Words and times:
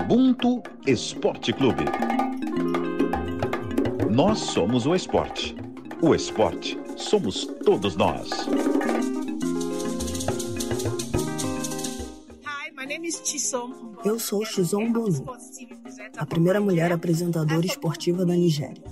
Ubuntu 0.00 0.62
Esporte 0.86 1.52
Clube. 1.52 1.84
Nós 4.10 4.38
somos 4.38 4.86
o 4.86 4.94
esporte. 4.94 5.54
O 6.00 6.14
esporte 6.14 6.78
somos 6.96 7.44
todos 7.64 7.96
nós. 7.96 8.30
Eu 14.04 14.18
sou 14.18 14.44
Chizom 14.44 14.90
Bonu, 14.90 15.26
a 16.16 16.26
primeira 16.26 16.60
mulher 16.60 16.92
apresentadora 16.92 17.66
esportiva 17.66 18.24
da 18.24 18.34
Nigéria. 18.34 18.82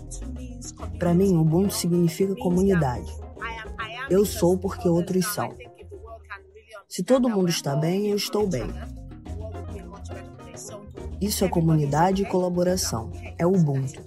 Para 0.99 1.15
mim, 1.15 1.37
Ubuntu 1.37 1.75
significa 1.75 2.37
comunidade. 2.37 3.11
Eu 4.11 4.25
sou 4.25 4.59
porque 4.59 4.89
outros 4.89 5.27
são. 5.27 5.57
Se 6.87 7.03
todo 7.03 7.29
mundo 7.29 7.49
está 7.49 7.75
bem, 7.75 8.09
eu 8.09 8.17
estou 8.17 8.47
bem. 8.47 8.67
Isso 11.21 11.45
é 11.45 11.49
comunidade 11.49 12.23
e 12.23 12.27
colaboração. 12.27 13.11
É 13.37 13.45
Ubuntu. 13.45 14.05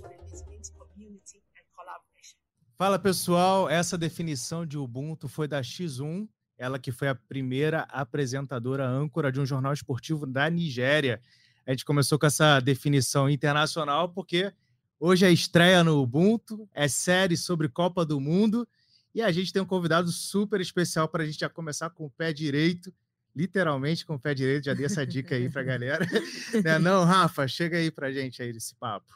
Fala 2.78 2.98
pessoal, 2.98 3.70
essa 3.70 3.98
definição 3.98 4.66
de 4.66 4.78
Ubuntu 4.78 5.28
foi 5.28 5.46
da 5.46 5.62
X1, 5.62 6.28
ela 6.58 6.80
que 6.80 6.92
foi 6.92 7.10
a 7.10 7.16
primeira 7.16 7.82
apresentadora 7.90 8.88
âncora 8.88 9.30
de 9.30 9.42
um 9.42 9.46
jornal 9.46 9.74
esportivo 9.74 10.26
da 10.26 10.50
Nigéria. 10.50 11.22
A 11.66 11.72
gente 11.72 11.84
começou 11.84 12.18
com 12.18 12.26
essa 12.26 12.62
definição 12.62 13.30
internacional 13.30 14.08
porque 14.10 14.54
hoje 14.98 15.26
é 15.26 15.32
estreia 15.32 15.84
no 15.84 16.02
Ubuntu, 16.02 16.68
é 16.74 16.88
série 16.88 17.36
sobre 17.36 17.68
Copa 17.68 18.06
do 18.06 18.22
Mundo 18.22 18.66
e 19.14 19.22
a 19.22 19.32
gente 19.34 19.52
tem 19.52 19.62
um 19.62 19.66
convidado 19.66 20.10
super 20.12 20.62
especial 20.62 21.10
para 21.10 21.24
a 21.24 21.26
gente 21.26 21.42
já 21.42 21.50
começar 21.50 21.90
com 21.90 22.06
o 22.06 22.10
pé 22.10 22.32
direito, 22.32 22.94
literalmente 23.36 24.06
com 24.06 24.16
o 24.16 24.20
pé 24.20 24.34
direito, 24.34 24.66
já 24.66 24.74
dei 24.74 24.86
essa 24.86 25.06
dica 25.06 25.36
aí 25.36 25.50
para 25.50 25.62
a 25.62 25.66
galera. 25.66 26.06
não, 26.64 26.80
não, 26.80 27.06
Rafa, 27.06 27.48
chega 27.48 27.78
aí 27.78 27.92
para 27.92 28.12
gente 28.12 28.42
aí 28.42 28.52
desse 28.52 28.76
papo. 28.76 29.14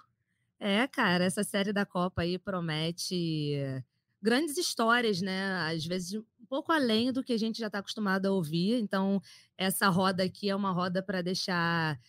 É, 0.59 0.87
cara, 0.87 1.25
essa 1.25 1.43
série 1.43 1.73
da 1.73 1.85
Copa 1.85 2.21
aí 2.21 2.39
promete 2.39 3.83
grandes 4.21 4.57
histórias, 4.57 5.21
né? 5.21 5.71
Às 5.71 5.85
vezes 5.85 6.15
um 6.15 6.45
pouco 6.47 6.71
além 6.71 7.11
do 7.11 7.23
que 7.23 7.33
a 7.33 7.37
gente 7.37 7.59
já 7.59 7.67
está 7.67 7.79
acostumado 7.79 8.25
a 8.25 8.31
ouvir. 8.31 8.79
Então, 8.79 9.21
essa 9.57 9.87
roda 9.89 10.23
aqui 10.23 10.49
é 10.49 10.55
uma 10.55 10.71
roda 10.71 11.03
para 11.03 11.21
deixar 11.21 11.99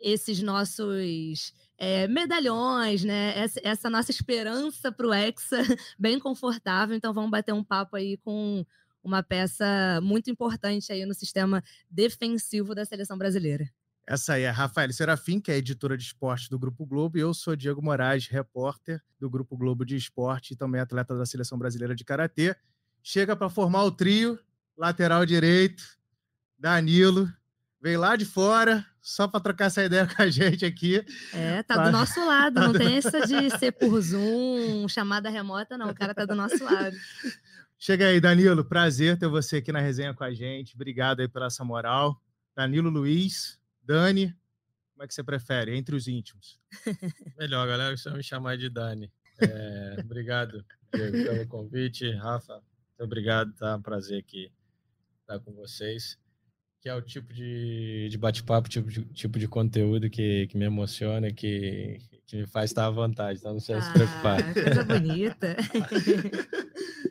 esses 0.00 0.42
nossos 0.42 1.54
é, 1.78 2.08
medalhões, 2.08 3.04
né? 3.04 3.38
Essa, 3.38 3.60
essa 3.62 3.90
nossa 3.90 4.10
esperança 4.10 4.90
para 4.90 5.06
o 5.06 5.12
Hexa 5.12 5.58
bem 5.98 6.18
confortável. 6.18 6.96
Então, 6.96 7.12
vamos 7.12 7.30
bater 7.30 7.52
um 7.52 7.62
papo 7.62 7.96
aí 7.96 8.16
com 8.16 8.64
uma 9.02 9.22
peça 9.22 10.00
muito 10.02 10.30
importante 10.30 10.92
aí 10.92 11.04
no 11.06 11.14
sistema 11.14 11.62
defensivo 11.90 12.74
da 12.74 12.84
seleção 12.84 13.16
brasileira. 13.16 13.68
Essa 14.06 14.34
aí 14.34 14.42
é 14.42 14.48
a 14.48 14.52
Rafael 14.52 14.92
Serafim, 14.92 15.40
que 15.40 15.52
é 15.52 15.56
editora 15.56 15.96
de 15.96 16.02
esporte 16.02 16.50
do 16.50 16.58
Grupo 16.58 16.84
Globo, 16.84 17.16
e 17.16 17.20
eu 17.20 17.32
sou 17.32 17.54
Diego 17.54 17.80
Moraes, 17.80 18.26
repórter 18.26 19.00
do 19.20 19.30
Grupo 19.30 19.56
Globo 19.56 19.84
de 19.84 19.94
Esporte 19.94 20.52
e 20.52 20.56
também 20.56 20.80
atleta 20.80 21.16
da 21.16 21.24
Seleção 21.24 21.56
Brasileira 21.56 21.94
de 21.94 22.04
Karatê. 22.04 22.56
Chega 23.02 23.36
para 23.36 23.48
formar 23.48 23.84
o 23.84 23.92
trio, 23.92 24.38
lateral 24.76 25.24
direito, 25.24 25.84
Danilo, 26.58 27.32
veio 27.80 28.00
lá 28.00 28.16
de 28.16 28.24
fora, 28.24 28.84
só 29.00 29.28
para 29.28 29.40
trocar 29.40 29.66
essa 29.66 29.84
ideia 29.84 30.06
com 30.12 30.20
a 30.20 30.28
gente 30.28 30.64
aqui. 30.64 31.04
É, 31.32 31.62
tá 31.62 31.84
do 31.84 31.92
nosso 31.92 32.18
lado, 32.26 32.60
não 32.60 32.72
tem 32.72 32.96
essa 32.98 33.26
de 33.26 33.48
ser 33.58 33.72
por 33.72 34.00
Zoom, 34.00 34.88
chamada 34.88 35.30
remota, 35.30 35.78
não, 35.78 35.88
o 35.88 35.94
cara 35.94 36.14
tá 36.14 36.24
do 36.24 36.34
nosso 36.34 36.62
lado. 36.64 36.96
Chega 37.82 38.08
aí, 38.08 38.20
Danilo, 38.20 38.62
prazer 38.62 39.18
ter 39.18 39.26
você 39.26 39.56
aqui 39.56 39.72
na 39.72 39.80
resenha 39.80 40.12
com 40.12 40.22
a 40.22 40.30
gente, 40.30 40.74
obrigado 40.74 41.20
aí 41.20 41.28
pela 41.28 41.46
essa 41.46 41.64
moral. 41.64 42.22
Danilo 42.54 42.90
Luiz, 42.90 43.58
Dani, 43.82 44.36
como 44.92 45.02
é 45.02 45.06
que 45.06 45.14
você 45.14 45.24
prefere? 45.24 45.74
Entre 45.74 45.96
os 45.96 46.06
íntimos. 46.06 46.60
Melhor, 47.38 47.66
galera, 47.66 47.96
só 47.96 48.10
me 48.10 48.22
chamar 48.22 48.58
de 48.58 48.68
Dani. 48.68 49.10
É, 49.40 49.96
obrigado 49.98 50.62
Diego, 50.92 51.24
pelo 51.24 51.46
convite. 51.48 52.12
Rafa, 52.16 52.52
muito 52.52 53.02
obrigado, 53.02 53.50
tá? 53.54 53.76
Um 53.76 53.80
prazer 53.80 54.18
aqui 54.18 54.52
estar 55.22 55.38
com 55.40 55.54
vocês. 55.54 56.18
Que 56.82 56.90
é 56.90 56.94
o 56.94 57.00
tipo 57.00 57.32
de, 57.32 58.08
de 58.10 58.18
bate-papo, 58.18 58.68
tipo 58.68 58.90
de, 58.90 59.06
tipo 59.06 59.38
de 59.38 59.48
conteúdo 59.48 60.10
que, 60.10 60.46
que 60.48 60.56
me 60.58 60.66
emociona, 60.66 61.32
que, 61.32 61.98
que 62.26 62.36
me 62.36 62.46
faz 62.46 62.70
estar 62.70 62.84
à 62.84 62.90
vontade, 62.90 63.38
então 63.38 63.54
não 63.54 63.60
sei 63.60 63.76
ah, 63.76 63.80
se 63.80 63.92
preocupar. 63.94 64.52
Coisa 64.52 64.84
bonita. 64.84 65.56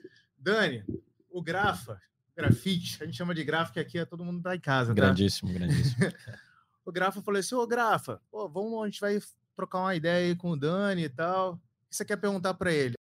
Dani, 0.50 0.84
o 1.30 1.44
Grafa, 1.44 2.02
grafite, 2.36 3.04
a 3.04 3.06
gente 3.06 3.16
chama 3.16 3.36
de 3.36 3.44
gráfico 3.44 3.76
que 3.76 3.80
aqui 3.80 4.00
é 4.00 4.06
todo 4.06 4.26
mundo 4.26 4.42
tá 4.42 4.56
em 4.56 4.60
casa. 4.60 4.96
Tá? 4.96 5.02
Grandíssimo, 5.02 5.54
tá? 5.54 5.60
grandíssimo. 5.60 6.12
o 6.84 6.92
Grafa 6.92 7.22
falou 7.22 7.40
assim: 7.40 7.54
Ô 7.54 7.68
Grafa, 7.68 8.20
pô, 8.32 8.50
vamos, 8.50 8.82
a 8.82 8.86
gente 8.86 9.00
vai 9.00 9.20
trocar 9.56 9.80
uma 9.80 9.94
ideia 9.94 10.30
aí 10.30 10.36
com 10.36 10.50
o 10.50 10.58
Dani 10.58 11.04
e 11.04 11.10
tal. 11.10 11.54
O 11.54 11.58
que 11.90 11.96
você 11.96 12.04
quer 12.04 12.18
perguntar 12.18 12.56
para 12.56 12.72
ele? 12.72 12.96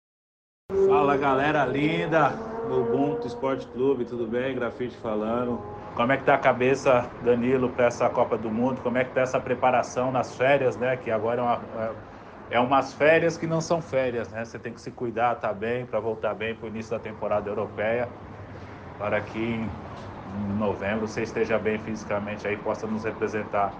Fala 0.88 1.18
galera 1.18 1.66
linda 1.66 2.30
do 2.68 2.82
Ubuntu 2.82 3.26
Esporte 3.26 3.66
Clube, 3.70 4.06
tudo 4.06 4.28
bem? 4.28 4.54
Grafite 4.54 4.96
falando. 4.98 5.58
Como 5.96 6.12
é 6.12 6.18
que 6.18 6.24
tá 6.24 6.36
a 6.36 6.38
cabeça, 6.38 7.10
Danilo, 7.26 7.72
para 7.72 7.86
essa 7.86 8.08
Copa 8.12 8.38
do 8.38 8.52
Mundo? 8.52 8.80
Como 8.81 8.96
é 9.00 9.04
que 9.04 9.14
tá 9.16 9.22
essa 9.22 9.40
preparação 9.40 10.12
nas 10.12 10.36
férias, 10.36 10.78
né? 10.78 10.96
Que 10.98 11.10
agora 11.10 11.42
é, 11.42 11.44
uma, 11.44 11.96
é, 12.50 12.60
umas 12.60 12.94
férias 12.94 13.38
que 13.38 13.46
não 13.46 13.62
são 13.62 13.82
férias, 13.82 14.30
né? 14.30 14.44
Você 14.44 14.58
tem 14.58 14.74
que 14.74 14.82
se 14.82 14.92
cuidar, 14.92 15.36
tá 15.36 15.54
bem, 15.54 15.86
para 15.86 16.00
voltar 16.00 16.34
bem 16.34 16.56
para 16.56 16.66
o 16.66 16.70
início 16.70 16.92
da 16.92 17.00
temporada 17.00 17.50
europeia, 17.50 18.10
para 18.98 19.22
que 19.22 19.40
em 19.40 20.58
novembro 20.58 21.08
você 21.08 21.24
esteja 21.24 21.58
bem 21.58 21.78
fisicamente 21.80 22.48
aí, 22.48 22.58
possa 22.58 22.88
nos 22.88 23.04
representar. 23.04 23.74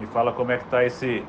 Me 0.00 0.06
fala 0.08 0.32
como 0.32 0.52
é 0.52 0.58
que 0.58 0.68
tá 0.68 0.84
esse 0.84 1.24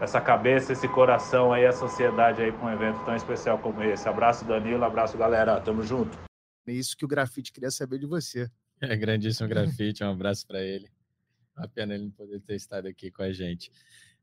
essa 0.00 0.20
cabeça, 0.20 0.72
esse 0.72 0.88
coração 0.88 1.52
aí, 1.52 1.64
essa 1.64 1.84
ansiedade 1.84 2.42
aí 2.42 2.52
para 2.52 2.66
um 2.66 2.72
evento 2.72 3.04
tão 3.04 3.14
especial 3.14 3.58
como 3.58 3.82
esse. 3.82 4.08
Abraço 4.08 4.44
Danilo, 4.44 4.84
abraço 4.84 5.16
galera, 5.16 5.60
tamo 5.60 5.82
junto. 5.82 6.18
É 6.66 6.72
isso 6.72 6.96
que 6.96 7.04
o 7.04 7.08
Grafite 7.08 7.52
queria 7.52 7.70
saber 7.70 7.98
de 7.98 8.06
você. 8.06 8.50
É 8.80 8.96
grandíssimo 8.96 9.48
Grafite, 9.48 10.02
um 10.02 10.10
abraço 10.10 10.46
para 10.46 10.60
ele. 10.60 10.90
Uma 11.56 11.68
pena 11.68 11.94
ele 11.94 12.04
não 12.04 12.10
poder 12.10 12.40
ter 12.40 12.56
estado 12.56 12.88
aqui 12.88 13.10
com 13.10 13.22
a 13.22 13.32
gente. 13.32 13.70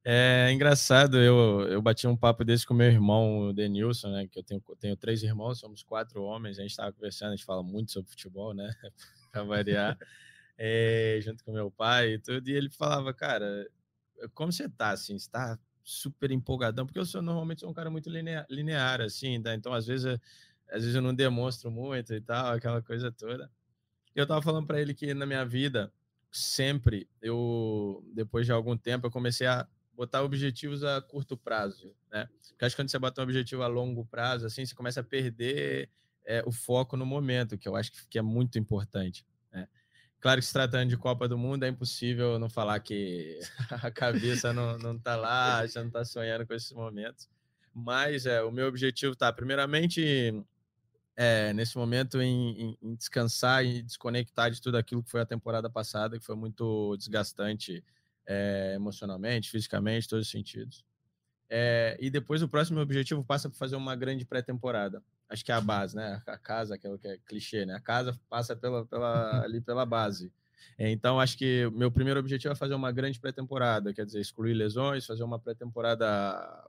É 0.03 0.51
engraçado, 0.51 1.19
eu, 1.19 1.67
eu 1.67 1.79
bati 1.79 2.07
um 2.07 2.17
papo 2.17 2.43
desse 2.43 2.65
com 2.65 2.73
meu 2.73 2.87
irmão, 2.87 3.49
o 3.49 3.53
Denilson, 3.53 4.09
né? 4.09 4.27
Que 4.27 4.39
eu 4.39 4.43
tenho, 4.43 4.59
tenho 4.79 4.97
três 4.97 5.21
irmãos, 5.21 5.59
somos 5.59 5.83
quatro 5.83 6.23
homens, 6.23 6.57
a 6.57 6.63
gente 6.63 6.71
estava 6.71 6.91
conversando, 6.91 7.33
a 7.33 7.35
gente 7.35 7.45
fala 7.45 7.61
muito 7.61 7.91
sobre 7.91 8.09
futebol, 8.09 8.51
né? 8.53 8.73
para 9.31 9.43
variar, 9.43 9.97
é, 10.57 11.19
junto 11.21 11.43
com 11.43 11.51
meu 11.51 11.69
pai 11.69 12.13
e 12.13 12.19
tudo, 12.19 12.49
e 12.49 12.53
ele 12.53 12.69
falava, 12.71 13.13
cara, 13.13 13.69
como 14.33 14.51
você 14.51 14.67
tá, 14.67 14.89
assim, 14.89 15.17
você 15.17 15.29
tá 15.29 15.57
super 15.83 16.31
empolgadão, 16.31 16.85
porque 16.85 16.99
eu 16.99 17.05
sou 17.05 17.21
normalmente 17.21 17.61
sou 17.61 17.69
um 17.69 17.73
cara 17.73 17.89
muito 17.89 18.09
linear, 18.09 18.45
linear 18.49 19.01
assim, 19.01 19.41
tá? 19.41 19.53
então 19.53 19.73
às 19.73 19.85
vezes, 19.85 20.19
às 20.69 20.81
vezes 20.81 20.95
eu 20.95 21.01
não 21.01 21.13
demonstro 21.13 21.69
muito 21.69 22.13
e 22.13 22.21
tal, 22.21 22.53
aquela 22.53 22.81
coisa 22.81 23.11
toda. 23.11 23.51
Eu 24.15 24.27
tava 24.27 24.41
falando 24.41 24.67
para 24.67 24.81
ele 24.81 24.93
que 24.93 25.13
na 25.13 25.25
minha 25.25 25.45
vida, 25.45 25.93
sempre, 26.31 27.07
eu, 27.21 28.03
depois 28.13 28.45
de 28.45 28.51
algum 28.51 28.75
tempo, 28.77 29.07
eu 29.07 29.11
comecei 29.11 29.47
a 29.47 29.67
botar 30.01 30.23
objetivos 30.23 30.83
a 30.83 30.99
curto 30.99 31.37
prazo, 31.37 31.95
né? 32.11 32.27
Porque 32.49 32.65
acho 32.65 32.75
que 32.75 32.81
quando 32.81 32.89
você 32.89 32.97
bota 32.97 33.21
um 33.21 33.23
objetivo 33.23 33.61
a 33.61 33.67
longo 33.67 34.03
prazo, 34.03 34.47
assim, 34.47 34.65
você 34.65 34.73
começa 34.73 35.01
a 35.01 35.03
perder 35.03 35.91
é, 36.25 36.41
o 36.43 36.51
foco 36.51 36.97
no 36.97 37.05
momento, 37.05 37.55
que 37.55 37.67
eu 37.67 37.75
acho 37.75 37.91
que 38.09 38.17
é 38.17 38.21
muito 38.21 38.57
importante. 38.57 39.23
Né? 39.53 39.67
Claro 40.19 40.41
que 40.41 40.47
se 40.47 40.53
tratando 40.53 40.89
de 40.89 40.97
Copa 40.97 41.27
do 41.27 41.37
Mundo, 41.37 41.65
é 41.65 41.67
impossível 41.67 42.39
não 42.39 42.49
falar 42.49 42.79
que 42.79 43.39
a 43.69 43.91
cabeça 43.91 44.51
não, 44.51 44.75
não 44.79 44.97
tá 44.97 45.15
lá, 45.15 45.67
já 45.67 45.81
não 45.81 45.89
está 45.89 46.03
sonhando 46.03 46.47
com 46.47 46.53
esses 46.55 46.71
momentos. 46.71 47.29
Mas 47.71 48.25
é, 48.25 48.41
o 48.41 48.51
meu 48.51 48.67
objetivo 48.67 49.15
tá, 49.15 49.31
primeiramente, 49.31 50.43
é, 51.15 51.53
nesse 51.53 51.77
momento, 51.77 52.19
em, 52.19 52.75
em, 52.81 52.95
descansar 52.95 53.63
e 53.63 53.83
desconectar 53.83 54.49
de 54.49 54.59
tudo 54.59 54.77
aquilo 54.77 55.03
que 55.03 55.11
foi 55.11 55.21
a 55.21 55.27
temporada 55.27 55.69
passada, 55.69 56.17
que 56.17 56.25
foi 56.25 56.35
muito 56.35 56.97
desgastante 56.97 57.83
é, 58.27 58.73
emocionalmente, 58.75 59.49
fisicamente, 59.49 60.07
todos 60.07 60.27
os 60.27 60.31
sentidos. 60.31 60.85
É, 61.49 61.97
e 61.99 62.09
depois 62.09 62.41
o 62.41 62.47
próximo 62.47 62.79
objetivo 62.79 63.23
passa 63.23 63.49
por 63.49 63.57
fazer 63.57 63.75
uma 63.75 63.95
grande 63.95 64.25
pré-temporada 64.25 65.03
acho 65.31 65.45
que 65.45 65.51
é 65.51 65.55
a 65.55 65.61
base, 65.61 65.95
né? 65.95 66.21
A 66.27 66.37
casa, 66.37 66.77
que 66.77 66.85
é, 66.85 66.97
que 66.97 67.07
é 67.07 67.17
clichê, 67.25 67.65
né? 67.65 67.75
A 67.75 67.79
casa 67.79 68.19
passa 68.29 68.55
pela, 68.55 68.85
pela, 68.85 69.41
ali 69.43 69.61
pela 69.61 69.85
base. 69.85 70.31
Então, 70.77 71.19
acho 71.19 71.37
que 71.37 71.65
o 71.65 71.71
meu 71.71 71.91
primeiro 71.91 72.19
objetivo 72.19 72.51
é 72.51 72.55
fazer 72.55 72.75
uma 72.75 72.91
grande 72.91 73.19
pré-temporada, 73.19 73.93
quer 73.93 74.05
dizer, 74.05 74.19
excluir 74.19 74.53
lesões, 74.53 75.05
fazer 75.05 75.23
uma 75.23 75.39
pré-temporada 75.39 76.67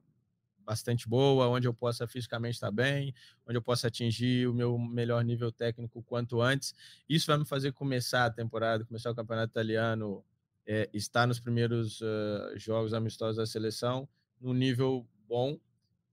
bastante 0.64 1.08
boa, 1.08 1.48
onde 1.48 1.66
eu 1.66 1.74
possa 1.74 2.06
fisicamente 2.06 2.54
estar 2.54 2.70
bem, 2.70 3.12
onde 3.46 3.58
eu 3.58 3.62
possa 3.62 3.88
atingir 3.88 4.46
o 4.48 4.54
meu 4.54 4.78
melhor 4.78 5.24
nível 5.24 5.50
técnico 5.50 6.02
quanto 6.04 6.40
antes. 6.40 6.74
Isso 7.08 7.26
vai 7.26 7.36
me 7.36 7.44
fazer 7.44 7.72
começar 7.72 8.26
a 8.26 8.30
temporada, 8.30 8.84
começar 8.84 9.10
o 9.10 9.14
campeonato 9.14 9.50
italiano, 9.50 10.24
é, 10.66 10.88
estar 10.92 11.26
nos 11.26 11.40
primeiros 11.40 12.00
uh, 12.00 12.56
jogos 12.56 12.94
amistosos 12.94 13.36
da 13.36 13.46
seleção, 13.46 14.08
num 14.40 14.54
nível 14.54 15.06
bom, 15.28 15.58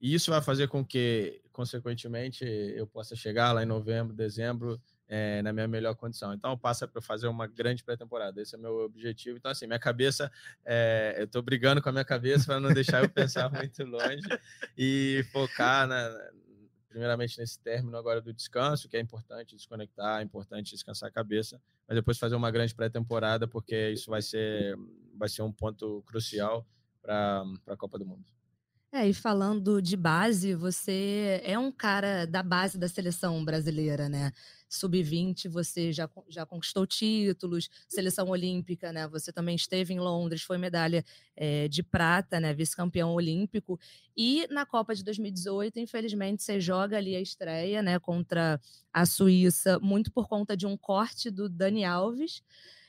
e 0.01 0.13
isso 0.13 0.31
vai 0.31 0.41
fazer 0.41 0.67
com 0.67 0.85
que, 0.85 1.41
consequentemente, 1.51 2.45
eu 2.45 2.87
possa 2.87 3.15
chegar 3.15 3.51
lá 3.51 3.63
em 3.63 3.65
novembro, 3.65 4.15
dezembro, 4.15 4.81
é, 5.09 5.41
na 5.41 5.51
minha 5.51 5.67
melhor 5.67 5.95
condição. 5.95 6.33
Então, 6.33 6.57
passa 6.57 6.87
para 6.87 7.01
fazer 7.01 7.27
uma 7.27 7.47
grande 7.47 7.83
pré-temporada. 7.83 8.41
Esse 8.41 8.55
é 8.55 8.57
meu 8.57 8.77
objetivo. 8.85 9.37
Então, 9.37 9.51
assim, 9.51 9.67
minha 9.67 9.79
cabeça, 9.79 10.31
é, 10.63 11.15
eu 11.17 11.25
estou 11.25 11.41
brigando 11.41 11.81
com 11.81 11.89
a 11.89 11.91
minha 11.91 12.05
cabeça 12.05 12.45
para 12.45 12.59
não 12.59 12.71
deixar 12.71 13.03
eu 13.03 13.09
pensar 13.09 13.49
muito 13.51 13.83
longe 13.83 14.21
e 14.77 15.25
focar, 15.33 15.87
na, 15.87 16.31
primeiramente, 16.89 17.38
nesse 17.38 17.59
término 17.59 17.95
agora 17.95 18.19
do 18.19 18.33
descanso, 18.33 18.89
que 18.89 18.97
é 18.97 19.00
importante 19.00 19.56
desconectar, 19.56 20.19
é 20.19 20.24
importante 20.24 20.71
descansar 20.71 21.09
a 21.09 21.12
cabeça, 21.12 21.62
mas 21.88 21.95
depois 21.95 22.18
fazer 22.18 22.36
uma 22.36 22.51
grande 22.51 22.74
pré-temporada, 22.74 23.47
porque 23.47 23.91
isso 23.91 24.09
vai 24.09 24.21
ser, 24.21 24.75
vai 25.15 25.30
ser 25.30 25.44
um 25.44 25.51
ponto 25.51 26.03
crucial 26.07 26.68
para 27.01 27.44
a 27.68 27.77
Copa 27.77 27.97
do 28.00 28.06
Mundo. 28.06 28.25
É, 28.91 29.07
e 29.07 29.13
falando 29.13 29.80
de 29.83 29.95
base, 29.95 30.56
você 30.56 31.39
é 31.44 31.59
um 31.59 31.71
cara 31.71 32.25
da 32.25 32.41
base 32.41 32.75
da 32.75 32.88
seleção 32.88 33.45
brasileira, 33.45 34.09
né? 34.09 34.31
Sub-20, 34.68 35.47
você 35.47 35.94
já, 35.94 36.09
já 36.27 36.44
conquistou 36.44 36.88
títulos, 36.88 37.69
seleção 37.88 38.30
olímpica, 38.30 38.91
né? 38.91 39.07
Você 39.09 39.31
também 39.31 39.56
esteve 39.56 39.94
em 39.94 40.00
Londres, 40.00 40.41
foi 40.41 40.57
medalha 40.57 41.06
é, 41.36 41.68
de 41.68 41.83
prata, 41.83 42.39
né? 42.39 42.51
Vice-campeão 42.51 43.13
olímpico. 43.13 43.80
E 44.18 44.47
na 44.50 44.65
Copa 44.65 44.95
de 44.95 45.03
2018, 45.03 45.80
infelizmente, 45.80 46.42
você 46.42 46.59
joga 46.59 46.97
ali 46.97 47.15
a 47.15 47.21
estreia, 47.21 47.83
né? 47.83 48.00
Contra 48.00 48.59
a 48.92 49.06
Suíça, 49.06 49.77
muito 49.80 50.12
por 50.12 50.27
conta 50.27 50.57
de 50.57 50.65
um 50.65 50.75
corte 50.75 51.30
do 51.30 51.47
Dani 51.47 51.85
Alves. 51.85 52.42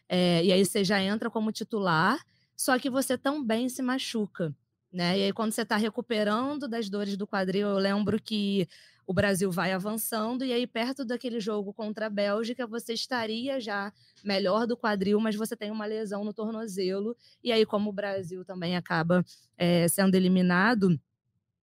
É, 0.08 0.42
e 0.42 0.50
aí 0.50 0.64
você 0.64 0.82
já 0.82 1.02
entra 1.02 1.30
como 1.30 1.52
titular, 1.52 2.18
só 2.56 2.78
que 2.78 2.88
você 2.88 3.18
também 3.18 3.68
se 3.68 3.82
machuca. 3.82 4.54
Né? 4.92 5.18
E 5.18 5.22
aí, 5.24 5.32
quando 5.32 5.52
você 5.52 5.62
está 5.62 5.76
recuperando 5.76 6.66
das 6.66 6.88
dores 6.88 7.16
do 7.16 7.26
quadril, 7.26 7.68
eu 7.68 7.78
lembro 7.78 8.20
que 8.20 8.68
o 9.06 9.14
Brasil 9.14 9.50
vai 9.50 9.72
avançando, 9.72 10.44
e 10.44 10.52
aí, 10.52 10.66
perto 10.66 11.04
daquele 11.04 11.40
jogo 11.40 11.72
contra 11.72 12.06
a 12.06 12.10
Bélgica, 12.10 12.66
você 12.66 12.92
estaria 12.92 13.60
já 13.60 13.92
melhor 14.24 14.66
do 14.66 14.76
quadril, 14.76 15.20
mas 15.20 15.34
você 15.34 15.56
tem 15.56 15.70
uma 15.70 15.86
lesão 15.86 16.24
no 16.24 16.32
tornozelo, 16.32 17.16
e 17.42 17.52
aí, 17.52 17.64
como 17.64 17.90
o 17.90 17.92
Brasil 17.92 18.44
também 18.44 18.76
acaba 18.76 19.24
é, 19.56 19.86
sendo 19.88 20.14
eliminado, 20.14 21.00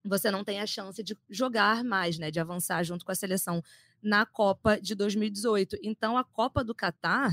você 0.05 0.31
não 0.31 0.43
tem 0.43 0.59
a 0.61 0.65
chance 0.65 1.03
de 1.03 1.17
jogar 1.29 1.83
mais, 1.83 2.17
né? 2.17 2.31
De 2.31 2.39
avançar 2.39 2.83
junto 2.83 3.05
com 3.05 3.11
a 3.11 3.15
seleção 3.15 3.61
na 4.01 4.25
Copa 4.25 4.79
de 4.79 4.95
2018. 4.95 5.77
Então, 5.83 6.17
a 6.17 6.23
Copa 6.23 6.63
do 6.63 6.73
Catar 6.73 7.31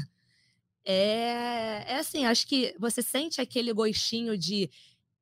é, 0.85 1.93
é 1.93 1.99
assim, 1.99 2.26
acho 2.26 2.47
que 2.47 2.75
você 2.79 3.00
sente 3.00 3.40
aquele 3.40 3.73
gostinho 3.73 4.37
de 4.37 4.70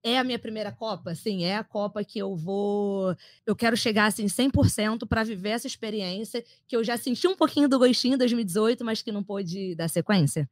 é 0.02 0.18
a 0.18 0.24
minha 0.24 0.38
primeira 0.38 0.72
Copa, 0.72 1.12
assim, 1.12 1.44
é 1.44 1.56
a 1.56 1.64
Copa 1.64 2.04
que 2.04 2.18
eu 2.18 2.34
vou, 2.34 3.16
eu 3.46 3.54
quero 3.54 3.76
chegar 3.76 4.06
assim 4.06 4.26
100% 4.26 5.06
para 5.06 5.22
viver 5.22 5.50
essa 5.50 5.66
experiência 5.66 6.44
que 6.66 6.76
eu 6.76 6.82
já 6.82 6.96
senti 6.96 7.28
um 7.28 7.36
pouquinho 7.36 7.68
do 7.68 7.78
gostinho 7.78 8.14
em 8.14 8.18
2018, 8.18 8.84
mas 8.84 9.00
que 9.00 9.12
não 9.12 9.22
pôde 9.22 9.76
dar 9.76 9.88
sequência. 9.88 10.50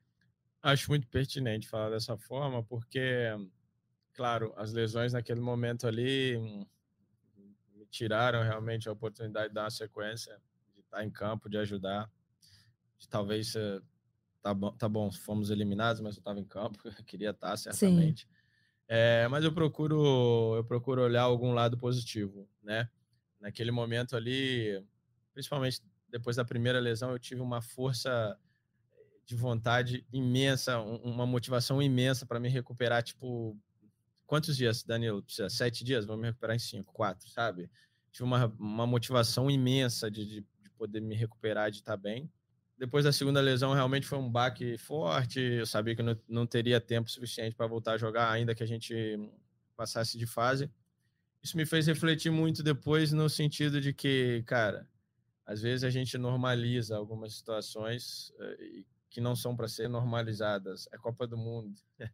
Acho 0.63 0.91
muito 0.91 1.09
pertinente 1.09 1.69
falar 1.69 1.91
dessa 1.91 2.17
forma, 2.17 2.63
porque 2.63 3.29
claro, 4.13 4.53
as 4.57 4.73
lesões 4.73 5.13
naquele 5.15 5.41
momento 5.41 5.87
ali 5.87 6.39
me 7.75 7.87
tiraram 7.87 8.43
realmente 8.43 8.89
a 8.89 8.93
oportunidade 8.93 9.49
de 9.49 9.55
dar 9.55 9.65
uma 9.65 9.71
sequência, 9.71 10.41
de 10.75 10.81
estar 10.81 11.05
em 11.05 11.11
campo, 11.11 11.49
de 11.49 11.57
ajudar, 11.59 12.09
de 12.99 13.09
talvez 13.09 13.55
tá 14.41 14.55
bom, 14.55 14.71
tá 14.73 14.89
bom, 14.89 15.11
fomos 15.11 15.51
eliminados, 15.51 16.01
mas 16.01 16.15
eu 16.15 16.21
estava 16.21 16.39
em 16.39 16.45
campo, 16.45 16.79
eu 16.87 17.05
queria 17.05 17.31
estar 17.31 17.57
certamente. 17.57 18.23
Sim 18.23 18.40
é, 18.93 19.29
mas 19.29 19.45
eu 19.45 19.53
procuro, 19.53 20.57
eu 20.57 20.65
procuro 20.65 21.01
olhar 21.01 21.23
algum 21.23 21.53
lado 21.53 21.79
positivo, 21.79 22.49
né? 22.61 22.91
Naquele 23.39 23.71
momento 23.71 24.17
ali, 24.17 24.85
principalmente 25.33 25.81
depois 26.09 26.35
da 26.35 26.45
primeira 26.45 26.81
lesão, 26.81 27.13
eu 27.13 27.19
tive 27.21 27.41
uma 27.41 27.63
força 27.63 28.37
de 29.25 29.37
vontade 29.37 30.05
imensa, 30.13 30.81
uma 30.81 31.25
motivação 31.25 31.81
imensa 31.81 32.27
para 32.27 32.41
me 32.41 32.49
recuperar. 32.49 33.01
Tipo, 33.01 33.57
quantos 34.27 34.57
dias, 34.57 34.83
Danilo? 34.83 35.23
Precisa? 35.23 35.49
Sete 35.49 35.85
dias? 35.85 36.05
Vou 36.05 36.17
me 36.17 36.27
recuperar 36.27 36.57
em 36.57 36.59
cinco, 36.59 36.93
quatro, 36.93 37.29
sabe? 37.29 37.71
Tive 38.11 38.25
uma, 38.25 38.47
uma 38.59 38.89
motivação 38.89 39.49
imensa 39.49 40.11
de, 40.11 40.27
de, 40.27 40.41
de 40.41 40.71
poder 40.71 41.01
me 41.01 41.15
recuperar, 41.15 41.71
de 41.71 41.77
estar 41.77 41.97
bem 41.97 42.29
depois 42.81 43.05
da 43.05 43.13
segunda 43.13 43.43
lesão, 43.43 43.75
realmente 43.75 44.07
foi 44.07 44.17
um 44.17 44.31
baque 44.31 44.79
forte. 44.79 45.39
Eu 45.39 45.67
sabia 45.67 45.95
que 45.95 46.03
não, 46.03 46.19
não 46.27 46.47
teria 46.47 46.81
tempo 46.81 47.11
suficiente 47.11 47.55
para 47.55 47.67
voltar 47.67 47.93
a 47.93 47.99
jogar, 47.99 48.31
ainda 48.31 48.55
que 48.55 48.63
a 48.63 48.67
gente 48.67 49.19
passasse 49.77 50.17
de 50.17 50.27
fase. 50.27 50.71
Isso 51.43 51.59
me 51.59 51.67
fez 51.67 51.87
refletir 51.87 52.33
muito 52.33 52.63
depois, 52.63 53.13
no 53.13 53.29
sentido 53.29 53.83
de 53.83 53.93
que, 53.93 54.43
cara, 54.47 54.89
às 55.45 55.61
vezes 55.61 55.85
a 55.85 55.91
gente 55.91 56.17
normaliza 56.17 56.97
algumas 56.97 57.35
situações 57.35 58.33
uh, 58.41 58.85
que 59.11 59.21
não 59.21 59.37
são 59.37 59.55
para 59.55 59.69
ser 59.69 59.87
normalizadas. 59.87 60.89
É 60.91 60.97
Copa 60.97 61.27
do 61.27 61.37
Mundo. 61.37 61.79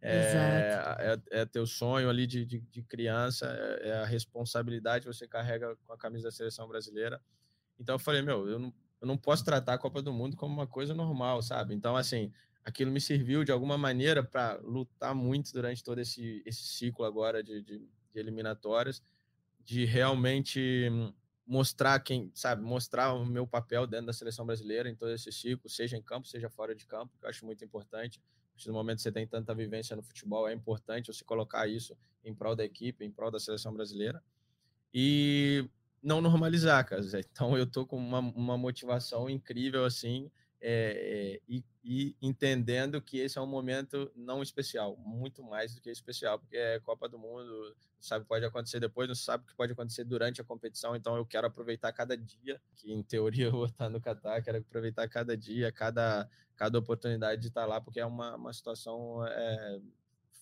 É, 0.00 1.18
é, 1.30 1.40
é, 1.40 1.44
teu 1.44 1.66
sonho 1.66 2.08
ali 2.08 2.26
de, 2.26 2.46
de, 2.46 2.58
de 2.58 2.82
criança, 2.82 3.46
é, 3.46 3.88
é, 3.88 3.92
a 3.96 4.06
responsabilidade 4.06 5.04
que 5.04 5.12
você 5.12 5.28
carrega 5.28 5.76
com 5.84 5.92
a 5.92 5.98
camisa 5.98 6.28
da 6.28 6.32
seleção 6.32 6.66
brasileira. 6.66 7.20
Então 7.78 7.96
eu 7.96 7.98
falei, 7.98 8.22
meu, 8.22 8.48
eu 8.48 8.58
não, 8.58 8.72
eu 9.00 9.06
não 9.06 9.16
posso 9.16 9.44
tratar 9.44 9.74
a 9.74 9.78
Copa 9.78 10.02
do 10.02 10.12
Mundo 10.12 10.36
como 10.36 10.52
uma 10.52 10.66
coisa 10.66 10.94
normal, 10.94 11.42
sabe? 11.42 11.74
Então, 11.74 11.96
assim, 11.96 12.32
aquilo 12.64 12.90
me 12.90 13.00
serviu 13.00 13.44
de 13.44 13.52
alguma 13.52 13.78
maneira 13.78 14.22
para 14.22 14.58
lutar 14.62 15.14
muito 15.14 15.52
durante 15.52 15.82
todo 15.82 16.00
esse, 16.00 16.42
esse 16.44 16.64
ciclo 16.64 17.04
agora 17.04 17.42
de, 17.42 17.62
de, 17.62 17.78
de, 17.78 18.18
eliminatórias, 18.18 19.02
de 19.60 19.84
realmente 19.84 20.88
mostrar 21.46 21.98
quem, 22.00 22.30
sabe, 22.34 22.62
mostrar 22.62 23.14
o 23.14 23.24
meu 23.24 23.46
papel 23.46 23.86
dentro 23.86 24.06
da 24.06 24.12
seleção 24.12 24.44
brasileira 24.44 24.88
em 24.88 24.94
todo 24.94 25.12
esse 25.12 25.32
ciclo, 25.32 25.70
seja 25.70 25.96
em 25.96 26.02
campo, 26.02 26.26
seja 26.26 26.50
fora 26.50 26.74
de 26.74 26.84
campo, 26.84 27.16
que 27.18 27.24
eu 27.24 27.30
acho 27.30 27.46
muito 27.46 27.64
importante. 27.64 28.20
No 28.66 28.72
momento 28.72 28.96
que 28.96 29.02
você 29.02 29.12
tem 29.12 29.26
tanta 29.26 29.54
vivência 29.54 29.94
no 29.94 30.02
futebol, 30.02 30.48
é 30.48 30.52
importante 30.52 31.12
você 31.12 31.24
colocar 31.24 31.68
isso 31.68 31.96
em 32.24 32.34
prol 32.34 32.56
da 32.56 32.64
equipe, 32.64 33.04
em 33.04 33.10
prol 33.10 33.30
da 33.30 33.38
seleção 33.38 33.72
brasileira. 33.72 34.22
E 34.92 35.68
não 36.02 36.20
normalizar, 36.20 36.84
cara. 36.86 37.02
Então 37.18 37.56
eu 37.56 37.66
tô 37.66 37.86
com 37.86 37.96
uma, 37.96 38.20
uma 38.20 38.56
motivação 38.58 39.28
incrível 39.28 39.84
assim 39.84 40.30
é, 40.60 41.38
é, 41.38 41.40
e, 41.48 41.64
e, 41.84 42.16
entendendo 42.20 43.00
que 43.00 43.18
esse 43.18 43.38
é 43.38 43.40
um 43.40 43.46
momento 43.46 44.10
não 44.16 44.42
especial, 44.42 44.96
muito 44.96 45.42
mais 45.42 45.74
do 45.74 45.80
que 45.80 45.88
especial, 45.88 46.38
porque 46.38 46.56
é 46.56 46.80
Copa 46.80 47.08
do 47.08 47.16
Mundo, 47.18 47.76
sabe 48.00 48.24
pode 48.24 48.44
acontecer 48.44 48.80
depois, 48.80 49.06
não 49.06 49.14
sabe 49.14 49.44
o 49.44 49.46
que 49.46 49.54
pode 49.54 49.72
acontecer 49.72 50.04
durante 50.04 50.40
a 50.40 50.44
competição. 50.44 50.96
Então 50.96 51.16
eu 51.16 51.24
quero 51.24 51.46
aproveitar 51.46 51.92
cada 51.92 52.16
dia, 52.16 52.60
que 52.74 52.92
em 52.92 53.02
teoria 53.02 53.46
eu 53.46 53.52
vou 53.52 53.66
estar 53.66 53.88
no 53.88 54.00
Catar, 54.00 54.42
quero 54.42 54.58
aproveitar 54.58 55.08
cada 55.08 55.36
dia, 55.36 55.70
cada 55.70 56.28
cada 56.56 56.76
oportunidade 56.76 57.40
de 57.40 57.48
estar 57.48 57.66
lá, 57.66 57.80
porque 57.80 58.00
é 58.00 58.04
uma, 58.04 58.34
uma 58.34 58.52
situação 58.52 59.24
é, 59.24 59.80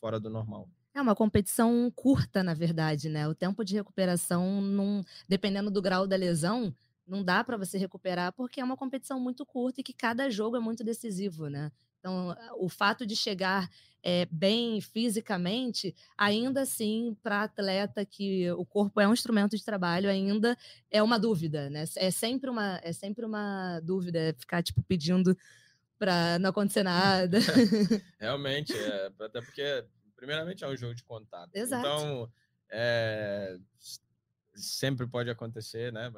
fora 0.00 0.18
do 0.18 0.30
normal. 0.30 0.66
É 0.96 1.02
uma 1.02 1.14
competição 1.14 1.92
curta, 1.94 2.42
na 2.42 2.54
verdade, 2.54 3.10
né? 3.10 3.28
O 3.28 3.34
tempo 3.34 3.62
de 3.62 3.74
recuperação, 3.74 4.62
não, 4.62 5.04
dependendo 5.28 5.70
do 5.70 5.82
grau 5.82 6.06
da 6.06 6.16
lesão, 6.16 6.74
não 7.06 7.22
dá 7.22 7.44
para 7.44 7.58
você 7.58 7.76
recuperar, 7.76 8.32
porque 8.32 8.62
é 8.62 8.64
uma 8.64 8.78
competição 8.78 9.20
muito 9.20 9.44
curta 9.44 9.82
e 9.82 9.84
que 9.84 9.92
cada 9.92 10.30
jogo 10.30 10.56
é 10.56 10.58
muito 10.58 10.82
decisivo, 10.82 11.50
né? 11.50 11.70
Então, 11.98 12.34
o 12.58 12.66
fato 12.66 13.04
de 13.04 13.14
chegar 13.14 13.68
é, 14.02 14.26
bem 14.30 14.80
fisicamente, 14.80 15.94
ainda 16.16 16.62
assim, 16.62 17.14
para 17.22 17.42
atleta 17.42 18.02
que 18.02 18.50
o 18.52 18.64
corpo 18.64 18.98
é 18.98 19.06
um 19.06 19.12
instrumento 19.12 19.54
de 19.54 19.62
trabalho, 19.62 20.08
ainda 20.08 20.56
é 20.90 21.02
uma 21.02 21.18
dúvida, 21.18 21.68
né? 21.68 21.84
É 21.96 22.10
sempre 22.10 22.48
uma, 22.48 22.80
é 22.82 22.94
sempre 22.94 23.26
uma 23.26 23.80
dúvida 23.80 24.34
ficar 24.38 24.62
tipo 24.62 24.82
pedindo 24.82 25.36
para 25.98 26.38
não 26.38 26.48
acontecer 26.48 26.82
nada. 26.82 27.38
Realmente, 28.18 28.72
é, 28.72 29.12
até 29.20 29.42
porque 29.42 29.84
primeiramente 30.16 30.64
é 30.64 30.68
um 30.68 30.76
jogo 30.76 30.94
de 30.94 31.04
contato. 31.04 31.50
Exato. 31.54 31.86
Então, 31.86 32.32
é, 32.70 33.58
sempre 34.54 35.06
pode 35.06 35.30
acontecer, 35.30 35.92
né? 35.92 36.12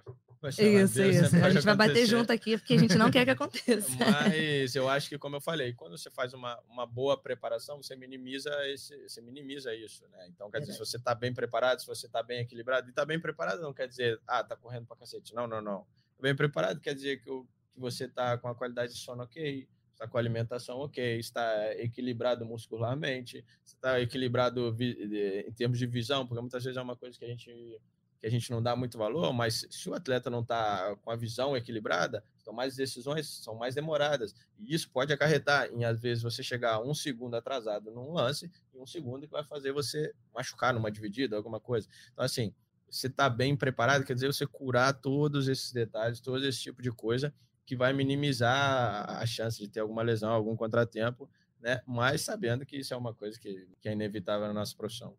Isso, 0.46 0.62
Deus, 0.62 0.96
isso. 0.96 1.00
A 1.00 1.24
gente 1.26 1.36
acontecer. 1.36 1.60
vai 1.62 1.76
bater 1.76 2.06
junto 2.06 2.32
aqui 2.32 2.56
porque 2.56 2.74
a 2.74 2.78
gente 2.78 2.94
não 2.94 3.10
quer 3.10 3.24
que 3.24 3.30
aconteça. 3.32 3.90
Mas 3.98 4.74
eu 4.76 4.88
acho 4.88 5.08
que, 5.08 5.18
como 5.18 5.36
eu 5.36 5.40
falei, 5.40 5.72
quando 5.72 5.98
você 5.98 6.10
faz 6.10 6.32
uma, 6.32 6.58
uma 6.68 6.86
boa 6.86 7.20
preparação, 7.20 7.82
você 7.82 7.96
minimiza 7.96 8.50
esse, 8.68 8.96
você 9.08 9.20
minimiza 9.20 9.74
isso, 9.74 10.06
né? 10.08 10.28
Então, 10.28 10.50
quer 10.50 10.60
dizer, 10.60 10.74
se 10.74 10.78
você 10.78 10.96
está 10.96 11.14
bem 11.14 11.34
preparado, 11.34 11.80
se 11.80 11.86
você 11.86 12.06
está 12.06 12.22
bem 12.22 12.40
equilibrado, 12.40 12.88
e 12.88 12.90
está 12.90 13.04
bem 13.04 13.20
preparado 13.20 13.60
não 13.60 13.74
quer 13.74 13.88
dizer, 13.88 14.20
ah, 14.26 14.44
tá 14.44 14.56
correndo 14.56 14.86
para 14.86 14.96
cacete. 14.96 15.34
Não, 15.34 15.46
não, 15.46 15.60
não. 15.60 15.80
Tá 15.80 16.22
bem 16.22 16.36
preparado 16.36 16.80
quer 16.80 16.94
dizer 16.94 17.20
que, 17.20 17.30
o, 17.30 17.44
que 17.74 17.80
você 17.80 18.04
está 18.04 18.38
com 18.38 18.48
a 18.48 18.54
qualidade 18.54 18.92
de 18.92 18.98
sono 18.98 19.24
ok, 19.24 19.68
está 19.98 20.06
com 20.06 20.16
a 20.16 20.20
alimentação 20.20 20.78
ok, 20.78 21.18
está 21.18 21.74
equilibrado 21.76 22.46
muscularmente, 22.46 23.44
está 23.66 24.00
equilibrado 24.00 24.76
em 24.80 25.52
termos 25.52 25.78
de 25.78 25.86
visão, 25.86 26.24
porque 26.24 26.40
muitas 26.40 26.62
vezes 26.62 26.76
é 26.76 26.82
uma 26.82 26.96
coisa 26.96 27.18
que 27.18 27.24
a 27.24 27.28
gente 27.28 27.80
que 28.20 28.26
a 28.26 28.30
gente 28.30 28.50
não 28.50 28.60
dá 28.60 28.74
muito 28.74 28.98
valor, 28.98 29.32
mas 29.32 29.64
se 29.70 29.88
o 29.88 29.94
atleta 29.94 30.28
não 30.28 30.40
está 30.40 30.96
com 31.02 31.10
a 31.12 31.14
visão 31.14 31.56
equilibrada, 31.56 32.24
então 32.42 32.52
mais 32.52 32.74
decisões 32.74 33.28
são 33.28 33.54
mais 33.54 33.76
demoradas. 33.76 34.34
E 34.58 34.74
isso 34.74 34.90
pode 34.90 35.12
acarretar 35.12 35.72
em, 35.72 35.84
às 35.84 36.00
vezes, 36.00 36.24
você 36.24 36.42
chegar 36.42 36.80
um 36.80 36.92
segundo 36.92 37.36
atrasado 37.36 37.92
num 37.92 38.12
lance 38.12 38.50
e 38.74 38.78
um 38.80 38.84
segundo 38.84 39.24
que 39.24 39.32
vai 39.32 39.44
fazer 39.44 39.70
você 39.70 40.12
machucar 40.34 40.74
numa 40.74 40.90
dividida, 40.90 41.36
alguma 41.36 41.60
coisa. 41.60 41.88
Então, 42.12 42.24
assim, 42.24 42.52
você 42.90 43.06
está 43.06 43.30
bem 43.30 43.56
preparado, 43.56 44.04
quer 44.04 44.14
dizer, 44.14 44.26
você 44.26 44.48
curar 44.48 44.94
todos 44.94 45.46
esses 45.46 45.72
detalhes, 45.72 46.20
todo 46.20 46.44
esse 46.44 46.60
tipo 46.60 46.82
de 46.82 46.90
coisa 46.90 47.32
que 47.68 47.76
vai 47.76 47.92
minimizar 47.92 49.04
a 49.20 49.26
chance 49.26 49.58
de 49.58 49.68
ter 49.68 49.80
alguma 49.80 50.00
lesão, 50.00 50.30
algum 50.30 50.56
contratempo, 50.56 51.28
né? 51.60 51.82
Mas 51.86 52.22
sabendo 52.22 52.64
que 52.64 52.78
isso 52.78 52.94
é 52.94 52.96
uma 52.96 53.12
coisa 53.12 53.38
que, 53.38 53.68
que 53.78 53.90
é 53.90 53.92
inevitável 53.92 54.46
na 54.46 54.54
nossa 54.54 54.74
profissão. 54.74 55.14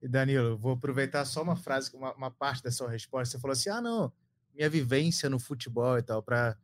E 0.00 0.08
Danilo, 0.08 0.56
vou 0.56 0.72
aproveitar 0.72 1.22
só 1.26 1.42
uma 1.42 1.54
frase, 1.54 1.94
uma, 1.94 2.14
uma 2.14 2.30
parte 2.30 2.62
da 2.62 2.70
sua 2.70 2.88
resposta. 2.88 3.32
Você 3.32 3.42
falou 3.42 3.52
assim: 3.52 3.68
ah, 3.68 3.82
não, 3.82 4.10
minha 4.54 4.70
vivência 4.70 5.28
no 5.28 5.38
futebol 5.38 5.98
e 5.98 6.02
tal, 6.02 6.22
para 6.22 6.56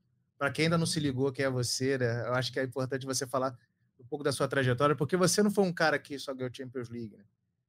quem 0.54 0.64
ainda 0.64 0.78
não 0.78 0.86
se 0.86 0.98
ligou 0.98 1.30
quem 1.30 1.44
é 1.44 1.50
você, 1.50 1.98
né? 1.98 2.26
Eu 2.26 2.32
acho 2.32 2.50
que 2.50 2.58
é 2.58 2.64
importante 2.64 3.04
você 3.04 3.26
falar 3.26 3.54
um 4.00 4.06
pouco 4.06 4.24
da 4.24 4.32
sua 4.32 4.48
trajetória, 4.48 4.96
porque 4.96 5.14
você 5.14 5.42
não 5.42 5.50
foi 5.50 5.64
um 5.64 5.74
cara 5.74 5.98
que 5.98 6.18
só 6.18 6.32
ganhou 6.32 6.50
Champions 6.50 6.88
League, 6.88 7.18
né? 7.18 7.24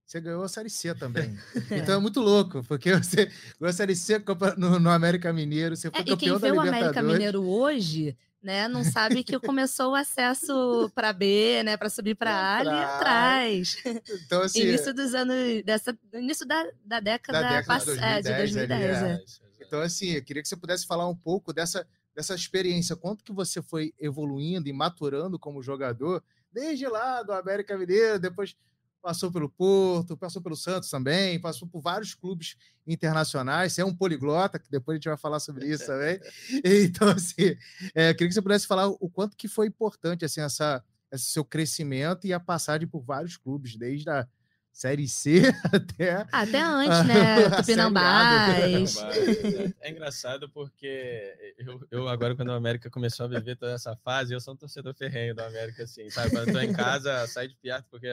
Você 0.10 0.20
ganhou 0.20 0.44
a 0.44 0.50
Série 0.50 0.72
C 0.72 0.92
também. 0.96 1.38
Então 1.70 1.94
é 1.94 2.00
muito 2.00 2.20
louco, 2.20 2.64
porque 2.64 2.92
você 2.96 3.28
ganhou 3.60 3.70
a 3.70 3.74
Série 3.74 3.96
C 3.96 4.20
no, 4.58 4.80
no 4.80 4.90
América 4.90 5.32
Mineiro, 5.32 5.76
você 5.76 5.92
foi 5.92 6.02
é, 6.02 6.04
campeão 6.04 6.40
da 6.40 6.48
Libertadores. 6.48 6.50
E 6.50 6.60
quem 6.60 6.64
vê 6.64 6.72
o 6.72 6.76
América 6.80 7.04
Mineiro 7.04 7.44
hoje, 7.44 8.18
né, 8.42 8.68
não 8.68 8.84
sabe 8.84 9.24
que 9.24 9.38
começou 9.40 9.92
o 9.92 9.96
acesso 9.96 10.92
para 10.96 11.14
B, 11.14 11.62
né, 11.64 11.78
para 11.78 11.92
subir 11.92 12.16
para 12.16 12.32
A 12.32 12.58
ali 12.58 12.70
atrás. 12.70 13.78
Então, 14.26 14.42
assim, 14.42 14.62
início 14.62 14.96
dos 14.96 15.14
anos, 15.14 15.64
dessa, 15.64 15.96
início 16.12 16.48
da, 16.48 16.68
da 16.84 17.00
década, 17.00 17.42
da 17.42 17.62
década 17.62 17.80
de 17.80 17.86
2010. 17.86 18.02
É, 18.02 18.22
de 18.22 18.38
2010 18.38 18.98
ali, 18.98 19.12
é. 19.12 19.14
é. 19.14 19.24
Então, 19.64 19.80
assim, 19.80 20.14
eu 20.14 20.24
queria 20.24 20.42
que 20.42 20.50
você 20.50 20.58
pudesse 20.58 20.88
falar 20.88 21.08
um 21.08 21.16
pouco 21.16 21.54
dessa, 21.54 21.86
dessa 22.16 22.34
experiência, 22.34 22.96
quanto 22.96 23.24
que 23.24 23.32
você 23.32 23.62
foi 23.62 23.94
evoluindo 24.00 24.68
e 24.68 24.74
maturando 24.74 25.38
como 25.38 25.62
jogador, 25.62 26.24
desde 26.52 26.88
lá 26.88 27.22
do 27.22 27.32
América 27.32 27.78
Mineiro, 27.78 28.18
depois 28.18 28.56
passou 29.02 29.32
pelo 29.32 29.50
Porto, 29.50 30.18
passou 30.18 30.42
pelo 30.42 30.56
Santos 30.56 30.90
também, 30.90 31.40
passou 31.40 31.68
por 31.68 31.82
vários 31.82 32.14
clubes 32.14 32.56
internacionais. 32.86 33.74
Você 33.74 33.82
é 33.82 33.86
um 33.86 33.96
poliglota, 33.96 34.60
que 34.60 34.70
depois 34.70 34.96
a 34.96 34.98
gente 34.98 35.10
vai 35.10 35.18
falar 35.18 35.40
sobre 35.40 35.68
isso 35.68 35.86
também. 35.86 36.20
Então, 36.64 37.10
assim, 37.10 37.56
é, 37.94 38.14
queria 38.14 38.28
que 38.28 38.34
você 38.34 38.42
pudesse 38.42 38.68
falar 38.68 38.88
o 38.88 39.10
quanto 39.10 39.38
que 39.38 39.48
foi 39.48 39.68
importante 39.68 40.26
assim, 40.26 40.42
essa, 40.42 40.84
esse 41.12 41.26
seu 41.26 41.44
crescimento 41.46 42.28
e 42.28 42.34
a 42.34 42.40
passagem 42.40 42.88
por 42.88 43.02
vários 43.02 43.38
clubes, 43.38 43.76
desde 43.76 44.10
a 44.10 44.28
Série 44.72 45.08
C 45.08 45.42
até. 45.74 46.26
Até 46.32 46.62
antes, 46.62 47.06
né? 47.06 47.50
Tupinambás. 47.58 48.98
É, 48.98 49.88
é 49.88 49.92
engraçado 49.92 50.50
porque 50.50 51.56
eu, 51.58 51.88
eu, 51.92 52.08
agora, 52.08 52.36
quando 52.36 52.50
o 52.50 52.54
América 52.54 52.90
começou 52.90 53.26
a 53.26 53.30
viver 53.30 53.58
toda 53.58 53.74
essa 53.74 53.96
fase, 53.98 54.34
eu 54.34 54.40
sou 54.40 54.54
um 54.54 54.58
torcedor 54.58 54.94
ferrenho 54.94 55.36
do 55.36 55.42
América, 55.42 55.84
assim, 55.84 56.10
sabe? 56.10 56.30
Quando 56.30 56.48
eu 56.48 56.54
tô 56.54 56.60
em 56.60 56.72
casa, 56.72 57.28
saio 57.28 57.50
de 57.50 57.56
perto, 57.56 57.88
porque 57.90 58.08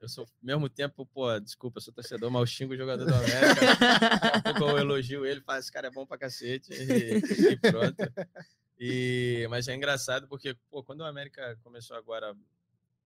eu 0.00 0.08
sou, 0.08 0.24
ao 0.24 0.30
mesmo 0.42 0.68
tempo, 0.68 1.04
pô, 1.06 1.38
desculpa, 1.40 1.78
eu 1.78 1.82
sou 1.82 1.92
torcedor, 1.92 2.30
mas 2.30 2.40
eu 2.40 2.46
xingo 2.46 2.74
o 2.74 2.76
jogador 2.76 3.04
do 3.04 3.14
América. 3.14 3.32
Daqui 4.44 4.62
eu 4.62 4.78
elogio 4.78 5.26
ele, 5.26 5.40
falo, 5.40 5.58
esse 5.58 5.72
cara 5.72 5.88
é 5.88 5.90
bom 5.90 6.06
pra 6.06 6.18
cacete, 6.18 6.72
e, 6.72 7.52
e 7.52 7.56
pronto. 7.56 7.96
E, 8.78 9.46
mas 9.50 9.66
é 9.66 9.74
engraçado 9.74 10.28
porque, 10.28 10.54
pô, 10.70 10.84
quando 10.84 11.00
o 11.00 11.04
América 11.04 11.58
começou 11.62 11.96
agora, 11.96 12.36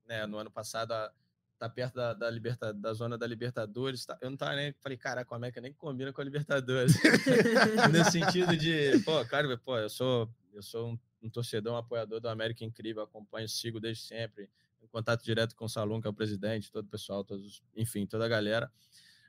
né, 0.06 0.26
no 0.26 0.36
ano 0.36 0.50
passado, 0.50 0.92
a, 0.92 1.10
tá 1.58 1.68
perto 1.68 1.94
da, 1.94 2.12
da, 2.12 2.28
liberta, 2.28 2.74
da 2.74 2.92
zona 2.92 3.16
da 3.16 3.26
Libertadores, 3.26 4.04
tá, 4.04 4.18
eu 4.20 4.28
não 4.28 4.36
tava 4.36 4.56
nem, 4.56 4.72
falei, 4.80 4.98
caraca, 4.98 5.32
o 5.32 5.36
América 5.36 5.60
nem 5.60 5.72
combina 5.72 6.12
com 6.12 6.20
a 6.20 6.24
Libertadores. 6.24 6.94
no 7.92 8.04
sentido 8.10 8.56
de, 8.56 8.98
pô, 9.04 9.24
claro, 9.26 9.56
pô, 9.58 9.78
eu 9.78 9.88
sou, 9.88 10.28
eu 10.52 10.62
sou 10.62 10.90
um, 10.90 10.98
um 11.22 11.30
torcedor, 11.30 11.72
um 11.72 11.76
apoiador 11.76 12.20
do 12.20 12.28
América 12.28 12.64
incrível, 12.64 13.02
acompanho, 13.02 13.48
sigo 13.48 13.78
desde 13.78 14.02
sempre, 14.02 14.50
contato 14.88 15.24
direto 15.24 15.54
com 15.56 15.64
o 15.64 15.68
Salum, 15.68 16.00
que 16.00 16.06
é 16.06 16.10
o 16.10 16.14
presidente, 16.14 16.70
todo 16.70 16.84
o 16.84 16.88
pessoal, 16.88 17.24
todos, 17.24 17.62
enfim, 17.76 18.06
toda 18.06 18.24
a 18.24 18.28
galera. 18.28 18.70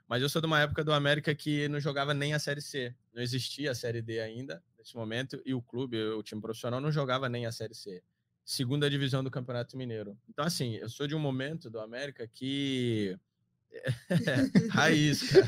Mas 0.07 0.21
eu 0.21 0.29
sou 0.29 0.41
de 0.41 0.47
uma 0.47 0.59
época 0.59 0.83
do 0.83 0.91
América 0.91 1.33
que 1.33 1.67
não 1.69 1.79
jogava 1.79 2.13
nem 2.13 2.33
a 2.33 2.39
Série 2.39 2.61
C. 2.61 2.93
Não 3.13 3.21
existia 3.21 3.71
a 3.71 3.75
Série 3.75 4.01
D 4.01 4.19
ainda, 4.19 4.61
nesse 4.77 4.95
momento, 4.95 5.41
e 5.45 5.53
o 5.53 5.61
clube, 5.61 5.97
o 5.97 6.21
time 6.21 6.41
profissional, 6.41 6.81
não 6.81 6.91
jogava 6.91 7.29
nem 7.29 7.45
a 7.45 7.51
Série 7.51 7.73
C. 7.73 8.03
Segunda 8.45 8.89
divisão 8.89 9.23
do 9.23 9.31
Campeonato 9.31 9.77
Mineiro. 9.77 10.17
Então, 10.29 10.43
assim, 10.43 10.75
eu 10.75 10.89
sou 10.89 11.07
de 11.07 11.15
um 11.15 11.19
momento 11.19 11.69
do 11.69 11.79
América 11.79 12.27
que. 12.27 13.17
raiz, 14.69 15.31
cara. 15.31 15.45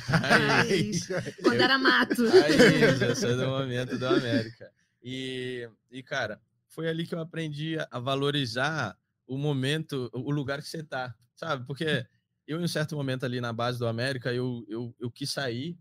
Raiz. 0.63 1.07
Quando 1.43 1.62
era 1.62 1.77
mato. 1.77 2.25
Raiz, 2.27 3.01
eu 3.01 3.15
sou 3.15 3.35
do 3.35 3.47
momento 3.47 3.97
do 3.97 4.07
América. 4.07 4.71
E, 5.03 5.69
e, 5.91 6.01
cara, 6.01 6.41
foi 6.69 6.88
ali 6.88 7.05
que 7.05 7.13
eu 7.13 7.19
aprendi 7.19 7.77
a 7.91 8.00
valorizar 8.00 8.97
o 9.27 9.38
momento, 9.38 10.10
o 10.13 10.32
lugar 10.32 10.62
que 10.62 10.67
você 10.67 10.84
tá, 10.84 11.15
sabe? 11.36 11.65
Porque 11.65 12.05
eu, 12.48 12.60
em 12.60 12.63
um 12.63 12.67
certo 12.67 12.96
momento 12.96 13.25
ali 13.25 13.41
na 13.41 13.51
base 13.51 13.79
do 13.79 13.88
América, 13.88 14.34
eu, 14.34 14.63
eu, 14.67 14.96
eu 15.00 15.12
quis 15.12 15.32
sair 15.32 15.77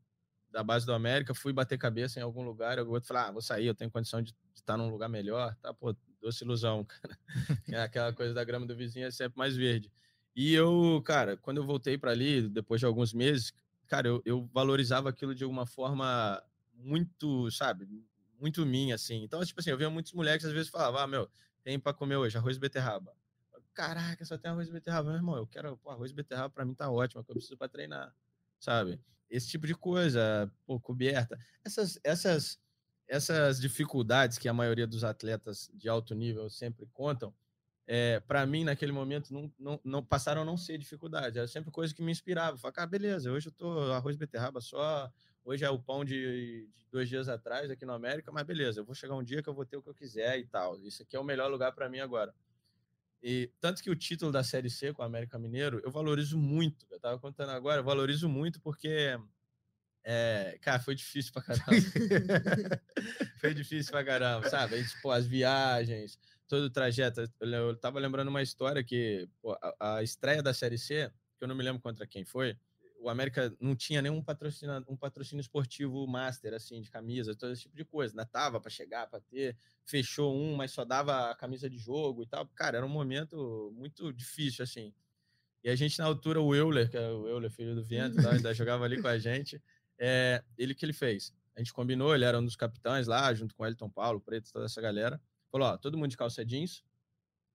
da 0.50 0.62
base 0.62 0.86
do 0.86 0.92
América, 0.92 1.34
fui 1.34 1.52
bater 1.52 1.76
cabeça 1.76 2.18
em 2.18 2.22
algum 2.22 2.42
lugar, 2.42 2.78
eu 2.78 2.86
vou 2.86 3.00
falar, 3.02 3.28
ah, 3.28 3.32
vou 3.32 3.42
sair, 3.42 3.66
eu 3.66 3.74
tenho 3.74 3.90
condição 3.90 4.22
de, 4.22 4.34
estar 4.54 4.76
num 4.76 4.88
lugar 4.88 5.08
melhor, 5.08 5.54
tá? 5.56 5.74
Pô, 5.74 5.94
doce 6.20 6.44
ilusão, 6.44 6.84
cara. 6.86 7.18
é 7.68 7.82
aquela 7.82 8.12
coisa 8.12 8.32
da 8.32 8.44
grama 8.44 8.64
do 8.64 8.74
vizinho 8.74 9.06
é 9.06 9.10
sempre 9.10 9.36
mais 9.36 9.56
verde. 9.56 9.92
E 10.34 10.54
eu, 10.54 11.02
cara, 11.04 11.36
quando 11.36 11.58
eu 11.58 11.64
voltei 11.64 11.98
para 11.98 12.12
ali, 12.12 12.48
depois 12.48 12.80
de 12.80 12.86
alguns 12.86 13.12
meses, 13.12 13.52
cara, 13.86 14.08
eu, 14.08 14.22
eu 14.24 14.48
valorizava 14.52 15.08
aquilo 15.08 15.34
de 15.34 15.44
alguma 15.44 15.66
forma 15.66 16.42
muito, 16.72 17.50
sabe, 17.50 17.86
muito 18.40 18.64
minha, 18.64 18.94
assim. 18.94 19.22
Então, 19.22 19.44
tipo 19.44 19.60
assim, 19.60 19.70
eu 19.70 19.76
via 19.76 19.90
muitos 19.90 20.12
moleques 20.12 20.46
às 20.46 20.52
vezes 20.52 20.70
falavam, 20.70 21.00
ah, 21.00 21.06
meu, 21.06 21.28
tem 21.62 21.78
para 21.78 21.92
comer 21.92 22.16
hoje 22.16 22.38
arroz 22.38 22.56
e 22.56 22.60
beterraba 22.60 23.12
caraca, 23.74 24.24
só 24.24 24.38
tem 24.38 24.50
arroz 24.50 24.68
e 24.68 24.72
beterraba. 24.72 25.08
Meu 25.08 25.16
irmão, 25.16 25.36
eu 25.36 25.46
quero, 25.46 25.76
pô, 25.78 25.90
arroz 25.90 26.10
e 26.10 26.14
beterraba 26.14 26.50
pra 26.50 26.64
mim 26.64 26.74
tá 26.74 26.90
ótimo, 26.90 27.22
que 27.22 27.30
eu 27.30 27.34
preciso 27.34 27.56
pra 27.56 27.68
treinar, 27.68 28.14
sabe? 28.58 29.00
Esse 29.28 29.48
tipo 29.48 29.66
de 29.66 29.74
coisa, 29.74 30.50
pô, 30.64 30.78
coberta. 30.80 31.38
Essas, 31.64 31.98
essas, 32.04 32.58
essas 33.08 33.60
dificuldades 33.60 34.38
que 34.38 34.48
a 34.48 34.54
maioria 34.54 34.86
dos 34.86 35.02
atletas 35.04 35.70
de 35.74 35.88
alto 35.88 36.14
nível 36.14 36.48
sempre 36.48 36.86
contam, 36.92 37.34
é, 37.86 38.20
para 38.20 38.46
mim, 38.46 38.64
naquele 38.64 38.92
momento, 38.92 39.32
não, 39.32 39.52
não, 39.58 39.80
não, 39.84 40.04
passaram 40.04 40.42
a 40.42 40.44
não 40.44 40.56
ser 40.56 40.78
dificuldade. 40.78 41.38
Era 41.38 41.48
sempre 41.48 41.70
coisa 41.70 41.94
que 41.94 42.02
me 42.02 42.12
inspirava. 42.12 42.56
Falei, 42.56 42.74
ah, 42.78 42.86
beleza, 42.86 43.30
hoje 43.30 43.48
eu 43.48 43.52
tô 43.52 43.92
arroz 43.92 44.16
e 44.16 44.18
beterraba 44.18 44.60
só, 44.60 45.10
hoje 45.44 45.64
é 45.64 45.70
o 45.70 45.78
pão 45.78 46.04
de, 46.04 46.66
de, 46.74 46.86
dois 46.90 47.08
dias 47.08 47.28
atrás 47.28 47.70
aqui 47.70 47.84
no 47.84 47.92
América, 47.92 48.32
mas 48.32 48.46
beleza, 48.46 48.80
eu 48.80 48.84
vou 48.84 48.94
chegar 48.94 49.14
um 49.14 49.22
dia 49.22 49.42
que 49.42 49.48
eu 49.48 49.54
vou 49.54 49.66
ter 49.66 49.76
o 49.76 49.82
que 49.82 49.90
eu 49.90 49.94
quiser 49.94 50.38
e 50.38 50.46
tal. 50.46 50.78
Isso 50.80 51.02
aqui 51.02 51.16
é 51.16 51.20
o 51.20 51.24
melhor 51.24 51.50
lugar 51.50 51.72
para 51.72 51.88
mim 51.88 51.98
agora. 51.98 52.34
E 53.26 53.50
tanto 53.58 53.82
que 53.82 53.88
o 53.88 53.96
título 53.96 54.30
da 54.30 54.44
Série 54.44 54.68
C 54.68 54.92
com 54.92 55.00
o 55.00 55.04
América 55.04 55.38
Mineiro, 55.38 55.80
eu 55.82 55.90
valorizo 55.90 56.36
muito. 56.36 56.86
Eu 56.90 57.00
tava 57.00 57.18
contando 57.18 57.52
agora, 57.52 57.80
eu 57.80 57.84
valorizo 57.84 58.28
muito 58.28 58.60
porque 58.60 59.18
é, 60.04 60.58
cara, 60.60 60.78
foi 60.78 60.94
difícil 60.94 61.32
pra 61.32 61.40
caramba. 61.40 61.64
foi 63.40 63.54
difícil 63.54 63.90
pra 63.90 64.04
caramba, 64.04 64.46
sabe? 64.50 64.74
A 64.74 64.78
gente, 64.78 65.00
pô, 65.00 65.10
as 65.10 65.26
viagens, 65.26 66.18
todo 66.46 66.64
o 66.64 66.70
trajeto. 66.70 67.22
Eu, 67.40 67.48
eu 67.48 67.76
tava 67.76 67.98
lembrando 67.98 68.28
uma 68.28 68.42
história 68.42 68.84
que 68.84 69.26
pô, 69.40 69.52
a, 69.54 69.96
a, 69.96 70.02
estreia 70.02 70.42
da 70.42 70.52
Série 70.52 70.76
C, 70.76 71.10
que 71.38 71.44
eu 71.44 71.48
não 71.48 71.56
me 71.56 71.64
lembro 71.64 71.80
contra 71.80 72.06
quem 72.06 72.26
foi, 72.26 72.54
o 73.04 73.10
América 73.10 73.54
não 73.60 73.76
tinha 73.76 74.00
nenhum 74.00 74.22
patrocínio, 74.22 74.82
um 74.88 74.96
patrocínio 74.96 75.42
esportivo 75.42 76.06
master, 76.06 76.54
assim, 76.54 76.80
de 76.80 76.90
camisa, 76.90 77.36
todo 77.36 77.52
esse 77.52 77.62
tipo 77.62 77.76
de 77.76 77.84
coisa. 77.84 78.14
Ainda 78.14 78.24
tava 78.24 78.58
para 78.58 78.70
chegar, 78.70 79.06
para 79.08 79.20
ter. 79.20 79.58
Fechou 79.84 80.34
um, 80.34 80.56
mas 80.56 80.70
só 80.70 80.86
dava 80.86 81.30
a 81.30 81.34
camisa 81.34 81.68
de 81.68 81.76
jogo 81.76 82.22
e 82.22 82.26
tal. 82.26 82.46
Cara, 82.54 82.78
era 82.78 82.86
um 82.86 82.88
momento 82.88 83.70
muito 83.76 84.10
difícil, 84.10 84.62
assim. 84.62 84.94
E 85.62 85.68
a 85.68 85.76
gente, 85.76 85.98
na 85.98 86.06
altura, 86.06 86.40
o 86.40 86.54
Euler, 86.54 86.90
que 86.90 86.96
é 86.96 87.10
o 87.10 87.28
Euler, 87.28 87.50
filho 87.50 87.74
do 87.74 87.84
Vento, 87.84 88.22
tá, 88.22 88.32
ainda 88.32 88.54
jogava 88.54 88.84
ali 88.84 89.00
com 89.02 89.08
a 89.08 89.18
gente, 89.18 89.62
é, 89.98 90.42
ele 90.56 90.74
que 90.74 90.86
ele 90.86 90.94
fez? 90.94 91.34
A 91.54 91.60
gente 91.60 91.74
combinou, 91.74 92.14
ele 92.14 92.24
era 92.24 92.38
um 92.38 92.44
dos 92.44 92.56
capitães 92.56 93.06
lá, 93.06 93.32
junto 93.34 93.54
com 93.54 93.66
Elton 93.66 93.90
Paulo, 93.90 94.18
Preto, 94.18 94.50
toda 94.50 94.64
essa 94.64 94.80
galera. 94.80 95.20
Falou, 95.52 95.68
ó, 95.68 95.76
todo 95.76 95.98
mundo 95.98 96.10
de 96.10 96.16
calça 96.16 96.42
jeans, 96.42 96.82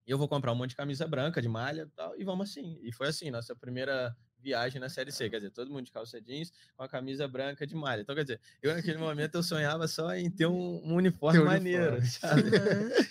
eu 0.06 0.18
vou 0.18 0.28
comprar 0.28 0.52
um 0.52 0.56
monte 0.56 0.72
de 0.72 0.76
camisa 0.76 1.08
branca, 1.08 1.42
de 1.42 1.50
malha 1.50 1.82
e 1.82 1.96
tal, 1.96 2.20
e 2.20 2.24
vamos 2.24 2.52
assim. 2.52 2.80
E 2.84 2.92
foi 2.92 3.08
assim, 3.08 3.32
nossa 3.32 3.56
primeira 3.56 4.16
viagem 4.42 4.80
na 4.80 4.90
Série 4.90 5.12
C, 5.12 5.30
quer 5.30 5.38
dizer, 5.38 5.52
todo 5.52 5.72
mundo 5.72 5.86
de 5.86 5.92
calça 5.92 6.22
jeans 6.22 6.52
com 6.76 6.84
a 6.84 6.90
camisa 6.90 7.28
branca 7.28 7.66
de 7.66 7.76
malha. 7.76 8.02
Então, 8.02 8.16
quer 8.16 8.24
dizer, 8.24 8.42
eu 8.62 8.74
naquele 8.74 8.98
momento 9.00 9.36
eu 9.36 9.44
sonhava 9.44 9.88
só 9.88 10.14
em 10.16 10.30
ter 10.30 10.48
um, 10.48 10.82
um 10.84 10.96
uniforme 10.96 11.40
maneiro, 11.40 11.98
uniforme. 11.98 12.08
sabe? 12.08 12.52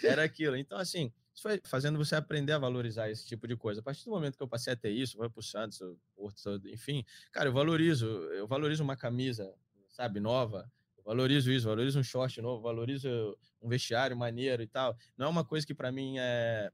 Era 0.04 0.24
aquilo. 0.24 0.56
Então, 0.56 0.78
assim, 0.78 1.12
isso 1.34 1.42
foi 1.42 1.60
fazendo 1.64 1.98
você 1.98 2.16
aprender 2.16 2.52
a 2.52 2.58
valorizar 2.58 3.10
esse 3.10 3.26
tipo 3.26 3.46
de 3.46 3.56
coisa. 3.56 3.80
A 3.80 3.82
partir 3.82 4.04
do 4.04 4.10
momento 4.10 4.36
que 4.36 4.42
eu 4.42 4.48
passei 4.48 4.72
a 4.72 4.76
ter 4.76 4.90
isso, 4.90 5.16
foi 5.16 5.30
pro 5.30 5.42
Santos, 5.42 5.80
Porto, 6.16 6.60
enfim, 6.66 7.04
cara, 7.30 7.48
eu 7.48 7.52
valorizo, 7.52 8.06
eu 8.06 8.46
valorizo 8.46 8.82
uma 8.82 8.96
camisa, 8.96 9.54
sabe, 9.88 10.18
nova, 10.18 10.70
valorizo 11.04 11.50
isso, 11.52 11.66
valorizo 11.66 11.98
um 11.98 12.02
short 12.02 12.40
novo, 12.42 12.60
valorizo 12.60 13.38
um 13.62 13.68
vestiário 13.68 14.16
maneiro 14.16 14.62
e 14.62 14.66
tal. 14.66 14.96
Não 15.16 15.26
é 15.26 15.28
uma 15.28 15.44
coisa 15.44 15.66
que 15.66 15.74
para 15.74 15.90
mim 15.92 16.16
é 16.18 16.70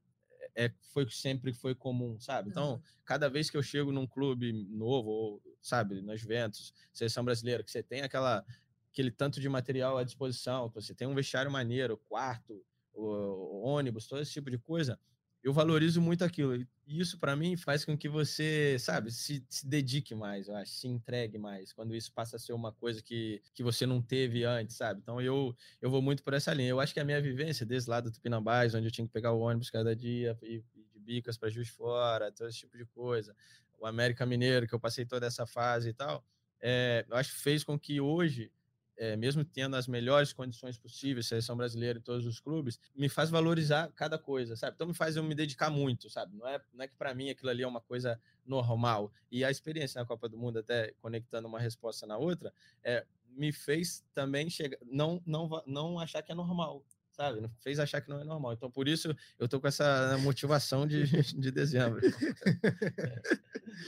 é, 0.55 0.71
foi 0.93 1.07
sempre 1.09 1.53
foi 1.53 1.75
comum, 1.75 2.19
sabe? 2.19 2.49
Então, 2.49 2.81
cada 3.03 3.29
vez 3.29 3.49
que 3.49 3.57
eu 3.57 3.63
chego 3.63 3.91
num 3.91 4.07
clube 4.07 4.53
novo, 4.69 5.09
ou, 5.09 5.43
sabe, 5.61 6.01
nas 6.01 6.21
Juventus, 6.21 6.73
seleção 6.93 7.25
brasileira, 7.25 7.63
que 7.63 7.69
você 7.69 7.83
tem 7.83 8.01
aquela, 8.01 8.45
aquele 8.91 9.11
tanto 9.11 9.39
de 9.39 9.49
material 9.49 9.97
à 9.97 10.03
disposição, 10.03 10.69
que 10.69 10.75
você 10.75 10.95
tem 10.95 11.07
um 11.07 11.13
vestiário 11.13 11.51
maneiro, 11.51 11.97
quarto, 12.07 12.63
o, 12.93 13.03
o 13.03 13.61
ônibus, 13.63 14.07
todo 14.07 14.21
esse 14.21 14.31
tipo 14.31 14.49
de 14.49 14.57
coisa, 14.57 14.97
eu 15.45 15.53
valorizo 15.53 16.01
muito 16.01 16.23
aquilo. 16.25 16.55
E 16.55 16.67
isso, 16.87 17.19
para 17.19 17.35
mim, 17.35 17.55
faz 17.55 17.85
com 17.85 17.95
que 17.95 18.09
você, 18.09 18.77
sabe, 18.79 19.11
se, 19.11 19.45
se, 19.47 19.67
dedique 19.67 20.15
mais, 20.15 20.47
eu 20.47 20.55
acho, 20.55 20.71
se 20.71 20.87
entregue 20.87 21.37
mais, 21.37 21.71
quando 21.71 21.95
isso 21.95 22.11
passa 22.11 22.37
a 22.37 22.39
ser 22.39 22.53
uma 22.53 22.71
coisa 22.71 22.99
que, 23.03 23.39
que 23.53 23.61
você 23.61 23.85
não 23.85 24.01
teve 24.01 24.43
antes, 24.43 24.75
sabe? 24.75 25.01
Então, 25.03 25.21
eu, 25.21 25.55
eu 25.79 25.91
vou 25.91 26.01
muito 26.01 26.23
por 26.23 26.33
essa 26.33 26.51
linha. 26.51 26.69
Eu 26.69 26.79
acho 26.79 26.95
que 26.95 26.99
a 26.99 27.05
minha 27.05 27.21
vivência, 27.21 27.63
desde 27.63 27.87
lá 27.87 28.01
do 28.01 28.09
Tupinambás, 28.09 28.73
onde 28.73 28.87
eu 28.87 28.91
tinha 28.91 29.05
que 29.05 29.13
pegar 29.13 29.33
o 29.33 29.39
ônibus 29.39 29.69
cada 29.69 29.95
dia, 29.95 30.35
e, 30.41 30.63
de 30.91 30.99
Bicas 30.99 31.37
para 31.37 31.47
Juiz 31.47 31.69
Fora, 31.69 32.31
todo 32.31 32.49
esse 32.49 32.57
tipo 32.57 32.75
de 32.75 32.85
coisa, 32.87 33.35
o 33.79 33.85
América 33.85 34.25
Mineiro, 34.25 34.67
que 34.67 34.73
eu 34.73 34.79
passei 34.79 35.05
toda 35.05 35.27
essa 35.27 35.45
fase 35.45 35.89
e 35.89 35.93
tal, 35.93 36.25
é, 36.59 37.05
eu 37.07 37.15
acho 37.15 37.35
que 37.35 37.41
fez 37.41 37.63
com 37.63 37.77
que 37.77 38.01
hoje 38.01 38.51
é, 38.97 39.15
mesmo 39.15 39.43
tendo 39.43 39.75
as 39.75 39.87
melhores 39.87 40.33
condições 40.33 40.77
possíveis, 40.77 41.27
seleção 41.27 41.55
brasileira 41.55 41.99
e 41.99 42.01
todos 42.01 42.25
os 42.25 42.39
clubes, 42.39 42.79
me 42.95 43.09
faz 43.09 43.29
valorizar 43.29 43.91
cada 43.95 44.17
coisa, 44.17 44.55
sabe? 44.55 44.75
Então 44.75 44.87
me 44.87 44.93
faz 44.93 45.15
eu 45.15 45.23
me 45.23 45.35
dedicar 45.35 45.69
muito, 45.69 46.09
sabe? 46.09 46.35
Não 46.35 46.47
é, 46.47 46.61
não 46.73 46.83
é 46.83 46.87
que 46.87 46.95
para 46.95 47.13
mim 47.13 47.29
aquilo 47.29 47.49
ali 47.49 47.63
é 47.63 47.67
uma 47.67 47.81
coisa 47.81 48.19
normal. 48.45 49.11
E 49.31 49.43
a 49.43 49.51
experiência 49.51 49.99
na 49.99 50.05
Copa 50.05 50.29
do 50.29 50.37
Mundo, 50.37 50.59
até 50.59 50.93
conectando 51.01 51.47
uma 51.47 51.59
resposta 51.59 52.05
na 52.05 52.17
outra, 52.17 52.53
é, 52.83 53.05
me 53.35 53.51
fez 53.51 54.03
também 54.13 54.49
chegar, 54.49 54.77
não, 54.85 55.21
não, 55.25 55.49
não 55.65 55.99
achar 55.99 56.21
que 56.21 56.31
é 56.31 56.35
normal, 56.35 56.83
sabe? 57.15 57.39
Não 57.39 57.49
fez 57.61 57.79
achar 57.79 58.01
que 58.01 58.09
não 58.09 58.19
é 58.19 58.23
normal. 58.23 58.53
Então, 58.53 58.69
por 58.69 58.87
isso, 58.87 59.15
eu 59.39 59.47
tô 59.47 59.59
com 59.59 59.67
essa 59.67 60.17
motivação 60.19 60.85
de, 60.85 61.03
de 61.39 61.51
dezembro. 61.51 62.01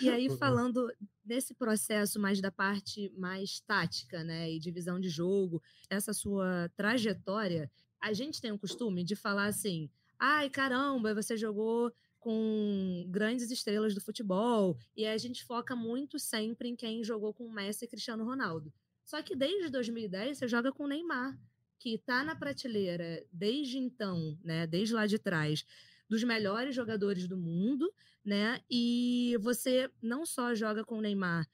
E 0.02 0.10
aí, 0.10 0.30
falando 0.38 0.92
desse 1.24 1.54
processo 1.54 2.20
mais 2.20 2.40
da 2.40 2.52
parte 2.52 3.12
mais 3.18 3.60
tática, 3.60 4.24
né, 4.24 4.52
e 4.52 4.60
divisão 4.60 5.00
de 5.00 5.10
jogo, 5.10 5.62
essa 5.90 6.14
sua 6.14 6.70
trajetória, 6.76 7.70
a 8.02 8.14
gente 8.14 8.42
tem 8.42 8.52
o 8.52 8.60
costume 8.60 9.04
de 9.04 9.16
falar 9.16 9.48
assim: 9.48 9.90
ai, 10.20 10.50
caramba, 10.50 11.14
você 11.14 11.36
jogou 11.36 11.94
com 12.20 13.06
grandes 13.10 13.52
estrelas 13.52 13.94
do 13.94 14.02
futebol, 14.02 14.78
e 14.96 15.06
a 15.06 15.18
gente 15.18 15.46
foca 15.46 15.76
muito 15.76 16.20
sempre 16.20 16.68
em 16.68 16.76
quem 16.76 17.04
jogou 17.04 17.34
com 17.34 17.50
Messi 17.50 17.86
e 17.86 17.88
Cristiano 17.88 18.26
Ronaldo. 18.26 18.74
Só 19.06 19.22
que 19.22 19.36
desde 19.36 19.70
2010 19.70 20.38
você 20.38 20.48
joga 20.48 20.72
com 20.72 20.84
o 20.84 20.88
Neymar, 20.88 21.40
que 21.80 21.96
está 21.96 22.24
na 22.24 22.36
prateleira 22.36 23.24
desde 23.32 23.78
então, 23.78 24.38
né, 24.44 24.66
desde 24.68 24.94
lá 24.94 25.06
de 25.06 25.18
trás, 25.18 25.66
dos 26.10 26.24
melhores 26.24 26.76
jogadores 26.76 27.28
do 27.28 27.38
mundo, 27.38 27.92
né? 28.24 28.62
E 28.70 29.38
você 29.42 29.90
não 30.02 30.26
só 30.26 30.56
joga 30.56 30.84
com 30.84 30.98
o 30.98 31.02
Neymar, 31.02 31.48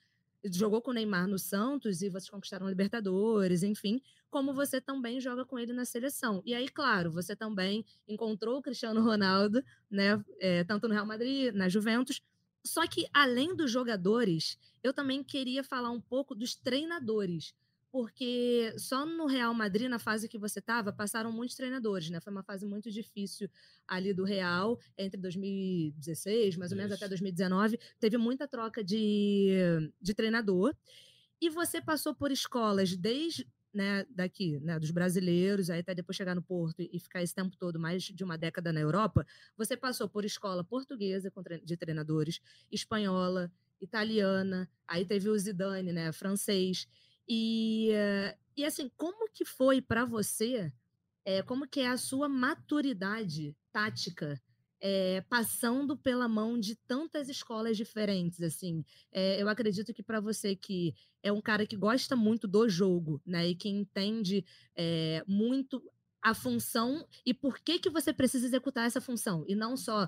jogou 0.46 0.82
com 0.82 0.92
o 0.92 0.94
Neymar 0.94 1.28
no 1.28 1.40
Santos 1.40 2.02
e 2.02 2.10
vocês 2.10 2.30
conquistaram 2.30 2.68
Libertadores, 2.68 3.64
enfim, 3.64 4.02
como 4.30 4.54
você 4.54 4.82
também 4.82 5.20
joga 5.20 5.46
com 5.46 5.58
ele 5.58 5.74
na 5.74 5.86
seleção. 5.86 6.42
E 6.46 6.54
aí, 6.54 6.68
claro, 6.68 7.12
você 7.12 7.36
também 7.36 7.86
encontrou 8.08 8.58
o 8.58 8.62
Cristiano 8.62 9.02
Ronaldo, 9.02 9.64
né? 9.90 10.24
É, 10.40 10.64
tanto 10.64 10.88
no 10.88 10.94
Real 10.94 11.06
Madrid, 11.06 11.54
na 11.54 11.70
Juventus. 11.70 12.22
Só 12.66 12.88
que, 12.88 13.08
além 13.14 13.56
dos 13.56 13.72
jogadores, 13.72 14.58
eu 14.84 14.94
também 14.94 15.24
queria 15.24 15.64
falar 15.64 15.92
um 15.92 16.02
pouco 16.02 16.34
dos 16.34 16.56
treinadores 16.56 17.54
porque 17.94 18.74
só 18.76 19.06
no 19.06 19.28
Real 19.28 19.54
Madrid, 19.54 19.88
na 19.88 20.00
fase 20.00 20.28
que 20.28 20.40
você 20.40 20.58
estava, 20.58 20.92
passaram 20.92 21.32
muitos 21.32 21.56
treinadores, 21.56 22.10
né? 22.10 22.20
Foi 22.20 22.34
uma 22.34 22.42
fase 22.42 22.66
muito 22.66 22.90
difícil 22.90 23.48
ali 23.88 24.16
do 24.16 24.24
Real, 24.24 24.80
entre 24.98 25.22
2016, 25.22 26.58
mais 26.58 26.72
ou 26.72 26.78
menos 26.80 26.92
até 26.92 27.08
2019. 27.08 27.80
Teve 28.00 28.18
muita 28.18 28.48
troca 28.48 28.84
de, 28.84 29.92
de 30.02 30.12
treinador. 30.16 30.76
E 31.40 31.52
você 31.52 31.80
passou 31.80 32.16
por 32.16 32.32
escolas 32.32 32.98
desde 32.98 33.48
né, 33.72 34.08
daqui, 34.10 34.60
né, 34.62 34.80
dos 34.80 34.90
brasileiros, 34.90 35.70
aí 35.70 35.82
até 35.82 35.94
depois 35.94 36.16
chegar 36.16 36.34
no 36.34 36.42
Porto 36.42 36.82
e 36.82 37.00
ficar 37.00 37.22
esse 37.22 37.36
tempo 37.36 37.56
todo, 37.56 37.80
mais 37.80 38.02
de 38.02 38.24
uma 38.24 38.40
década 38.40 38.74
na 38.74 38.80
Europa, 38.80 39.24
você 39.56 39.78
passou 39.78 40.10
por 40.10 40.26
escola 40.26 40.64
portuguesa 40.64 41.32
de 41.64 41.78
treinadores, 41.78 42.40
espanhola, 42.72 43.52
italiana, 43.80 44.68
aí 44.88 45.06
teve 45.06 45.30
o 45.30 45.38
Zidane, 45.38 45.92
né, 45.92 46.12
francês. 46.12 46.88
E, 47.28 47.90
e 48.56 48.66
assim, 48.66 48.90
como 48.98 49.30
que 49.30 49.46
foi 49.46 49.82
para 49.82 50.06
você, 50.06 50.72
é, 51.26 51.42
como 51.42 51.68
que 51.68 51.80
é 51.80 51.88
a 51.88 51.98
sua 51.98 52.28
maturidade 52.28 53.56
tática 53.72 54.42
é, 54.82 55.22
passando 55.30 55.96
pela 55.96 56.28
mão 56.28 56.60
de 56.60 56.76
tantas 56.76 57.30
escolas 57.30 57.78
diferentes, 57.78 58.42
assim, 58.42 58.84
é, 59.14 59.42
eu 59.42 59.48
acredito 59.48 59.94
que 59.94 60.04
para 60.04 60.20
você 60.20 60.58
que 60.58 60.94
é 61.24 61.32
um 61.32 61.42
cara 61.42 61.66
que 61.66 61.78
gosta 61.78 62.18
muito 62.18 62.50
do 62.50 62.68
jogo, 62.68 63.22
né, 63.26 63.48
e 63.48 63.56
que 63.56 63.70
entende 63.70 64.46
é, 64.76 65.24
muito 65.26 65.82
a 66.22 66.34
função 66.34 67.08
e 67.26 67.34
por 67.34 67.60
que 67.60 67.80
que 67.80 67.90
você 67.90 68.14
precisa 68.14 68.46
executar 68.46 68.86
essa 68.86 69.02
função? 69.02 69.44
E 69.46 69.56
não 69.56 69.76
só 69.76 70.08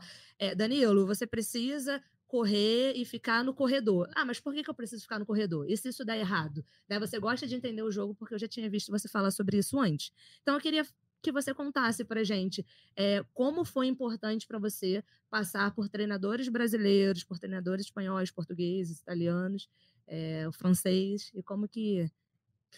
Danilo, 0.55 1.05
você 1.05 1.27
precisa 1.27 2.01
correr 2.27 2.93
e 2.95 3.05
ficar 3.05 3.43
no 3.43 3.53
corredor. 3.53 4.09
Ah, 4.15 4.25
mas 4.25 4.39
por 4.39 4.53
que, 4.53 4.63
que 4.63 4.69
eu 4.69 4.73
preciso 4.73 5.03
ficar 5.03 5.19
no 5.19 5.25
corredor? 5.25 5.69
E 5.69 5.77
se 5.77 5.89
isso 5.89 6.03
der 6.03 6.17
errado? 6.17 6.65
Daí 6.87 6.99
você 6.99 7.19
gosta 7.19 7.47
de 7.47 7.55
entender 7.55 7.83
o 7.83 7.91
jogo, 7.91 8.15
porque 8.15 8.33
eu 8.33 8.39
já 8.39 8.47
tinha 8.47 8.69
visto 8.69 8.91
você 8.91 9.07
falar 9.07 9.31
sobre 9.31 9.57
isso 9.57 9.79
antes. 9.79 10.11
Então 10.41 10.55
eu 10.55 10.61
queria 10.61 10.85
que 11.21 11.31
você 11.31 11.53
contasse 11.53 12.05
para 12.05 12.23
gente 12.23 12.65
é, 12.95 13.23
como 13.33 13.65
foi 13.65 13.87
importante 13.87 14.45
para 14.45 14.59
você 14.59 15.03
passar 15.29 15.73
por 15.73 15.89
treinadores 15.89 16.47
brasileiros, 16.47 17.23
por 17.23 17.39
treinadores 17.39 17.87
espanhóis, 17.87 18.31
portugueses, 18.31 18.99
italianos, 18.99 19.67
é, 20.07 20.47
francês, 20.53 21.31
e 21.33 21.41
como 21.41 21.67
que 21.67 22.11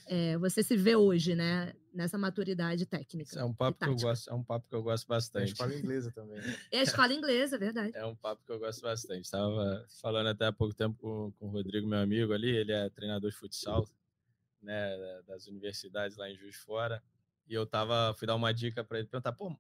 é, 0.06 0.38
você 0.38 0.64
se 0.64 0.76
vê 0.78 0.96
hoje, 0.96 1.36
né? 1.36 1.74
Nessa 1.94 2.18
maturidade 2.18 2.86
técnica. 2.86 3.30
Isso 3.30 3.40
é 3.40 3.44
um 3.44 3.54
papo 3.54 3.80
que 3.80 3.90
eu 3.90 3.96
gosto, 3.96 4.30
é 4.30 4.34
um 4.34 4.44
papo 4.44 4.68
que 4.70 4.76
eu 4.76 4.84
gosto 4.84 5.08
bastante. 5.08 5.42
É 5.42 5.50
a 5.50 5.52
escola 5.52 5.76
inglesa 5.76 6.12
também. 6.12 6.38
Né? 6.38 6.58
É 6.72 6.80
a 6.80 6.84
escola 6.84 7.14
inglesa, 7.14 7.56
é 7.56 7.60
verdade. 7.60 7.92
É 7.96 8.06
um 8.06 8.16
papo 8.16 8.44
que 8.46 8.52
eu 8.52 8.60
gosto 8.60 8.82
bastante. 8.82 9.26
Estava 9.26 9.86
falando 10.00 10.28
até 10.28 10.46
há 10.46 10.54
pouco 10.54 10.76
tempo 10.76 10.96
com, 11.00 11.32
com 11.32 11.48
o 11.48 11.50
Rodrigo, 11.50 11.88
meu 11.88 12.00
amigo 12.00 12.34
ali, 12.34 12.56
ele 12.56 12.72
é 12.72 12.88
treinador 12.90 13.32
de 13.32 13.36
futsal, 13.36 13.90
né, 14.62 15.22
das 15.26 15.48
universidades 15.48 16.18
lá 16.18 16.30
em 16.30 16.36
Juiz 16.36 16.54
de 16.54 16.62
Fora, 16.62 17.02
e 17.48 17.54
eu 17.54 17.66
tava 17.66 18.14
fui 18.18 18.28
dar 18.28 18.36
uma 18.36 18.54
dica 18.54 18.84
para 18.84 19.00
ele 19.00 19.08
perguntar, 19.08 19.32
pô, 19.32 19.58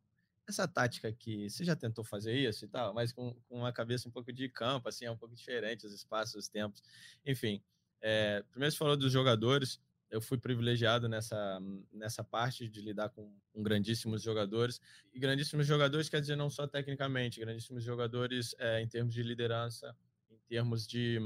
essa 0.48 0.68
tática 0.68 1.08
aqui, 1.08 1.50
você 1.50 1.63
já 1.63 1.76
tentou 1.76 2.04
fazer 2.04 2.34
isso 2.34 2.66
e 2.66 2.68
tal, 2.68 2.94
mas 2.94 3.12
com, 3.12 3.34
com 3.48 3.58
uma 3.60 3.74
cabeça 3.74 4.08
um 4.08 4.12
pouco 4.12 4.32
de 4.32 4.48
campo, 4.48 4.88
assim, 4.88 5.06
é 5.06 5.12
um 5.12 5.18
pouco 5.18 5.36
diferente 5.36 5.86
os 5.86 5.94
espaços, 5.94 6.36
os 6.36 6.48
tempos, 6.48 6.82
enfim. 7.26 7.62
É, 8.02 8.44
primeiro 8.52 8.72
você 8.72 8.78
falou 8.78 8.96
dos 8.96 9.12
jogadores, 9.12 9.82
eu 10.10 10.22
fui 10.22 10.38
privilegiado 10.38 11.10
nessa, 11.10 11.60
nessa 11.91 12.24
parte 12.24 12.67
de 12.67 12.82
lidar 12.82 13.10
com, 13.10 13.34
com, 13.52 13.62
grandíssimos 13.62 14.22
jogadores. 14.22 14.82
E 15.13 15.20
grandíssimos 15.20 15.67
jogadores 15.67 16.10
quer 16.10 16.22
dizer 16.22 16.36
não 16.36 16.50
só 16.50 16.65
tecnicamente, 16.65 17.39
grandíssimos 17.39 17.84
jogadores 17.84 18.56
é, 18.58 18.82
em 18.82 18.88
termos 18.88 19.13
de 19.13 19.22
liderança, 19.22 19.96
em 20.30 20.38
termos 20.48 20.88
de, 20.88 21.20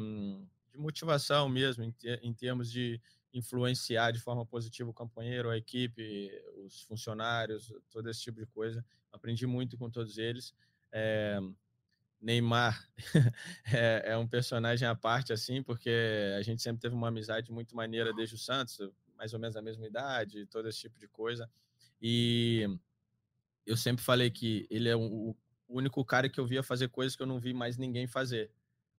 de 0.72 0.78
motivação 0.78 1.48
mesmo, 1.48 1.84
em, 1.84 1.92
ter, 1.92 2.20
em, 2.24 2.34
termos 2.34 2.72
de 2.72 3.00
influenciar 3.34 4.12
de 4.12 4.20
forma 4.20 4.46
positiva 4.46 4.90
o 4.90 4.94
companheiro, 4.94 5.50
a 5.50 5.58
equipe, 5.58 6.32
os 6.66 6.82
funcionários, 6.82 7.72
todo 7.90 8.10
esse 8.10 8.22
tipo 8.22 8.40
de 8.40 8.48
coisa. 8.48 8.84
Aprendi 9.12 9.46
muito 9.46 9.78
com 9.78 9.90
todos 9.90 10.18
eles. 10.18 10.54
É, 10.92 11.40
Neymar 12.22 12.88
é, 13.74 14.12
é, 14.12 14.18
um 14.18 14.28
personagem 14.28 14.88
à 14.88 14.96
parte, 14.96 15.34
assim, 15.34 15.64
porque 15.64 15.92
a 16.38 16.42
gente 16.42 16.62
sempre 16.62 16.80
teve 16.80 16.94
uma 16.94 17.08
amizade 17.08 17.52
muito 17.52 17.76
maneira 17.76 18.14
desde 18.14 18.36
o 18.36 18.38
Santos, 18.38 18.78
mais 19.18 19.34
ou 19.34 19.40
menos 19.40 19.56
a 19.56 19.62
mesma 19.62 19.86
idade, 19.88 20.46
todo 20.46 20.70
esse 20.70 20.80
tipo 20.80 21.00
de 21.00 21.08
coisa. 21.08 21.50
E 22.02 22.68
eu 23.66 23.76
sempre 23.76 24.04
falei 24.04 24.30
que 24.30 24.68
ele 24.70 24.88
é 24.88 24.96
o 24.96 25.36
único 25.68 26.04
cara 26.06 26.30
que 26.30 26.40
eu 26.40 26.46
via 26.46 26.62
fazer 26.62 26.90
coisas 26.90 27.16
que 27.16 27.24
eu 27.24 27.28
não 27.28 27.40
vi 27.40 27.54
mais 27.54 27.78
ninguém 27.78 28.06
fazer. 28.06 28.52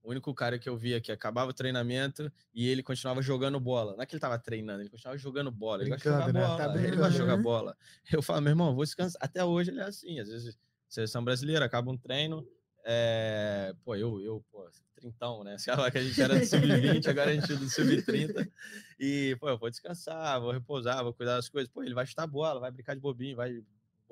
O 0.03 0.11
único 0.11 0.35
cara 0.35 0.59
que 0.59 0.69
eu 0.69 0.77
via 0.77 1.01
que 1.01 1.13
acabava 1.13 1.51
o 1.51 1.55
treinamento 1.55 2.31
e 2.53 2.67
ele 2.67 2.83
continuava 2.83 3.23
jogando 3.23 3.61
bola. 3.61 3.95
Não 3.95 4.03
é 4.03 4.07
que 4.07 4.15
ele 4.15 4.19
estava 4.19 4.37
treinando, 4.37 4.83
ele 4.83 4.91
continuava 4.91 5.17
jogando 5.17 5.51
bola. 5.51 5.83
Ele 5.83 5.91
gosta 5.91 6.11
de 6.11 6.17
jogar 6.17 6.33
né? 6.33 6.41
bola. 6.41 6.57
Tá 6.57 6.83
ele 6.83 6.97
gosta 6.97 7.13
de 7.13 7.19
jogar 7.19 7.37
bola. 7.37 7.77
Eu 8.13 8.21
falo, 8.21 8.41
meu 8.41 8.51
irmão, 8.51 8.75
vou 8.75 8.85
descansar. 8.85 9.21
Até 9.23 9.45
hoje 9.45 9.71
ele 9.71 9.79
é 9.79 9.85
assim. 9.85 10.19
Às 10.19 10.29
vezes, 10.29 10.59
seleção 10.89 11.23
brasileira, 11.23 11.65
acaba 11.65 11.89
um 11.89 11.97
treino, 11.97 12.45
é, 12.85 13.75
pô, 13.85 13.95
eu, 13.95 14.21
eu, 14.21 14.45
pô, 14.51 14.69
trintão, 14.95 15.43
né? 15.45 15.57
Se 15.59 15.71
ela 15.71 15.91
que 15.91 15.99
a 15.99 16.03
gente 16.03 16.21
era 16.21 16.39
do 16.39 16.47
sub-20, 16.47 17.07
agora 17.09 17.31
a 17.31 17.35
gente 17.35 17.53
é 17.53 17.57
do 17.57 17.69
sub-30. 17.69 18.51
E, 18.99 19.37
pô, 19.41 19.49
eu 19.49 19.59
vou 19.59 19.71
descansar, 19.71 20.41
vou 20.41 20.53
repousar, 20.53 21.03
vou 21.03 21.13
cuidar 21.13 21.37
das 21.37 21.49
coisas. 21.49 21.71
Pô, 21.71 21.83
ele 21.83 21.95
vai 21.95 22.07
chutar 22.07 22.27
bola, 22.27 22.61
vai 22.61 22.71
brincar 22.71 22.95
de 22.95 23.01
bobinho, 23.01 23.37
vai 23.37 23.63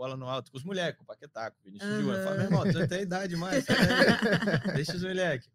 bola 0.00 0.16
no 0.16 0.26
alto 0.26 0.50
com 0.50 0.56
os 0.56 0.64
moleques, 0.64 0.96
com 0.96 1.04
o 1.04 1.06
Paquetá, 1.06 1.50
com 1.50 1.60
o 1.60 1.62
Vinícius 1.62 1.92
uhum. 1.92 2.00
Júnior. 2.00 2.24
Fala, 2.24 2.36
meu 2.36 2.44
irmão, 2.44 2.62
tu 2.62 2.72
já 2.72 2.88
tem 2.88 3.02
idade 3.02 3.36
mais, 3.36 3.68
né? 3.68 3.74
deixa 4.74 4.96
os 4.96 5.02
moleques. 5.02 5.50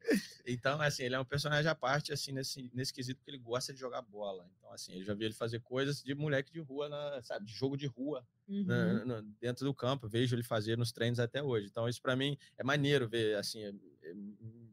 Então, 0.45 0.79
assim, 0.79 1.01
ele 1.01 1.15
é 1.15 1.19
um 1.19 1.25
personagem 1.25 1.69
à 1.69 1.73
parte, 1.73 2.13
assim, 2.13 2.31
nesse, 2.31 2.69
nesse 2.71 2.93
quesito, 2.93 3.17
porque 3.17 3.31
ele 3.31 3.39
gosta 3.39 3.73
de 3.73 3.79
jogar 3.79 4.03
bola. 4.03 4.47
Então, 4.59 4.71
assim, 4.71 4.99
eu 4.99 5.03
já 5.03 5.15
vi 5.15 5.25
ele 5.25 5.33
fazer 5.33 5.61
coisas 5.61 6.03
de 6.03 6.13
moleque 6.13 6.53
de 6.53 6.59
rua, 6.59 6.87
na, 6.87 7.23
sabe, 7.23 7.47
de 7.47 7.53
jogo 7.53 7.75
de 7.75 7.87
rua 7.87 8.23
uhum. 8.47 8.65
na, 8.65 9.05
na, 9.05 9.23
dentro 9.41 9.65
do 9.65 9.73
campo. 9.73 10.07
Vejo 10.07 10.35
ele 10.35 10.43
fazer 10.43 10.77
nos 10.77 10.91
treinos 10.91 11.19
até 11.19 11.41
hoje. 11.41 11.65
Então, 11.65 11.89
isso 11.89 11.99
para 11.99 12.15
mim 12.15 12.37
é 12.55 12.63
maneiro 12.63 13.09
ver, 13.09 13.37
assim, 13.37 13.63
é, 13.63 13.69
é, 14.03 14.13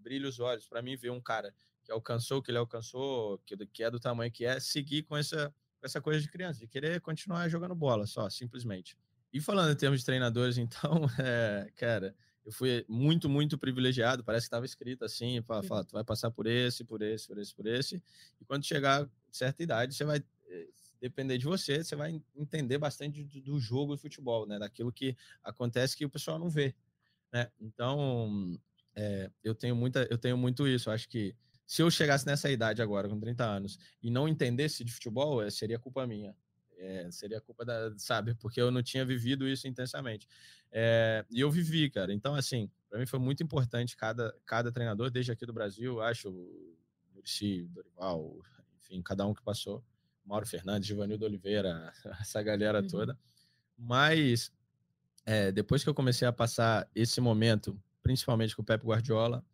brilha 0.02 0.28
os 0.28 0.38
olhos. 0.38 0.68
para 0.68 0.82
mim, 0.82 0.96
ver 0.96 1.11
um 1.11 1.20
cara 1.20 1.54
que 1.82 1.90
alcançou 1.90 2.40
o 2.40 2.42
que 2.42 2.50
ele 2.50 2.58
alcançou, 2.58 3.38
que, 3.46 3.56
que 3.68 3.82
é 3.82 3.90
do 3.90 3.98
tamanho 3.98 4.30
que 4.30 4.44
é, 4.44 4.61
seguir 4.61 5.04
com 5.04 5.16
essa, 5.16 5.48
com 5.80 5.87
essa 5.87 5.98
coisa 5.98 6.20
de 6.20 6.28
criança, 6.28 6.61
de 6.61 6.66
querer 6.66 7.00
continuar 7.00 7.48
jogando 7.48 7.74
bola 7.74 8.06
só, 8.06 8.28
simplesmente. 8.28 8.98
E 9.33 9.40
falando 9.40 9.73
em 9.73 9.77
termos 9.77 10.01
de 10.01 10.07
treinadores, 10.07 10.59
então, 10.59 11.07
é, 11.18 11.71
cara, 11.77 12.14
eu 12.45 12.53
fui 12.53 12.85
muito, 12.88 13.29
muito 13.29 13.57
privilegiado. 13.57 14.25
Parece 14.25 14.45
que 14.45 14.49
estava 14.49 14.66
escrito 14.66 15.05
assim: 15.05 15.40
tu 15.42 15.92
vai 15.92 16.05
passar 16.05 16.31
por 16.31 16.47
esse, 16.47 16.85
por 16.85 17.03
esse, 17.03 17.27
por 17.27 17.38
esse, 17.38 17.55
por 17.55 17.66
esse. 17.66 18.03
E 18.40 18.45
quando 18.45 18.64
chegar 18.64 19.09
certa 19.31 19.62
idade, 19.62 19.95
você 19.95 20.05
vai 20.05 20.23
eh, 20.49 20.68
depender 21.01 21.38
de 21.38 21.45
você, 21.45 21.83
você 21.83 21.97
vai 21.97 22.21
entender 22.35 22.79
bastante 22.79 23.25
do, 23.25 23.40
do 23.40 23.61
jogo 23.61 23.95
de 23.95 24.03
futebol, 24.03 24.47
né? 24.47 24.59
Daquilo 24.59 24.92
que 24.92 25.16
acontece 25.42 25.97
que 25.97 26.05
o 26.05 26.11
pessoal 26.11 26.38
não 26.38 26.51
vê, 26.51 26.75
né? 27.33 27.51
Então, 27.61 28.59
é, 28.95 29.31
eu 29.42 29.55
tenho 29.55 29.77
muita, 29.77 30.07
eu 30.11 30.18
tenho 30.18 30.37
muito 30.37 30.66
isso. 30.66 30.90
Eu 30.90 30.95
acho 30.95 31.09
que 31.09 31.35
se 31.66 31.81
eu 31.81 31.90
chegasse 31.90 32.27
nessa 32.27 32.51
idade 32.51 32.83
agora, 32.83 33.09
com 33.09 33.18
30 33.18 33.45
anos, 33.45 33.79
e 34.03 34.11
não 34.11 34.29
entendesse 34.29 34.85
de 34.85 34.92
futebol, 34.92 35.49
seria 35.51 35.79
culpa 35.79 36.07
minha. 36.07 36.37
É, 36.85 37.09
seria 37.12 37.40
culpa 37.40 37.64
da, 37.64 37.95
sabe, 37.97 38.35
porque 38.35 38.61
eu 38.61 38.68
não 38.73 38.83
tinha 38.83 39.05
vivido 39.05 39.47
isso 39.47 39.68
intensamente. 39.68 40.27
É, 40.73 41.25
e 41.31 41.40
eu 41.40 41.49
vivi, 41.49 41.88
cara. 41.88 42.12
Então, 42.12 42.35
assim, 42.35 42.68
para 42.90 42.99
mim 42.99 43.07
foi 43.07 43.21
muito 43.21 43.40
importante 43.40 43.97
cada, 43.97 44.35
cada 44.45 44.73
treinador, 44.73 45.09
desde 45.09 45.31
aqui 45.31 45.47
do 45.47 45.53
Brasil, 45.53 46.03
acho, 46.03 46.29
o 46.29 46.77
Murici, 47.14 47.68
Dorival, 47.68 48.37
enfim, 48.77 49.01
cada 49.01 49.25
um 49.25 49.33
que 49.33 49.42
passou, 49.42 49.85
Mauro 50.25 50.45
Fernandes, 50.45 50.88
Givanildo 50.88 51.25
Oliveira, 51.25 51.92
essa 52.21 52.42
galera 52.42 52.81
uhum. 52.81 52.88
toda. 52.88 53.18
Mas 53.79 54.53
é, 55.25 55.53
depois 55.53 55.85
que 55.85 55.88
eu 55.88 55.95
comecei 55.95 56.27
a 56.27 56.33
passar 56.33 56.90
esse 56.95 57.21
momento, 57.21 57.81
principalmente 58.03 58.57
com 58.57 58.62
o 58.62 58.64
Pep 58.64 58.85
Guardiola, 58.85 59.45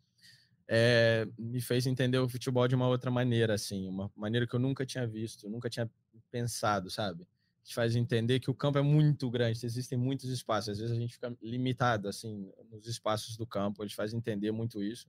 é, 0.71 1.27
me 1.35 1.59
fez 1.59 1.87
entender 1.87 2.19
o 2.19 2.29
futebol 2.29 2.67
de 2.67 2.75
uma 2.75 2.87
outra 2.87 3.09
maneira, 3.09 3.55
assim, 3.55 3.87
uma 3.87 4.11
maneira 4.15 4.45
que 4.45 4.53
eu 4.55 4.59
nunca 4.59 4.85
tinha 4.85 5.07
visto, 5.07 5.49
nunca 5.49 5.67
tinha 5.67 5.89
pensado, 6.29 6.91
sabe? 6.91 7.27
Te 7.63 7.73
faz 7.73 7.95
entender 7.95 8.39
que 8.39 8.51
o 8.51 8.53
campo 8.53 8.77
é 8.77 8.81
muito 8.83 9.31
grande, 9.31 9.65
existem 9.65 9.97
muitos 9.97 10.29
espaços, 10.29 10.69
às 10.69 10.77
vezes 10.77 10.95
a 10.95 10.99
gente 10.99 11.15
fica 11.15 11.35
limitado, 11.41 12.07
assim, 12.07 12.51
nos 12.69 12.85
espaços 12.85 13.35
do 13.35 13.47
campo, 13.47 13.83
ele 13.83 13.89
faz 13.91 14.13
entender 14.13 14.51
muito 14.51 14.83
isso, 14.83 15.07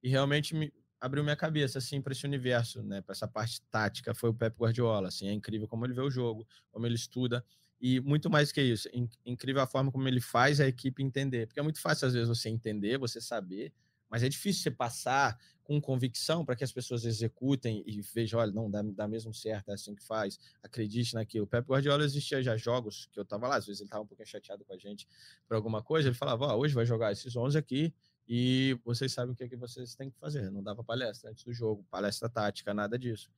e 0.00 0.08
realmente 0.08 0.54
me 0.54 0.72
abriu 1.00 1.24
minha 1.24 1.34
cabeça, 1.36 1.78
assim, 1.78 2.00
para 2.00 2.12
esse 2.12 2.24
universo, 2.24 2.80
né, 2.80 3.00
para 3.00 3.12
essa 3.12 3.26
parte 3.26 3.60
tática, 3.62 4.14
foi 4.14 4.30
o 4.30 4.34
Pep 4.34 4.56
Guardiola, 4.56 5.08
assim, 5.08 5.26
é 5.26 5.32
incrível 5.32 5.66
como 5.66 5.84
ele 5.84 5.92
vê 5.92 6.02
o 6.02 6.10
jogo, 6.10 6.46
como 6.70 6.86
ele 6.86 6.94
estuda, 6.94 7.44
e 7.80 7.98
muito 7.98 8.30
mais 8.30 8.52
que 8.52 8.62
isso, 8.62 8.88
incrível 9.26 9.60
a 9.60 9.66
forma 9.66 9.90
como 9.90 10.06
ele 10.06 10.20
faz 10.20 10.60
a 10.60 10.68
equipe 10.68 11.02
entender, 11.02 11.48
porque 11.48 11.58
é 11.58 11.62
muito 11.64 11.80
fácil 11.80 12.06
às 12.06 12.14
vezes 12.14 12.28
você 12.28 12.48
entender, 12.48 12.96
você 12.96 13.20
saber, 13.20 13.72
mas 14.10 14.22
é 14.22 14.28
difícil 14.28 14.62
você 14.62 14.70
passar 14.70 15.38
com 15.62 15.80
convicção 15.80 16.44
para 16.44 16.56
que 16.56 16.64
as 16.64 16.72
pessoas 16.72 17.04
executem 17.04 17.84
e 17.86 18.02
vejam, 18.02 18.40
olha, 18.40 18.50
não, 18.50 18.68
dá, 18.68 18.82
dá 18.82 19.06
mesmo 19.06 19.32
certo, 19.32 19.70
é 19.70 19.74
assim 19.74 19.94
que 19.94 20.02
faz, 20.02 20.38
acredite 20.62 21.14
naquilo. 21.14 21.44
O 21.44 21.46
Pep 21.46 21.64
Guardiola 21.68 22.04
existia 22.04 22.42
já 22.42 22.56
jogos 22.56 23.08
que 23.12 23.20
eu 23.20 23.22
estava 23.22 23.46
lá, 23.46 23.56
às 23.56 23.66
vezes 23.66 23.80
ele 23.80 23.86
estava 23.86 24.02
um 24.02 24.06
pouquinho 24.06 24.26
chateado 24.26 24.64
com 24.64 24.72
a 24.72 24.76
gente 24.76 25.06
por 25.46 25.54
alguma 25.54 25.80
coisa, 25.80 26.08
ele 26.08 26.16
falava, 26.16 26.46
ó, 26.46 26.58
hoje 26.58 26.74
vai 26.74 26.84
jogar 26.84 27.12
esses 27.12 27.36
11 27.36 27.56
aqui 27.56 27.94
e 28.28 28.78
vocês 28.84 29.12
sabem 29.12 29.32
o 29.32 29.36
que, 29.36 29.44
é 29.44 29.48
que 29.48 29.56
vocês 29.56 29.94
têm 29.94 30.10
que 30.10 30.18
fazer. 30.18 30.50
Não 30.50 30.62
dava 30.62 30.84
palestra 30.84 31.30
antes 31.30 31.44
do 31.44 31.52
jogo, 31.52 31.84
palestra 31.90 32.28
tática, 32.28 32.72
nada 32.74 32.98
disso. 32.98 33.30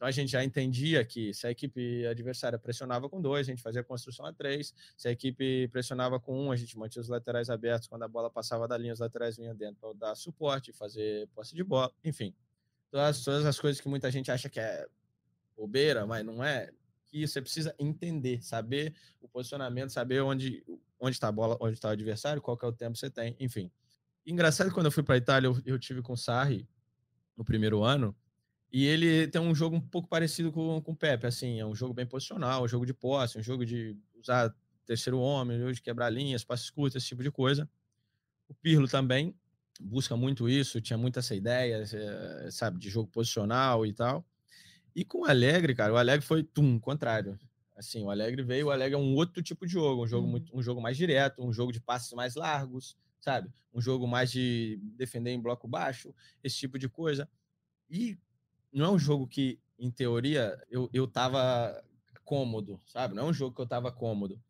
Então 0.00 0.08
a 0.08 0.12
gente 0.12 0.30
já 0.30 0.42
entendia 0.42 1.04
que 1.04 1.34
se 1.34 1.46
a 1.46 1.50
equipe 1.50 2.06
adversária 2.06 2.58
pressionava 2.58 3.06
com 3.06 3.20
dois, 3.20 3.46
a 3.46 3.50
gente 3.50 3.60
fazia 3.60 3.84
construção 3.84 4.24
a 4.24 4.32
três. 4.32 4.74
Se 4.96 5.08
a 5.08 5.10
equipe 5.10 5.68
pressionava 5.68 6.18
com 6.18 6.46
um, 6.46 6.50
a 6.50 6.56
gente 6.56 6.78
mantinha 6.78 7.02
os 7.02 7.08
laterais 7.10 7.50
abertos. 7.50 7.86
Quando 7.86 8.04
a 8.04 8.08
bola 8.08 8.30
passava 8.30 8.66
da 8.66 8.78
linha, 8.78 8.94
os 8.94 8.98
laterais 9.00 9.36
vinham 9.36 9.54
dentro 9.54 9.76
para 9.78 9.92
dar 9.92 10.14
suporte, 10.14 10.72
fazer 10.72 11.28
posse 11.34 11.54
de 11.54 11.62
bola, 11.62 11.92
enfim. 12.02 12.34
Todas, 12.90 13.22
todas 13.22 13.44
as 13.44 13.60
coisas 13.60 13.78
que 13.78 13.90
muita 13.90 14.10
gente 14.10 14.30
acha 14.30 14.48
que 14.48 14.58
é 14.58 14.88
bobeira, 15.54 16.06
mas 16.06 16.24
não 16.24 16.42
é. 16.42 16.70
Que 17.06 17.28
você 17.28 17.42
precisa 17.42 17.74
entender, 17.78 18.42
saber 18.42 18.94
o 19.20 19.28
posicionamento, 19.28 19.90
saber 19.90 20.22
onde 20.22 20.64
onde 20.98 21.16
está 21.16 21.28
a 21.28 21.32
bola, 21.32 21.58
onde 21.60 21.74
está 21.74 21.88
o 21.88 21.92
adversário, 21.92 22.40
qual 22.40 22.56
que 22.56 22.64
é 22.64 22.68
o 22.68 22.72
tempo 22.72 22.94
que 22.94 23.00
você 23.00 23.10
tem, 23.10 23.36
enfim. 23.38 23.70
Engraçado 24.26 24.72
quando 24.72 24.86
eu 24.86 24.92
fui 24.92 25.02
para 25.02 25.16
a 25.16 25.18
Itália, 25.18 25.48
eu, 25.48 25.60
eu 25.66 25.78
tive 25.78 26.00
com 26.00 26.14
o 26.14 26.16
Sarri 26.16 26.66
no 27.36 27.44
primeiro 27.44 27.82
ano 27.82 28.16
e 28.72 28.86
ele 28.86 29.26
tem 29.28 29.40
um 29.40 29.54
jogo 29.54 29.76
um 29.76 29.80
pouco 29.80 30.08
parecido 30.08 30.52
com, 30.52 30.80
com 30.80 30.92
o 30.92 30.96
Pepe, 30.96 31.26
assim, 31.26 31.58
é 31.58 31.66
um 31.66 31.74
jogo 31.74 31.92
bem 31.92 32.06
posicional, 32.06 32.64
um 32.64 32.68
jogo 32.68 32.86
de 32.86 32.94
posse, 32.94 33.38
um 33.38 33.42
jogo 33.42 33.66
de 33.66 33.96
usar 34.20 34.54
terceiro 34.86 35.18
homem, 35.18 35.56
um 35.56 35.60
jogo 35.60 35.72
de 35.72 35.82
quebrar 35.82 36.10
linhas, 36.10 36.44
passes 36.44 36.70
curtos, 36.70 36.96
esse 36.96 37.08
tipo 37.08 37.22
de 37.22 37.30
coisa. 37.30 37.68
O 38.48 38.54
Pirlo 38.54 38.88
também 38.88 39.34
busca 39.80 40.16
muito 40.16 40.48
isso, 40.48 40.80
tinha 40.80 40.98
muito 40.98 41.18
essa 41.18 41.34
ideia, 41.34 41.84
eh, 41.92 42.48
sabe, 42.50 42.78
de 42.78 42.90
jogo 42.90 43.08
posicional 43.08 43.86
e 43.86 43.92
tal. 43.92 44.24
E 44.94 45.04
com 45.04 45.22
o 45.22 45.24
Alegre, 45.24 45.74
cara, 45.74 45.92
o 45.92 45.96
Alegre 45.96 46.26
foi, 46.26 46.42
tum, 46.42 46.78
contrário. 46.78 47.38
Assim, 47.76 48.02
o 48.02 48.10
Alegre 48.10 48.42
veio, 48.42 48.66
o 48.66 48.70
Alegre 48.70 48.94
é 48.94 48.98
um 48.98 49.14
outro 49.14 49.42
tipo 49.42 49.66
de 49.66 49.72
jogo, 49.72 50.04
um 50.04 50.06
jogo, 50.06 50.24
uhum. 50.26 50.30
muito, 50.32 50.56
um 50.56 50.62
jogo 50.62 50.80
mais 50.80 50.96
direto, 50.96 51.42
um 51.42 51.52
jogo 51.52 51.72
de 51.72 51.80
passes 51.80 52.12
mais 52.12 52.34
largos, 52.34 52.96
sabe? 53.20 53.50
Um 53.72 53.80
jogo 53.80 54.06
mais 54.06 54.30
de 54.30 54.78
defender 54.96 55.30
em 55.30 55.40
bloco 55.40 55.66
baixo, 55.66 56.14
esse 56.42 56.56
tipo 56.56 56.78
de 56.78 56.88
coisa. 56.88 57.28
E 57.88 58.18
não 58.72 58.86
é 58.86 58.90
um 58.90 58.98
jogo 58.98 59.26
que, 59.26 59.60
em 59.78 59.90
teoria, 59.90 60.60
eu, 60.70 60.88
eu 60.92 61.06
tava 61.06 61.82
cômodo, 62.24 62.80
sabe? 62.86 63.14
Não 63.14 63.26
é 63.26 63.30
um 63.30 63.32
jogo 63.32 63.54
que 63.54 63.60
eu 63.60 63.66
tava 63.66 63.90
cômodo. 63.90 64.40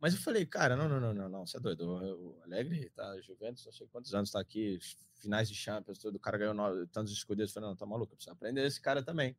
Mas 0.00 0.14
eu 0.14 0.20
falei, 0.20 0.44
cara, 0.44 0.76
não, 0.76 0.88
não, 0.88 1.00
não, 1.00 1.14
não, 1.14 1.28
não, 1.28 1.46
você 1.46 1.56
é 1.56 1.60
doido. 1.60 1.88
O 1.88 2.42
Alegre 2.42 2.90
tá, 2.90 3.20
Juventus, 3.20 3.64
não 3.64 3.72
sei 3.72 3.86
quantos 3.86 4.12
anos 4.12 4.32
tá 4.32 4.40
aqui, 4.40 4.78
finais 5.14 5.48
de 5.48 5.54
Champions, 5.54 5.98
todo, 5.98 6.16
o 6.16 6.20
cara 6.20 6.36
ganhou 6.36 6.54
nove, 6.54 6.86
tantos 6.88 7.12
escudos. 7.12 7.48
Eu 7.48 7.54
falei, 7.54 7.68
não, 7.68 7.76
tá 7.76 7.86
maluco, 7.86 8.12
eu 8.12 8.16
preciso 8.16 8.32
aprender 8.32 8.66
esse 8.66 8.80
cara 8.80 9.02
também. 9.02 9.36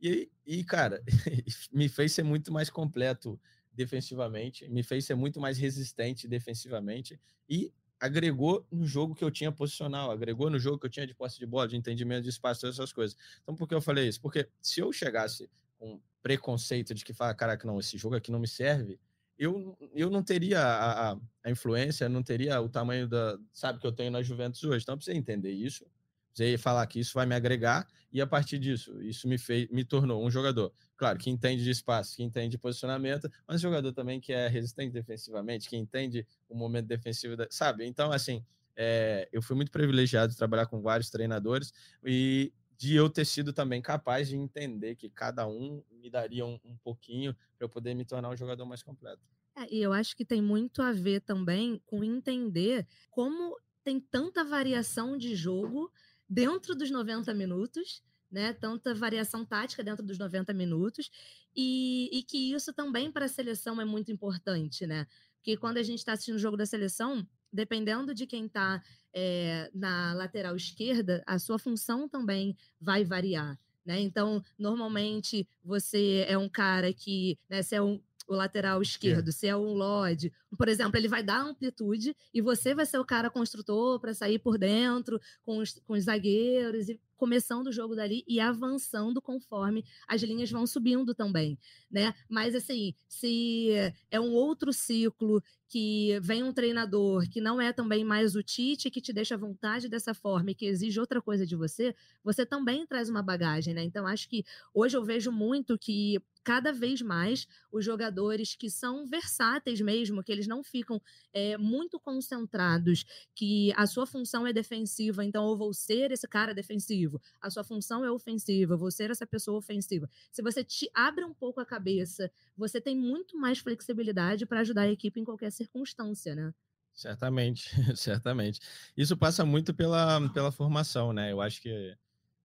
E, 0.00 0.28
e 0.44 0.64
cara, 0.64 1.00
me 1.72 1.88
fez 1.88 2.12
ser 2.12 2.24
muito 2.24 2.52
mais 2.52 2.68
completo 2.68 3.40
defensivamente, 3.72 4.68
me 4.68 4.82
fez 4.82 5.04
ser 5.04 5.14
muito 5.14 5.40
mais 5.40 5.56
resistente 5.56 6.26
defensivamente 6.26 7.18
e 7.48 7.72
agregou 8.02 8.66
no 8.68 8.84
jogo 8.84 9.14
que 9.14 9.22
eu 9.22 9.30
tinha 9.30 9.52
posicional, 9.52 10.10
agregou 10.10 10.50
no 10.50 10.58
jogo 10.58 10.76
que 10.76 10.86
eu 10.86 10.90
tinha 10.90 11.06
de 11.06 11.14
posse 11.14 11.38
de 11.38 11.46
bola, 11.46 11.68
de 11.68 11.76
entendimento 11.76 12.24
de 12.24 12.30
espaço, 12.30 12.62
todas 12.62 12.74
essas 12.74 12.92
coisas. 12.92 13.16
Então, 13.40 13.54
por 13.54 13.68
que 13.68 13.74
eu 13.74 13.80
falei 13.80 14.08
isso? 14.08 14.20
Porque 14.20 14.48
se 14.60 14.80
eu 14.80 14.92
chegasse 14.92 15.48
com 15.78 16.00
preconceito 16.20 16.92
de 16.94 17.04
que 17.04 17.12
fala, 17.12 17.32
caraca, 17.32 17.64
não, 17.64 17.78
esse 17.78 17.96
jogo 17.96 18.16
aqui 18.16 18.32
não 18.32 18.40
me 18.40 18.48
serve, 18.48 18.98
eu, 19.38 19.78
eu 19.94 20.10
não 20.10 20.20
teria 20.20 20.60
a, 20.60 21.12
a, 21.12 21.16
a 21.44 21.50
influência, 21.50 22.08
não 22.08 22.24
teria 22.24 22.60
o 22.60 22.68
tamanho 22.68 23.06
da, 23.06 23.38
sabe, 23.52 23.78
que 23.78 23.86
eu 23.86 23.92
tenho 23.92 24.10
na 24.10 24.20
Juventus 24.20 24.64
hoje. 24.64 24.82
Então, 24.82 24.96
precisa 24.96 25.16
entender 25.16 25.52
isso, 25.52 25.86
você 26.34 26.58
falar 26.58 26.84
que 26.88 26.98
isso 26.98 27.14
vai 27.14 27.24
me 27.24 27.36
agregar 27.36 27.86
e 28.12 28.20
a 28.20 28.26
partir 28.26 28.58
disso, 28.58 29.00
isso 29.00 29.28
me 29.28 29.38
fez, 29.38 29.68
me 29.70 29.84
tornou 29.84 30.26
um 30.26 30.30
jogador, 30.30 30.72
claro, 31.02 31.18
que 31.18 31.28
entende 31.28 31.64
de 31.64 31.70
espaço, 31.70 32.14
que 32.14 32.22
entende 32.22 32.50
de 32.50 32.58
posicionamento, 32.58 33.28
mas 33.44 33.60
jogador 33.60 33.92
também 33.92 34.20
que 34.20 34.32
é 34.32 34.46
resistente 34.46 34.92
defensivamente, 34.92 35.68
que 35.68 35.76
entende 35.76 36.24
o 36.48 36.54
momento 36.54 36.86
defensivo, 36.86 37.36
da, 37.36 37.48
sabe? 37.50 37.84
Então, 37.84 38.12
assim, 38.12 38.44
é, 38.76 39.28
eu 39.32 39.42
fui 39.42 39.56
muito 39.56 39.72
privilegiado 39.72 40.30
de 40.30 40.38
trabalhar 40.38 40.66
com 40.66 40.80
vários 40.80 41.10
treinadores 41.10 41.72
e 42.04 42.52
de 42.76 42.94
eu 42.94 43.10
ter 43.10 43.24
sido 43.24 43.52
também 43.52 43.82
capaz 43.82 44.28
de 44.28 44.36
entender 44.36 44.94
que 44.94 45.10
cada 45.10 45.44
um 45.44 45.82
me 45.90 46.08
daria 46.08 46.46
um, 46.46 46.56
um 46.64 46.76
pouquinho 46.76 47.34
para 47.58 47.64
eu 47.64 47.68
poder 47.68 47.94
me 47.94 48.04
tornar 48.04 48.28
um 48.28 48.36
jogador 48.36 48.64
mais 48.64 48.84
completo. 48.84 49.26
É, 49.56 49.74
e 49.74 49.82
eu 49.82 49.92
acho 49.92 50.14
que 50.16 50.24
tem 50.24 50.40
muito 50.40 50.82
a 50.82 50.92
ver 50.92 51.22
também 51.22 51.82
com 51.84 52.04
entender 52.04 52.86
como 53.10 53.56
tem 53.82 53.98
tanta 53.98 54.44
variação 54.44 55.18
de 55.18 55.34
jogo 55.34 55.92
dentro 56.28 56.76
dos 56.76 56.92
90 56.92 57.34
minutos, 57.34 58.04
né? 58.32 58.54
Tanta 58.54 58.94
variação 58.94 59.44
tática 59.44 59.84
dentro 59.84 60.04
dos 60.04 60.18
90 60.18 60.52
minutos, 60.54 61.10
e, 61.54 62.08
e 62.10 62.22
que 62.22 62.52
isso 62.52 62.72
também 62.72 63.12
para 63.12 63.26
a 63.26 63.28
seleção 63.28 63.80
é 63.80 63.84
muito 63.84 64.10
importante, 64.10 64.86
né? 64.86 65.06
Porque 65.36 65.56
quando 65.56 65.76
a 65.76 65.82
gente 65.82 65.98
está 65.98 66.12
assistindo 66.12 66.36
o 66.36 66.38
jogo 66.38 66.56
da 66.56 66.64
seleção, 66.64 67.26
dependendo 67.52 68.14
de 68.14 68.26
quem 68.26 68.46
está 68.46 68.82
é, 69.12 69.70
na 69.74 70.14
lateral 70.14 70.56
esquerda, 70.56 71.22
a 71.26 71.38
sua 71.38 71.58
função 71.58 72.08
também 72.08 72.56
vai 72.80 73.04
variar. 73.04 73.58
Né? 73.84 74.00
Então, 74.00 74.42
normalmente 74.56 75.46
você 75.62 76.24
é 76.28 76.38
um 76.38 76.48
cara 76.48 76.92
que, 76.92 77.36
né, 77.48 77.62
você 77.62 77.76
é 77.76 77.82
um, 77.82 78.00
o 78.32 78.36
lateral 78.36 78.80
esquerdo, 78.82 79.28
é. 79.28 79.32
se 79.32 79.46
é 79.46 79.56
um 79.56 79.74
Lodge, 79.74 80.32
por 80.56 80.68
exemplo, 80.68 80.96
ele 80.98 81.08
vai 81.08 81.22
dar 81.22 81.40
amplitude 81.40 82.14
e 82.32 82.40
você 82.40 82.74
vai 82.74 82.84
ser 82.84 82.98
o 82.98 83.04
cara 83.04 83.30
construtor 83.30 83.98
para 83.98 84.12
sair 84.14 84.38
por 84.38 84.58
dentro 84.58 85.20
com 85.42 85.58
os, 85.58 85.80
com 85.86 85.94
os 85.94 86.04
zagueiros 86.04 86.88
e 86.88 87.00
começando 87.16 87.68
o 87.68 87.72
jogo 87.72 87.94
dali 87.94 88.24
e 88.26 88.40
avançando 88.40 89.22
conforme 89.22 89.84
as 90.08 90.20
linhas 90.22 90.50
vão 90.50 90.66
subindo 90.66 91.14
também, 91.14 91.56
né? 91.88 92.12
Mas 92.28 92.52
assim, 92.54 92.94
se 93.08 93.70
é 94.10 94.18
um 94.18 94.32
outro 94.32 94.72
ciclo 94.72 95.40
que 95.68 96.18
vem 96.20 96.42
um 96.42 96.52
treinador 96.52 97.30
que 97.30 97.40
não 97.40 97.60
é 97.60 97.72
também 97.72 98.04
mais 98.04 98.34
o 98.34 98.42
Tite, 98.42 98.90
que 98.90 99.00
te 99.00 99.12
deixa 99.12 99.36
à 99.36 99.38
vontade 99.38 99.88
dessa 99.88 100.12
forma 100.12 100.50
e 100.50 100.54
que 100.54 100.66
exige 100.66 100.98
outra 100.98 101.22
coisa 101.22 101.46
de 101.46 101.54
você, 101.54 101.94
você 102.24 102.44
também 102.44 102.84
traz 102.86 103.08
uma 103.08 103.22
bagagem, 103.22 103.72
né? 103.72 103.84
Então 103.84 104.06
acho 104.06 104.28
que 104.28 104.44
hoje 104.74 104.96
eu 104.96 105.04
vejo 105.04 105.30
muito 105.30 105.78
que 105.78 106.20
cada 106.44 106.72
vez 106.72 107.00
mais 107.00 107.46
os 107.70 107.84
jogadores 107.84 108.54
que 108.54 108.70
são 108.70 109.06
versáteis 109.06 109.80
mesmo, 109.80 110.22
que 110.22 110.32
eles 110.32 110.46
não 110.46 110.62
ficam 110.62 111.00
é, 111.32 111.56
muito 111.56 111.98
concentrados, 112.00 113.04
que 113.34 113.72
a 113.76 113.86
sua 113.86 114.06
função 114.06 114.46
é 114.46 114.52
defensiva, 114.52 115.24
então 115.24 115.48
eu 115.48 115.56
vou 115.56 115.72
ser 115.72 116.10
esse 116.10 116.26
cara 116.28 116.54
defensivo, 116.54 117.20
a 117.40 117.50
sua 117.50 117.64
função 117.64 118.04
é 118.04 118.10
ofensiva, 118.10 118.76
vou 118.76 118.90
ser 118.90 119.10
essa 119.10 119.26
pessoa 119.26 119.58
ofensiva. 119.58 120.08
Se 120.30 120.42
você 120.42 120.64
te 120.64 120.90
abre 120.94 121.24
um 121.24 121.34
pouco 121.34 121.60
a 121.60 121.66
cabeça, 121.66 122.30
você 122.56 122.80
tem 122.80 122.96
muito 122.96 123.38
mais 123.38 123.58
flexibilidade 123.58 124.46
para 124.46 124.60
ajudar 124.60 124.82
a 124.82 124.90
equipe 124.90 125.20
em 125.20 125.24
qualquer 125.24 125.50
circunstância, 125.50 126.34
né? 126.34 126.52
Certamente, 126.94 127.70
certamente. 127.96 128.60
Isso 128.96 129.16
passa 129.16 129.44
muito 129.44 129.74
pela, 129.74 130.28
pela 130.32 130.52
formação, 130.52 131.12
né? 131.12 131.32
Eu 131.32 131.40
acho 131.40 131.60
que 131.60 131.96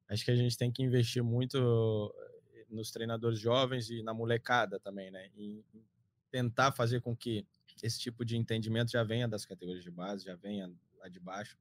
acho 0.10 0.24
que 0.24 0.32
a 0.32 0.36
gente 0.36 0.58
tem 0.58 0.72
que 0.72 0.82
investir 0.82 1.22
muito 1.22 2.14
nos 2.70 2.92
treinadores 2.92 3.40
jovens 3.40 3.90
e 3.90 4.02
na 4.04 4.14
molecada 4.14 4.80
também, 4.80 5.12
né? 5.12 5.30
Tentar 6.30 6.72
fazer 6.72 7.02
com 7.02 7.16
que 7.16 7.46
esse 7.82 8.00
tipo 8.00 8.26
de 8.26 8.38
entendimento 8.38 8.92
já 8.92 9.04
venha 9.04 9.28
das 9.28 9.46
categorias 9.46 9.84
de 9.84 9.92
base, 9.92 10.26
já 10.26 10.36
venha 10.36 10.72
lá 10.98 11.08
de 11.08 11.20
baixo. 11.20 11.58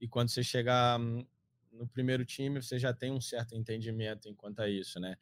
E 0.00 0.08
quando 0.08 0.28
você 0.28 0.42
chegar 0.42 1.00
hum, 1.00 1.24
no 1.72 1.86
primeiro 1.86 2.24
time, 2.24 2.60
você 2.60 2.78
já 2.78 2.92
tem 2.92 3.10
um 3.10 3.20
certo 3.20 3.54
entendimento 3.54 4.28
enquanto 4.28 4.60
a 4.60 4.68
isso, 4.68 4.98
né? 5.00 5.16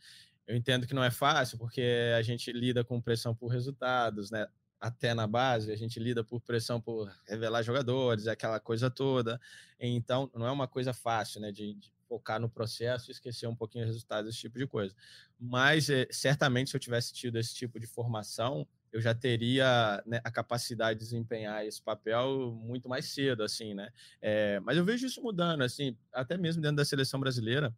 Eu 0.47 0.57
entendo 0.57 0.87
que 0.87 0.95
não 0.95 1.05
é 1.05 1.11
fácil, 1.11 1.59
porque 1.59 2.13
a 2.17 2.23
gente 2.23 2.51
lida 2.53 2.83
com 2.83 3.01
pressão 3.01 3.35
por 3.35 3.49
resultados, 3.49 4.31
né? 4.31 4.49
Até 4.81 5.13
na 5.13 5.27
base, 5.27 5.71
a 5.71 5.77
gente 5.77 6.01
lida 6.01 6.25
por 6.25 6.41
pressão 6.41 6.81
por 6.81 7.13
revelar 7.29 7.63
jogadores, 7.63 8.27
aquela 8.27 8.59
coisa 8.59 8.91
toda. 8.91 9.41
Então, 9.79 10.31
não 10.35 10.47
é 10.47 10.51
uma 10.51 10.67
coisa 10.67 10.93
fácil, 10.93 11.41
né? 11.41 11.53
De, 11.53 11.75
de 11.75 11.93
focar 12.11 12.41
no 12.41 12.51
processo 12.51 13.09
e 13.09 13.13
esquecer 13.13 13.47
um 13.47 13.55
pouquinho 13.55 13.85
os 13.85 13.91
resultados, 13.91 14.29
esse 14.29 14.41
tipo 14.41 14.59
de 14.59 14.67
coisa. 14.67 14.93
Mas, 15.39 15.89
é, 15.89 16.09
certamente, 16.11 16.69
se 16.69 16.77
eu 16.77 16.81
tivesse 16.81 17.15
tido 17.15 17.39
esse 17.39 17.55
tipo 17.55 17.79
de 17.79 17.87
formação, 17.87 18.67
eu 18.93 19.01
já 19.01 19.15
teria 19.15 20.03
né, 20.05 20.21
a 20.25 20.31
capacidade 20.33 20.99
de 20.99 21.05
desempenhar 21.05 21.65
esse 21.65 21.81
papel 21.81 22.51
muito 22.61 22.89
mais 22.89 23.05
cedo, 23.05 23.45
assim, 23.45 23.75
né? 23.75 23.91
É, 24.21 24.59
mas 24.61 24.77
eu 24.77 24.85
vejo 24.85 25.07
isso 25.07 25.23
mudando, 25.23 25.63
assim, 25.63 25.97
até 26.13 26.37
mesmo 26.37 26.61
dentro 26.61 26.79
da 26.79 26.85
seleção 26.85 27.21
brasileira 27.21 27.73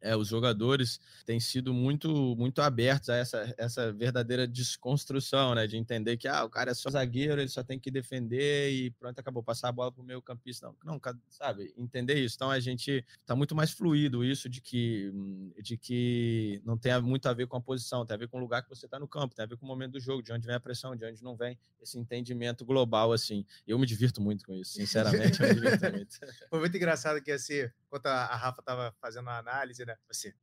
é, 0.00 0.16
os 0.16 0.28
jogadores 0.28 1.00
têm 1.24 1.40
sido 1.40 1.72
muito 1.74 2.36
muito 2.36 2.60
abertos 2.62 3.08
a 3.08 3.16
essa, 3.16 3.54
essa 3.58 3.92
verdadeira 3.92 4.46
desconstrução, 4.46 5.54
né? 5.54 5.66
De 5.66 5.76
entender 5.76 6.16
que 6.16 6.28
ah, 6.28 6.44
o 6.44 6.50
cara 6.50 6.70
é 6.70 6.74
só 6.74 6.90
zagueiro, 6.90 7.40
ele 7.40 7.48
só 7.48 7.62
tem 7.62 7.78
que 7.78 7.90
defender 7.90 8.70
e 8.70 8.90
pronto, 8.92 9.18
acabou. 9.18 9.42
Passar 9.42 9.68
a 9.68 9.72
bola 9.72 9.90
para 9.90 10.02
o 10.02 10.04
meio 10.04 10.20
campista. 10.20 10.66
Não, 10.84 10.98
não, 10.98 11.00
sabe? 11.30 11.72
Entender 11.76 12.14
isso. 12.14 12.36
Então 12.36 12.50
a 12.50 12.60
gente 12.60 13.04
tá 13.24 13.34
muito 13.34 13.54
mais 13.54 13.70
fluido 13.70 14.24
isso 14.24 14.48
de 14.48 14.60
que, 14.60 15.12
de 15.62 15.76
que 15.76 16.60
não 16.64 16.76
tem 16.76 17.00
muito 17.00 17.28
a 17.28 17.32
ver 17.32 17.46
com 17.46 17.56
a 17.56 17.60
posição, 17.60 18.04
tem 18.04 18.14
a 18.14 18.18
ver 18.18 18.28
com 18.28 18.38
o 18.38 18.40
lugar 18.40 18.62
que 18.62 18.68
você 18.68 18.86
está 18.86 18.98
no 18.98 19.08
campo, 19.08 19.34
tem 19.34 19.44
a 19.44 19.48
ver 19.48 19.56
com 19.56 19.64
o 19.64 19.68
momento 19.68 19.92
do 19.92 20.00
jogo, 20.00 20.22
de 20.22 20.32
onde 20.32 20.46
vem 20.46 20.56
a 20.56 20.60
pressão, 20.60 20.94
de 20.94 21.04
onde 21.04 21.22
não 21.22 21.36
vem 21.36 21.58
esse 21.80 21.98
entendimento 21.98 22.64
global, 22.64 23.12
assim. 23.12 23.44
Eu 23.66 23.78
me 23.78 23.86
divirto 23.86 24.20
muito 24.20 24.44
com 24.44 24.54
isso, 24.54 24.72
sinceramente, 24.72 25.40
eu 25.40 25.48
me 25.48 25.54
divirto 25.54 25.92
muito. 25.92 26.18
Foi 26.50 26.60
muito 26.60 26.76
engraçado 26.76 27.22
que 27.22 27.30
assim, 27.30 27.68
enquanto 27.88 28.06
a 28.06 28.36
Rafa 28.36 28.62
tava 28.62 28.94
fazendo 29.00 29.28
a 29.30 29.38
análise, 29.38 29.84
né? 29.84 29.96
Você, 30.06 30.34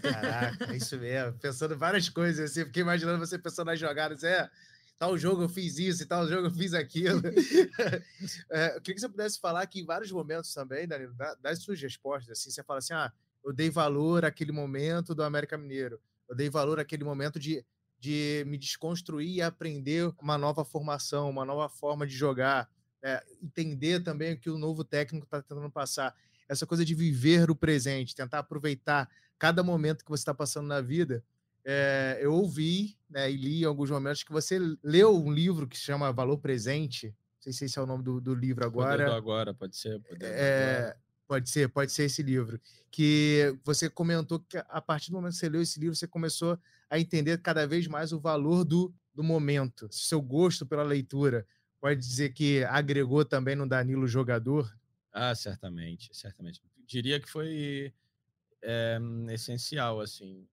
caraca, 0.00 0.72
é 0.72 0.76
isso 0.76 0.96
mesmo. 0.98 1.38
Pensando 1.38 1.76
várias 1.76 2.08
coisas, 2.08 2.50
assim, 2.50 2.64
fiquei 2.64 2.82
imaginando 2.82 3.18
você 3.18 3.38
pensando 3.38 3.66
nas 3.66 3.78
jogadas, 3.78 4.22
é, 4.22 4.48
tal 4.96 5.18
jogo 5.18 5.42
eu 5.42 5.48
fiz 5.48 5.78
isso 5.78 6.04
e 6.04 6.06
tal 6.06 6.26
jogo 6.28 6.46
eu 6.46 6.50
fiz 6.50 6.72
aquilo. 6.72 7.20
é, 8.50 8.76
eu 8.76 8.80
queria 8.80 8.94
que 8.94 9.00
você 9.00 9.08
pudesse 9.08 9.40
falar 9.40 9.66
que 9.66 9.80
em 9.80 9.84
vários 9.84 10.12
momentos 10.12 10.54
também, 10.54 10.86
Danilo, 10.86 11.14
das 11.40 11.62
suas 11.62 11.80
respostas, 11.82 12.38
assim, 12.38 12.50
você 12.50 12.62
fala 12.62 12.78
assim, 12.78 12.94
ah, 12.94 13.12
eu 13.44 13.52
dei 13.52 13.68
valor 13.68 14.24
àquele 14.24 14.52
momento 14.52 15.14
do 15.14 15.24
América 15.24 15.58
Mineiro, 15.58 16.00
eu 16.28 16.36
dei 16.36 16.48
valor 16.48 16.78
àquele 16.78 17.02
momento 17.02 17.40
de, 17.40 17.64
de 17.98 18.44
me 18.46 18.56
desconstruir 18.56 19.36
e 19.36 19.42
aprender 19.42 20.12
uma 20.20 20.38
nova 20.38 20.64
formação, 20.64 21.28
uma 21.28 21.44
nova 21.44 21.68
forma 21.68 22.06
de 22.06 22.14
jogar, 22.14 22.70
é, 23.02 23.20
entender 23.42 24.04
também 24.04 24.34
o 24.34 24.38
que 24.38 24.48
o 24.48 24.56
novo 24.56 24.84
técnico 24.84 25.26
está 25.26 25.42
tentando 25.42 25.68
passar 25.68 26.14
essa 26.52 26.66
coisa 26.66 26.84
de 26.84 26.94
viver 26.94 27.50
o 27.50 27.56
presente, 27.56 28.14
tentar 28.14 28.40
aproveitar 28.40 29.08
cada 29.38 29.62
momento 29.62 30.04
que 30.04 30.10
você 30.10 30.20
está 30.20 30.34
passando 30.34 30.66
na 30.66 30.80
vida. 30.80 31.24
É, 31.64 32.18
eu 32.20 32.32
ouvi 32.34 32.96
né, 33.08 33.30
e 33.30 33.36
li 33.36 33.62
em 33.62 33.64
alguns 33.64 33.90
momentos 33.90 34.22
que 34.22 34.32
você 34.32 34.58
leu 34.82 35.16
um 35.16 35.32
livro 35.32 35.66
que 35.66 35.76
se 35.76 35.84
chama 35.84 36.12
Valor 36.12 36.38
Presente. 36.38 37.06
Não 37.08 37.42
sei 37.42 37.52
se 37.52 37.64
esse 37.64 37.78
é 37.78 37.82
o 37.82 37.86
nome 37.86 38.04
do, 38.04 38.20
do 38.20 38.34
livro 38.34 38.64
agora. 38.64 39.04
Poder 39.04 39.16
agora, 39.16 39.54
pode 39.54 39.76
ser. 39.76 40.00
É, 40.20 40.96
pode 41.26 41.48
ser, 41.48 41.68
pode 41.68 41.90
ser 41.90 42.04
esse 42.04 42.22
livro. 42.22 42.60
Que 42.90 43.56
você 43.64 43.88
comentou 43.88 44.38
que 44.40 44.58
a 44.58 44.80
partir 44.80 45.10
do 45.10 45.14
momento 45.14 45.32
que 45.32 45.38
você 45.38 45.48
leu 45.48 45.62
esse 45.62 45.80
livro, 45.80 45.96
você 45.96 46.06
começou 46.06 46.58
a 46.90 46.98
entender 46.98 47.40
cada 47.40 47.66
vez 47.66 47.86
mais 47.86 48.12
o 48.12 48.20
valor 48.20 48.64
do, 48.64 48.94
do 49.14 49.22
momento, 49.22 49.88
seu 49.90 50.20
gosto 50.20 50.66
pela 50.66 50.82
leitura. 50.82 51.46
Pode 51.80 51.98
dizer 51.98 52.32
que 52.32 52.62
agregou 52.64 53.24
também 53.24 53.56
no 53.56 53.66
Danilo 53.66 54.06
jogador, 54.06 54.72
ah, 55.12 55.34
certamente, 55.34 56.10
certamente. 56.14 56.62
Diria 56.86 57.20
que 57.20 57.28
foi 57.28 57.92
é, 58.62 58.98
essencial, 59.30 60.00
assim, 60.00 60.48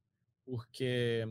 porque 0.46 1.24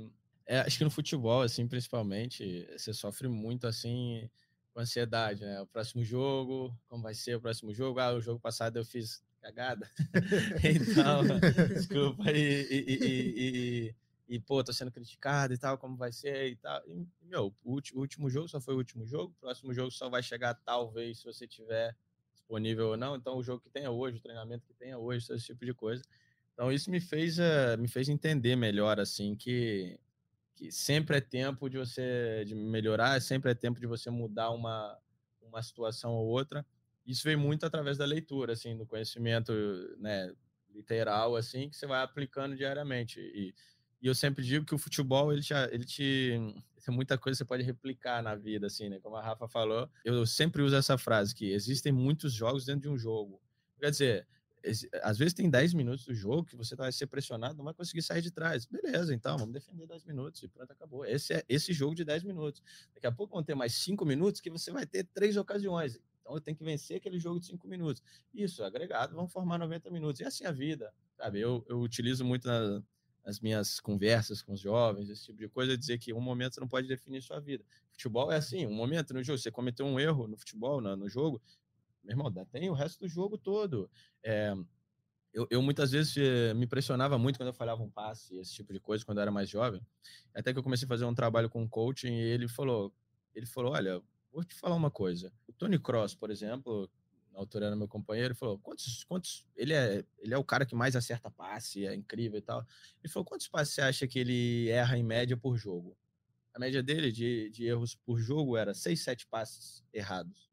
é, 0.46 0.60
acho 0.60 0.78
que 0.78 0.84
no 0.84 0.90
futebol, 0.90 1.42
assim, 1.42 1.68
principalmente, 1.68 2.66
você 2.72 2.94
sofre 2.94 3.28
muito, 3.28 3.66
assim, 3.66 4.30
com 4.72 4.80
ansiedade, 4.80 5.44
né? 5.44 5.60
O 5.60 5.66
próximo 5.66 6.02
jogo, 6.02 6.74
como 6.88 7.02
vai 7.02 7.14
ser 7.14 7.36
o 7.36 7.40
próximo 7.40 7.74
jogo? 7.74 8.00
Ah, 8.00 8.14
o 8.14 8.20
jogo 8.20 8.40
passado 8.40 8.78
eu 8.78 8.84
fiz 8.84 9.22
cagada. 9.42 9.90
então, 10.64 11.22
desculpa, 11.68 12.30
e, 12.30 12.66
e, 12.70 12.96
e, 12.98 13.94
e, 14.36 14.40
pô, 14.40 14.64
tô 14.64 14.72
sendo 14.72 14.90
criticado 14.90 15.52
e 15.52 15.58
tal, 15.58 15.76
como 15.76 15.96
vai 15.96 16.12
ser 16.12 16.48
e 16.48 16.56
tal. 16.56 16.82
E, 16.86 17.06
meu, 17.22 17.54
o 17.62 17.78
último 17.94 18.30
jogo 18.30 18.48
só 18.48 18.60
foi 18.60 18.74
o 18.74 18.78
último 18.78 19.04
jogo, 19.04 19.34
o 19.36 19.40
próximo 19.40 19.74
jogo 19.74 19.90
só 19.90 20.08
vai 20.08 20.22
chegar 20.22 20.54
talvez 20.54 21.18
se 21.18 21.24
você 21.24 21.46
tiver 21.46 21.94
disponível 22.48 22.88
ou 22.88 22.96
não. 22.96 23.14
Então, 23.14 23.36
o 23.36 23.42
jogo 23.42 23.60
que 23.60 23.68
tenha 23.68 23.90
hoje, 23.90 24.16
o 24.16 24.20
treinamento 24.20 24.66
que 24.66 24.72
tenha 24.72 24.98
hoje, 24.98 25.30
esse 25.32 25.44
tipo 25.44 25.64
de 25.64 25.74
coisa. 25.74 26.02
Então, 26.54 26.72
isso 26.72 26.90
me 26.90 26.98
fez, 26.98 27.38
uh, 27.38 27.78
me 27.78 27.86
fez 27.86 28.08
entender 28.08 28.56
melhor, 28.56 28.98
assim, 28.98 29.36
que, 29.36 30.00
que 30.56 30.72
sempre 30.72 31.18
é 31.18 31.20
tempo 31.20 31.68
de 31.68 31.78
você 31.78 32.44
de 32.46 32.54
melhorar, 32.54 33.20
sempre 33.20 33.50
é 33.50 33.54
tempo 33.54 33.78
de 33.78 33.86
você 33.86 34.10
mudar 34.10 34.50
uma, 34.50 34.98
uma 35.42 35.62
situação 35.62 36.14
ou 36.14 36.26
outra. 36.26 36.66
Isso 37.06 37.22
veio 37.22 37.38
muito 37.38 37.64
através 37.64 37.96
da 37.98 38.04
leitura, 38.04 38.54
assim, 38.54 38.76
do 38.76 38.86
conhecimento, 38.86 39.52
né, 39.98 40.32
literal, 40.74 41.36
assim, 41.36 41.68
que 41.68 41.76
você 41.76 41.86
vai 41.86 42.02
aplicando 42.02 42.56
diariamente. 42.56 43.20
E, 43.20 43.54
e 44.00 44.06
eu 44.06 44.14
sempre 44.14 44.44
digo 44.44 44.64
que 44.64 44.74
o 44.74 44.78
futebol, 44.78 45.32
ele, 45.32 45.42
já, 45.42 45.64
ele 45.72 45.84
te 45.84 46.54
tem 46.88 46.94
muita 46.94 47.18
coisa 47.18 47.36
que 47.36 47.38
você 47.38 47.44
pode 47.44 47.62
replicar 47.62 48.22
na 48.22 48.34
vida, 48.34 48.66
assim, 48.66 48.88
né? 48.88 48.98
Como 49.00 49.14
a 49.14 49.22
Rafa 49.22 49.46
falou, 49.46 49.90
eu 50.02 50.24
sempre 50.24 50.62
uso 50.62 50.74
essa 50.74 50.96
frase 50.96 51.34
que 51.34 51.50
existem 51.52 51.92
muitos 51.92 52.32
jogos 52.32 52.64
dentro 52.64 52.82
de 52.82 52.88
um 52.88 52.96
jogo. 52.96 53.38
Quer 53.78 53.90
dizer, 53.90 54.26
às 55.02 55.18
vezes 55.18 55.34
tem 55.34 55.50
10 55.50 55.74
minutos 55.74 56.06
do 56.06 56.14
jogo 56.14 56.44
que 56.44 56.56
você 56.56 56.74
vai 56.74 56.90
ser 56.90 57.06
pressionado, 57.06 57.56
não 57.56 57.64
vai 57.64 57.74
conseguir 57.74 58.00
sair 58.00 58.22
de 58.22 58.30
trás. 58.30 58.64
Beleza, 58.64 59.14
então, 59.14 59.36
vamos 59.36 59.52
defender 59.52 59.86
10 59.86 60.04
minutos 60.04 60.42
e 60.42 60.48
pronto, 60.48 60.72
acabou. 60.72 61.04
Esse 61.04 61.34
é 61.34 61.44
esse 61.48 61.72
jogo 61.72 61.94
de 61.94 62.04
10 62.04 62.24
minutos. 62.24 62.62
Daqui 62.94 63.06
a 63.06 63.12
pouco 63.12 63.34
vão 63.34 63.42
ter 63.42 63.54
mais 63.54 63.74
5 63.74 64.04
minutos 64.06 64.40
que 64.40 64.48
você 64.48 64.70
vai 64.70 64.86
ter 64.86 65.04
três 65.12 65.36
ocasiões. 65.36 66.00
Então 66.20 66.34
eu 66.34 66.40
tenho 66.40 66.56
que 66.56 66.64
vencer 66.64 66.96
aquele 66.96 67.18
jogo 67.18 67.38
de 67.38 67.46
5 67.46 67.68
minutos. 67.68 68.02
Isso, 68.32 68.64
agregado, 68.64 69.14
vão 69.14 69.28
formar 69.28 69.58
90 69.58 69.90
minutos. 69.90 70.20
E 70.20 70.24
assim 70.24 70.44
a 70.44 70.52
vida, 70.52 70.92
sabe? 71.16 71.40
Eu, 71.40 71.64
eu 71.68 71.80
utilizo 71.80 72.24
muito 72.24 72.46
na, 72.48 72.82
nas 73.24 73.40
minhas 73.40 73.80
conversas 73.80 74.42
com 74.42 74.52
os 74.52 74.60
jovens, 74.60 75.08
esse 75.08 75.26
tipo 75.26 75.38
de 75.38 75.48
coisa, 75.48 75.76
dizer 75.76 75.98
que 75.98 76.12
um 76.12 76.20
momento 76.20 76.60
não 76.60 76.68
pode 76.68 76.88
definir 76.88 77.22
sua 77.22 77.40
vida. 77.40 77.64
Futebol 77.90 78.32
é 78.32 78.36
assim, 78.36 78.66
um 78.66 78.74
momento 78.74 79.12
no 79.12 79.22
jogo, 79.22 79.38
você 79.38 79.50
cometeu 79.50 79.84
um 79.86 79.98
erro 79.98 80.26
no 80.26 80.36
futebol, 80.36 80.80
no, 80.80 80.96
no 80.96 81.08
jogo, 81.08 81.40
meu 82.02 82.14
irmão, 82.14 82.32
tem 82.46 82.70
o 82.70 82.74
resto 82.74 83.00
do 83.00 83.08
jogo 83.08 83.36
todo. 83.36 83.90
É, 84.22 84.54
eu, 85.32 85.46
eu, 85.50 85.62
muitas 85.62 85.90
vezes 85.90 86.16
eh, 86.16 86.54
me 86.54 86.64
impressionava 86.64 87.18
muito 87.18 87.38
quando 87.38 87.48
eu 87.48 87.54
falhava 87.54 87.82
um 87.82 87.90
passe, 87.90 88.36
esse 88.38 88.54
tipo 88.54 88.72
de 88.72 88.80
coisa, 88.80 89.04
quando 89.04 89.18
eu 89.18 89.22
era 89.22 89.30
mais 89.30 89.48
jovem. 89.48 89.80
Até 90.34 90.52
que 90.52 90.58
eu 90.58 90.62
comecei 90.62 90.86
a 90.86 90.88
fazer 90.88 91.04
um 91.04 91.14
trabalho 91.14 91.50
com 91.50 91.68
coaching 91.68 92.12
e 92.12 92.20
ele 92.20 92.48
falou, 92.48 92.92
ele 93.34 93.46
falou, 93.46 93.72
olha, 93.72 94.00
vou 94.32 94.42
te 94.42 94.54
falar 94.54 94.74
uma 94.74 94.90
coisa. 94.90 95.32
O 95.46 95.52
Tony 95.52 95.78
Cross, 95.78 96.14
por 96.14 96.30
exemplo, 96.30 96.90
na 97.38 97.42
altura 97.42 97.66
era 97.66 97.76
meu 97.76 97.86
companheiro, 97.86 98.34
falou: 98.34 98.58
quantos, 98.58 99.04
quantos. 99.04 99.46
Ele 99.56 99.72
é, 99.72 100.04
ele 100.18 100.34
é 100.34 100.38
o 100.38 100.44
cara 100.44 100.66
que 100.66 100.74
mais 100.74 100.96
acerta 100.96 101.30
passe, 101.30 101.86
é 101.86 101.94
incrível 101.94 102.38
e 102.38 102.42
tal. 102.42 102.66
Ele 103.02 103.12
falou: 103.12 103.24
quantos 103.24 103.46
passes 103.46 103.74
você 103.74 103.80
acha 103.80 104.06
que 104.08 104.18
ele 104.18 104.68
erra 104.68 104.98
em 104.98 105.04
média 105.04 105.36
por 105.36 105.56
jogo? 105.56 105.96
A 106.52 106.58
média 106.58 106.82
dele 106.82 107.12
de, 107.12 107.48
de 107.50 107.64
erros 107.64 107.94
por 107.94 108.18
jogo 108.18 108.56
era 108.56 108.74
6, 108.74 109.00
7 109.00 109.26
passes 109.28 109.84
errados. 109.92 110.50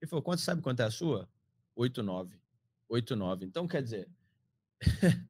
Ele 0.00 0.08
falou: 0.08 0.22
quanto 0.22 0.40
sabe 0.40 0.62
quanto 0.62 0.80
é 0.80 0.84
a 0.84 0.90
sua? 0.90 1.28
8, 1.74 2.02
9. 2.02 2.40
8, 2.88 3.16
9. 3.16 3.46
Então, 3.46 3.66
quer 3.66 3.82
dizer, 3.82 4.08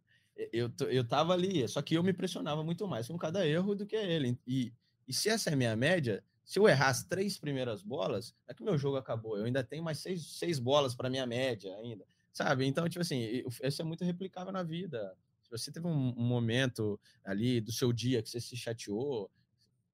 eu, 0.52 0.70
eu 0.90 1.06
tava 1.06 1.32
ali, 1.32 1.66
só 1.66 1.80
que 1.80 1.94
eu 1.94 2.02
me 2.02 2.12
pressionava 2.12 2.62
muito 2.62 2.86
mais 2.86 3.08
com 3.08 3.16
cada 3.16 3.46
erro 3.46 3.74
do 3.74 3.86
que 3.86 3.96
ele. 3.96 4.38
E, 4.46 4.72
e 5.08 5.14
se 5.14 5.30
essa 5.30 5.48
é 5.48 5.54
a 5.54 5.56
minha 5.56 5.74
média, 5.74 6.22
se 6.44 6.58
eu 6.58 6.68
errar 6.68 6.88
as 6.88 7.04
três 7.04 7.38
primeiras 7.38 7.82
bolas, 7.82 8.34
é 8.48 8.54
que 8.54 8.62
meu 8.62 8.76
jogo 8.76 8.96
acabou. 8.96 9.36
Eu 9.36 9.44
ainda 9.44 9.62
tenho 9.62 9.82
mais 9.82 9.98
seis, 9.98 10.38
seis 10.38 10.58
bolas 10.58 10.94
para 10.94 11.10
minha 11.10 11.26
média 11.26 11.74
ainda, 11.76 12.04
sabe? 12.32 12.66
Então, 12.66 12.88
tipo 12.88 13.02
assim, 13.02 13.44
isso 13.62 13.82
é 13.82 13.84
muito 13.84 14.04
replicável 14.04 14.52
na 14.52 14.62
vida. 14.62 15.16
Se 15.42 15.50
você 15.50 15.70
teve 15.72 15.86
um, 15.86 16.14
um 16.16 16.24
momento 16.24 16.98
ali 17.24 17.60
do 17.60 17.72
seu 17.72 17.92
dia 17.92 18.22
que 18.22 18.28
você 18.28 18.40
se 18.40 18.56
chateou, 18.56 19.30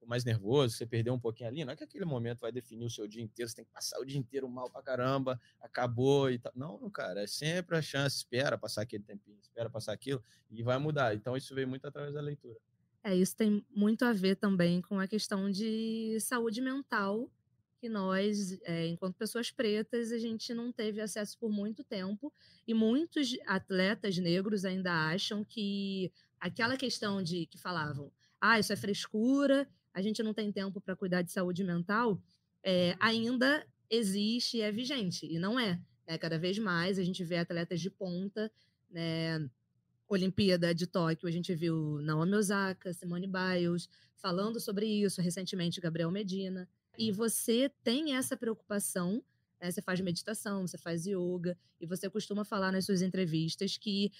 mais 0.07 0.23
nervoso, 0.23 0.75
você 0.75 0.85
perdeu 0.85 1.13
um 1.13 1.19
pouquinho 1.19 1.49
ali, 1.49 1.65
não 1.65 1.73
é 1.73 1.75
que 1.75 1.83
aquele 1.83 2.05
momento 2.05 2.39
vai 2.39 2.51
definir 2.51 2.85
o 2.85 2.89
seu 2.89 3.07
dia 3.07 3.21
inteiro, 3.21 3.49
você 3.49 3.57
tem 3.57 3.65
que 3.65 3.71
passar 3.71 3.99
o 3.99 4.05
dia 4.05 4.17
inteiro 4.17 4.47
mal 4.49 4.69
pra 4.69 4.81
caramba, 4.81 5.39
acabou 5.59 6.31
e 6.31 6.39
tal. 6.39 6.53
Não, 6.55 6.89
cara, 6.89 7.23
é 7.23 7.27
sempre 7.27 7.77
a 7.77 7.81
chance, 7.81 8.17
espera 8.17 8.57
passar 8.57 8.83
aquele 8.83 9.03
tempinho, 9.03 9.37
espera 9.41 9.69
passar 9.69 9.91
aquilo 9.91 10.23
e 10.49 10.63
vai 10.63 10.77
mudar. 10.77 11.13
Então, 11.13 11.35
isso 11.35 11.53
veio 11.53 11.67
muito 11.67 11.85
através 11.85 12.13
da 12.13 12.21
leitura. 12.21 12.57
É, 13.03 13.15
isso 13.15 13.35
tem 13.35 13.65
muito 13.69 14.03
a 14.03 14.11
ver 14.11 14.35
também 14.35 14.81
com 14.81 14.99
a 14.99 15.07
questão 15.07 15.49
de 15.49 16.17
saúde 16.19 16.61
mental 16.61 17.29
que 17.79 17.87
nós, 17.87 18.57
é, 18.63 18.87
enquanto 18.87 19.15
pessoas 19.15 19.51
pretas, 19.51 20.11
a 20.11 20.17
gente 20.17 20.53
não 20.53 20.71
teve 20.71 20.99
acesso 20.99 21.37
por 21.37 21.49
muito 21.49 21.83
tempo 21.83 22.33
e 22.67 22.73
muitos 22.73 23.37
atletas 23.45 24.17
negros 24.17 24.65
ainda 24.65 24.91
acham 25.09 25.43
que 25.43 26.11
aquela 26.39 26.75
questão 26.75 27.21
de 27.21 27.45
que 27.45 27.57
falavam, 27.57 28.11
ah, 28.41 28.59
isso 28.59 28.73
é 28.73 28.75
frescura, 28.75 29.67
a 29.93 30.01
gente 30.01 30.23
não 30.23 30.33
tem 30.33 30.51
tempo 30.51 30.81
para 30.81 30.95
cuidar 30.95 31.21
de 31.21 31.31
saúde 31.31 31.63
mental, 31.63 32.21
é, 32.63 32.95
ainda 32.99 33.65
existe 33.89 34.57
e 34.57 34.61
é 34.61 34.71
vigente 34.71 35.25
e 35.25 35.39
não 35.39 35.59
é. 35.59 35.79
Né? 36.07 36.17
Cada 36.17 36.37
vez 36.37 36.57
mais 36.57 36.97
a 36.97 37.03
gente 37.03 37.23
vê 37.23 37.37
atletas 37.37 37.79
de 37.79 37.89
ponta, 37.89 38.51
né? 38.89 39.47
Olimpíada 40.07 40.73
de 40.73 40.87
Tóquio, 40.87 41.27
a 41.27 41.31
gente 41.31 41.53
viu 41.53 41.99
Naomi 42.01 42.35
Osaka, 42.35 42.93
Simone 42.93 43.27
Biles 43.27 43.89
falando 44.15 44.59
sobre 44.59 44.85
isso, 44.85 45.21
recentemente 45.21 45.81
Gabriel 45.81 46.09
Medina. 46.09 46.67
E 46.97 47.11
você 47.11 47.69
tem 47.83 48.15
essa 48.15 48.35
preocupação, 48.35 49.21
né? 49.61 49.69
você 49.69 49.81
faz 49.81 49.99
meditação, 49.99 50.65
você 50.65 50.77
faz 50.77 51.05
yoga, 51.05 51.57
e 51.79 51.85
você 51.85 52.09
costuma 52.09 52.43
falar 52.43 52.71
nas 52.71 52.85
suas 52.85 53.01
entrevistas 53.01 53.77
que 53.77 54.11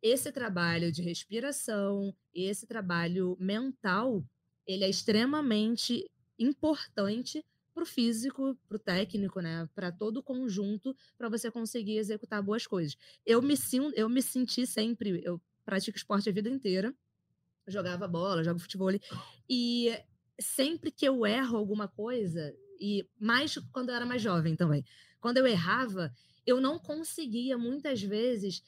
esse 0.00 0.30
trabalho 0.30 0.92
de 0.92 1.02
respiração, 1.02 2.14
esse 2.32 2.66
trabalho 2.66 3.36
mental, 3.40 4.24
ele 4.66 4.84
é 4.84 4.88
extremamente 4.88 6.08
importante 6.38 7.44
para 7.78 7.84
o 7.84 7.86
físico, 7.86 8.58
para 8.66 8.76
o 8.76 8.80
técnico, 8.80 9.40
né? 9.40 9.68
Para 9.72 9.92
todo 9.92 10.16
o 10.16 10.22
conjunto, 10.22 10.96
para 11.16 11.28
você 11.28 11.48
conseguir 11.48 11.96
executar 11.96 12.42
boas 12.42 12.66
coisas. 12.66 12.96
Eu 13.24 13.40
me, 13.40 13.54
eu 13.94 14.08
me 14.08 14.20
senti 14.20 14.66
sempre, 14.66 15.22
eu 15.24 15.40
pratico 15.64 15.96
esporte 15.96 16.28
a 16.28 16.32
vida 16.32 16.48
inteira, 16.48 16.92
jogava 17.68 18.08
bola, 18.08 18.42
jogo 18.42 18.58
futebol, 18.58 18.90
e 19.48 19.96
sempre 20.40 20.90
que 20.90 21.06
eu 21.06 21.24
erro 21.24 21.56
alguma 21.56 21.86
coisa, 21.86 22.52
e 22.80 23.06
mais 23.18 23.56
quando 23.72 23.90
eu 23.90 23.94
era 23.94 24.06
mais 24.06 24.22
jovem 24.22 24.56
também, 24.56 24.84
quando 25.20 25.36
eu 25.36 25.46
errava, 25.46 26.12
eu 26.44 26.60
não 26.60 26.80
conseguia 26.80 27.56
muitas 27.56 28.02
vezes 28.02 28.62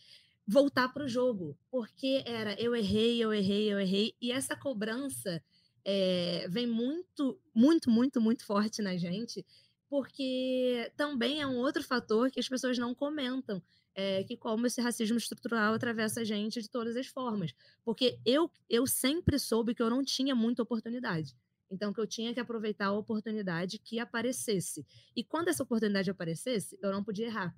voltar 0.46 0.92
para 0.92 1.04
o 1.04 1.08
jogo, 1.08 1.58
porque 1.68 2.22
era 2.26 2.54
eu 2.60 2.76
errei, 2.76 3.18
eu 3.18 3.32
errei, 3.32 3.72
eu 3.72 3.80
errei, 3.80 4.14
e 4.20 4.30
essa 4.30 4.54
cobrança 4.54 5.42
é, 5.84 6.46
vem 6.48 6.66
muito, 6.66 7.38
muito, 7.54 7.90
muito, 7.90 8.20
muito 8.20 8.44
forte 8.44 8.82
na 8.82 8.96
gente, 8.96 9.44
porque 9.88 10.90
também 10.96 11.40
é 11.40 11.46
um 11.46 11.56
outro 11.56 11.82
fator 11.82 12.30
que 12.30 12.38
as 12.38 12.48
pessoas 12.48 12.78
não 12.78 12.94
comentam, 12.94 13.62
é, 13.94 14.22
que 14.24 14.36
como 14.36 14.66
esse 14.66 14.80
racismo 14.80 15.18
estrutural 15.18 15.74
atravessa 15.74 16.20
a 16.20 16.24
gente 16.24 16.62
de 16.62 16.70
todas 16.70 16.96
as 16.96 17.06
formas. 17.06 17.52
Porque 17.84 18.18
eu, 18.24 18.50
eu 18.68 18.86
sempre 18.86 19.38
soube 19.38 19.74
que 19.74 19.82
eu 19.82 19.90
não 19.90 20.04
tinha 20.04 20.34
muita 20.34 20.62
oportunidade. 20.62 21.36
Então, 21.70 21.92
que 21.92 22.00
eu 22.00 22.06
tinha 22.06 22.34
que 22.34 22.40
aproveitar 22.40 22.86
a 22.86 22.92
oportunidade 22.92 23.78
que 23.78 24.00
aparecesse. 24.00 24.84
E 25.14 25.22
quando 25.22 25.48
essa 25.48 25.62
oportunidade 25.62 26.10
aparecesse, 26.10 26.76
eu 26.82 26.90
não 26.90 27.04
podia 27.04 27.26
errar. 27.26 27.54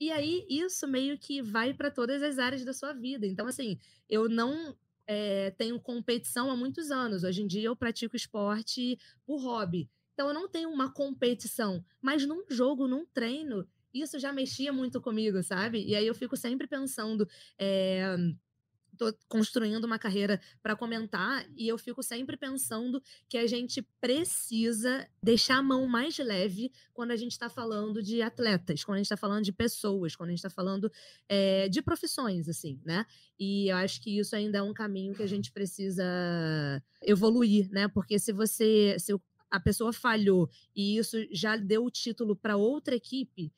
E 0.00 0.10
aí, 0.10 0.44
isso 0.48 0.86
meio 0.86 1.16
que 1.18 1.40
vai 1.40 1.72
para 1.72 1.90
todas 1.90 2.22
as 2.22 2.38
áreas 2.38 2.64
da 2.64 2.72
sua 2.72 2.92
vida. 2.92 3.26
Então, 3.26 3.46
assim, 3.46 3.78
eu 4.08 4.28
não 4.28 4.76
é, 5.06 5.50
tenho 5.52 5.80
competição 5.80 6.50
há 6.50 6.56
muitos 6.56 6.90
anos. 6.90 7.24
Hoje 7.24 7.42
em 7.42 7.46
dia 7.46 7.68
eu 7.68 7.76
pratico 7.76 8.16
esporte 8.16 8.98
por 9.24 9.38
hobby. 9.38 9.88
Então 10.14 10.28
eu 10.28 10.34
não 10.34 10.48
tenho 10.48 10.70
uma 10.70 10.92
competição, 10.92 11.84
mas 12.00 12.26
num 12.26 12.44
jogo, 12.48 12.88
num 12.88 13.04
treino, 13.04 13.68
isso 13.92 14.18
já 14.18 14.32
mexia 14.32 14.72
muito 14.72 15.00
comigo, 15.00 15.42
sabe? 15.42 15.84
E 15.86 15.94
aí 15.94 16.06
eu 16.06 16.14
fico 16.14 16.36
sempre 16.36 16.66
pensando. 16.66 17.28
É, 17.58 18.16
tô 18.96 19.12
construindo 19.28 19.84
uma 19.84 19.98
carreira 19.98 20.40
para 20.62 20.74
comentar 20.74 21.46
e 21.56 21.68
eu 21.68 21.78
fico 21.78 22.02
sempre 22.02 22.36
pensando 22.36 23.02
que 23.28 23.38
a 23.38 23.46
gente 23.46 23.82
precisa 24.00 25.06
deixar 25.22 25.58
a 25.58 25.62
mão 25.62 25.86
mais 25.86 26.18
leve 26.18 26.72
quando 26.92 27.10
a 27.10 27.16
gente 27.16 27.32
está 27.32 27.48
falando 27.48 28.02
de 28.02 28.22
atletas, 28.22 28.82
quando 28.82 28.96
a 28.96 28.98
gente 28.98 29.06
está 29.06 29.16
falando 29.16 29.44
de 29.44 29.52
pessoas, 29.52 30.16
quando 30.16 30.30
a 30.30 30.32
gente 30.32 30.38
está 30.38 30.50
falando 30.50 30.90
é, 31.28 31.68
de 31.68 31.82
profissões, 31.82 32.48
assim, 32.48 32.80
né? 32.84 33.04
E 33.38 33.70
eu 33.70 33.76
acho 33.76 34.00
que 34.00 34.18
isso 34.18 34.34
ainda 34.34 34.58
é 34.58 34.62
um 34.62 34.74
caminho 34.74 35.14
que 35.14 35.22
a 35.22 35.28
gente 35.28 35.52
precisa 35.52 36.04
evoluir, 37.02 37.68
né? 37.70 37.88
Porque 37.88 38.18
se 38.18 38.32
você, 38.32 38.96
se 38.98 39.12
a 39.50 39.60
pessoa 39.60 39.92
falhou 39.92 40.48
e 40.74 40.98
isso 40.98 41.16
já 41.30 41.56
deu 41.56 41.84
o 41.84 41.90
título 41.90 42.34
para 42.34 42.56
outra 42.56 42.94
equipe, 42.94 43.52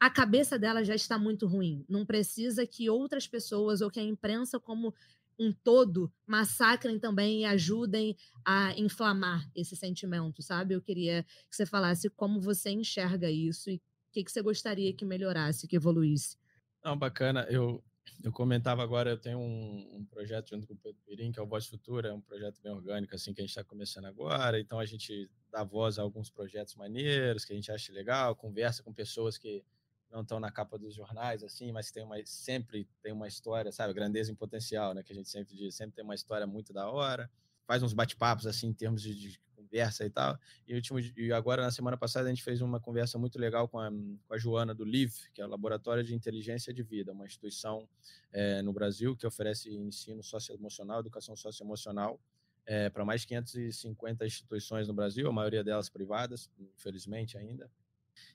a 0.00 0.08
cabeça 0.08 0.58
dela 0.58 0.82
já 0.82 0.94
está 0.94 1.18
muito 1.18 1.46
ruim. 1.46 1.84
Não 1.86 2.06
precisa 2.06 2.66
que 2.66 2.88
outras 2.88 3.28
pessoas 3.28 3.82
ou 3.82 3.90
que 3.90 4.00
a 4.00 4.02
imprensa 4.02 4.58
como 4.58 4.94
um 5.38 5.52
todo 5.52 6.12
massacrem 6.26 6.98
também 6.98 7.42
e 7.42 7.44
ajudem 7.44 8.16
a 8.44 8.72
inflamar 8.78 9.46
esse 9.54 9.76
sentimento, 9.76 10.42
sabe? 10.42 10.74
Eu 10.74 10.82
queria 10.82 11.22
que 11.22 11.56
você 11.56 11.66
falasse 11.66 12.08
como 12.10 12.40
você 12.40 12.70
enxerga 12.70 13.30
isso 13.30 13.70
e 13.70 13.76
o 13.76 13.80
que, 14.12 14.24
que 14.24 14.32
você 14.32 14.42
gostaria 14.42 14.92
que 14.92 15.04
melhorasse, 15.04 15.68
que 15.68 15.76
evoluísse. 15.76 16.38
Não, 16.82 16.96
bacana. 16.96 17.46
Eu, 17.50 17.82
eu 18.22 18.32
comentava 18.32 18.82
agora, 18.82 19.10
eu 19.10 19.18
tenho 19.18 19.38
um, 19.38 19.96
um, 19.96 20.04
projeto 20.04 20.50
junto 20.50 20.66
com 20.66 20.74
o 20.74 20.76
Pedro 20.76 21.00
Pirim, 21.06 21.30
que 21.32 21.38
é 21.38 21.42
o 21.42 21.46
Voz 21.46 21.66
Futura, 21.66 22.08
é 22.08 22.12
um 22.12 22.20
projeto 22.20 22.60
bem 22.62 22.72
orgânico, 22.72 23.14
assim, 23.14 23.32
que 23.32 23.40
a 23.40 23.44
gente 23.44 23.50
está 23.50 23.64
começando 23.64 24.06
agora. 24.06 24.60
Então, 24.60 24.78
a 24.78 24.84
gente 24.84 25.30
dá 25.50 25.62
voz 25.62 25.98
a 25.98 26.02
alguns 26.02 26.30
projetos 26.30 26.74
maneiros 26.74 27.44
que 27.44 27.52
a 27.52 27.56
gente 27.56 27.70
acha 27.70 27.92
legal, 27.92 28.36
conversa 28.36 28.82
com 28.82 28.92
pessoas 28.92 29.38
que 29.38 29.62
não 30.10 30.22
estão 30.22 30.40
na 30.40 30.50
capa 30.50 30.78
dos 30.78 30.94
jornais, 30.94 31.42
assim, 31.42 31.70
mas 31.72 31.90
tem 31.90 32.02
uma, 32.02 32.16
sempre 32.24 32.88
tem 33.02 33.12
uma 33.12 33.28
história, 33.28 33.70
sabe? 33.70 33.94
Grandeza 33.94 34.32
em 34.32 34.34
potencial, 34.34 34.92
né? 34.92 35.02
Que 35.02 35.12
a 35.12 35.16
gente 35.16 35.28
sempre 35.28 35.54
diz, 35.54 35.74
sempre 35.74 35.94
tem 35.94 36.04
uma 36.04 36.14
história 36.14 36.46
muito 36.46 36.72
da 36.72 36.90
hora. 36.90 37.30
Faz 37.66 37.82
uns 37.82 37.92
bate-papos, 37.92 38.46
assim, 38.46 38.68
em 38.68 38.72
termos 38.72 39.02
de, 39.02 39.14
de, 39.14 39.40
conversa 39.54 40.04
e 40.04 40.10
tal. 40.10 40.36
E, 40.66 40.74
último, 40.74 40.98
e 40.98 41.32
agora, 41.32 41.62
na 41.62 41.70
semana 41.70 41.96
passada, 41.96 42.26
a 42.26 42.30
gente 42.30 42.42
fez 42.42 42.60
uma 42.60 42.80
conversa 42.80 43.18
muito 43.18 43.38
legal 43.38 43.68
com 43.68 43.78
a, 43.78 43.88
com 43.90 44.34
a 44.34 44.38
Joana 44.38 44.74
do 44.74 44.84
LIV, 44.84 45.14
que 45.32 45.40
é 45.40 45.46
o 45.46 45.48
Laboratório 45.48 46.02
de 46.02 46.14
Inteligência 46.14 46.74
de 46.74 46.82
Vida, 46.82 47.12
uma 47.12 47.24
instituição 47.24 47.88
é, 48.32 48.62
no 48.62 48.72
Brasil 48.72 49.16
que 49.16 49.26
oferece 49.26 49.72
ensino 49.72 50.22
socioemocional, 50.24 51.00
educação 51.00 51.36
socioemocional, 51.36 52.20
é, 52.66 52.90
para 52.90 53.04
mais 53.04 53.22
de 53.22 53.28
550 53.28 54.26
instituições 54.26 54.88
no 54.88 54.94
Brasil, 54.94 55.28
a 55.28 55.32
maioria 55.32 55.62
delas 55.62 55.88
privadas, 55.88 56.50
infelizmente 56.58 57.38
ainda. 57.38 57.70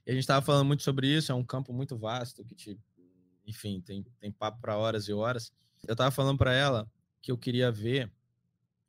E 0.06 0.12
a 0.12 0.14
gente 0.14 0.22
estava 0.22 0.46
falando 0.46 0.68
muito 0.68 0.84
sobre 0.84 1.08
isso, 1.08 1.32
é 1.32 1.36
um 1.36 1.44
campo 1.44 1.74
muito 1.74 1.98
vasto 1.98 2.44
que 2.46 2.54
te, 2.54 2.80
enfim, 3.46 3.82
tem, 3.82 4.04
tem 4.20 4.32
papo 4.32 4.60
para 4.62 4.78
horas 4.78 5.08
e 5.08 5.14
horas. 5.14 5.52
Eu 5.88 5.94
estava 5.94 6.12
falando 6.12 6.38
para 6.38 6.54
ela 6.54 6.90
que 7.22 7.32
eu 7.32 7.38
queria 7.38 7.72
ver 7.72 8.12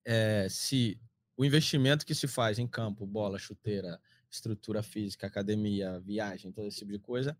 é, 0.05 0.47
se 0.49 1.01
o 1.37 1.45
investimento 1.45 2.05
que 2.05 2.15
se 2.15 2.27
faz 2.27 2.59
em 2.59 2.67
campo, 2.67 3.07
bola, 3.07 3.39
chuteira, 3.39 4.01
estrutura 4.31 4.83
física, 4.83 5.27
academia, 5.27 6.01
viagem, 6.01 6.53
todo 6.53 6.67
esse 6.67 6.79
tipo 6.79 6.93
de 6.93 6.99
coisa, 6.99 7.37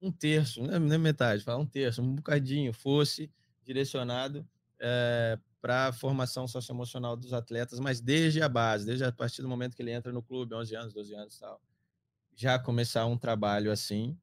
um 0.00 0.10
terço, 0.10 0.62
não 0.62 0.94
é 0.94 0.98
metade, 0.98 1.42
fala 1.42 1.60
um 1.60 1.66
terço, 1.66 2.02
um 2.02 2.16
bocadinho, 2.16 2.72
fosse 2.72 3.30
direcionado 3.62 4.46
é, 4.78 5.38
para 5.60 5.88
a 5.88 5.92
formação 5.92 6.46
socioemocional 6.46 7.16
dos 7.16 7.32
atletas, 7.32 7.80
mas 7.80 8.00
desde 8.00 8.42
a 8.42 8.48
base, 8.48 8.84
desde 8.84 9.04
a 9.04 9.12
partir 9.12 9.40
do 9.40 9.48
momento 9.48 9.74
que 9.74 9.82
ele 9.82 9.92
entra 9.92 10.12
no 10.12 10.22
clube, 10.22 10.54
11 10.54 10.76
anos, 10.76 10.92
12 10.92 11.14
anos 11.14 11.36
e 11.36 11.40
tal 11.40 11.60
já 12.34 12.58
começar 12.58 13.06
um 13.06 13.16
trabalho 13.16 13.70
assim. 13.70 14.18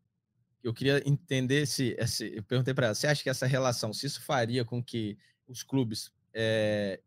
Eu 0.63 0.73
queria 0.73 1.01
entender 1.07 1.65
se, 1.65 1.95
se 2.05 2.35
eu 2.35 2.43
perguntei 2.43 2.73
para 2.73 2.87
ela, 2.87 2.95
você 2.95 3.07
acha 3.07 3.23
que 3.23 3.29
essa 3.29 3.47
relação, 3.47 3.93
se 3.93 4.05
isso 4.05 4.21
faria 4.21 4.63
com 4.63 4.83
que 4.83 5.17
os 5.47 5.63
clubes 5.63 6.11
é, 6.33 7.01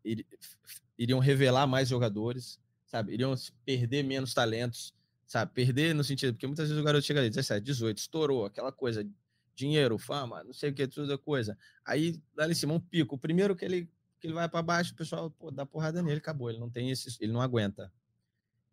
iriam 0.97 1.19
revelar 1.19 1.65
mais 1.65 1.87
jogadores, 1.87 2.59
sabe? 2.85 3.13
Iriam 3.13 3.33
perder 3.63 4.03
menos 4.03 4.33
talentos, 4.33 4.93
sabe? 5.25 5.53
Perder 5.53 5.95
no 5.95 6.03
sentido, 6.03 6.33
porque 6.33 6.47
muitas 6.47 6.67
vezes 6.67 6.81
o 6.81 6.85
garoto 6.85 7.05
chega 7.05 7.21
ali, 7.21 7.29
17, 7.29 7.63
18, 7.63 7.97
estourou, 7.97 8.45
aquela 8.45 8.71
coisa, 8.71 9.07
dinheiro, 9.55 9.97
fama, 9.97 10.43
não 10.43 10.53
sei 10.53 10.71
o 10.71 10.73
que, 10.73 10.85
tudo 10.87 11.17
coisa. 11.17 11.57
Aí, 11.85 12.21
lá 12.35 12.49
em 12.49 12.53
cima, 12.53 12.73
um 12.73 12.79
pico. 12.79 13.15
O 13.15 13.19
primeiro 13.19 13.55
que 13.55 13.63
ele, 13.63 13.89
que 14.19 14.27
ele 14.27 14.33
vai 14.33 14.49
para 14.49 14.61
baixo, 14.61 14.91
o 14.93 14.95
pessoal 14.97 15.31
pô, 15.31 15.49
dá 15.49 15.65
porrada 15.65 16.03
nele, 16.03 16.17
acabou. 16.17 16.49
Ele 16.49 16.59
não 16.59 16.69
tem 16.69 16.91
esse, 16.91 17.15
ele 17.21 17.31
não 17.31 17.41
aguenta 17.41 17.91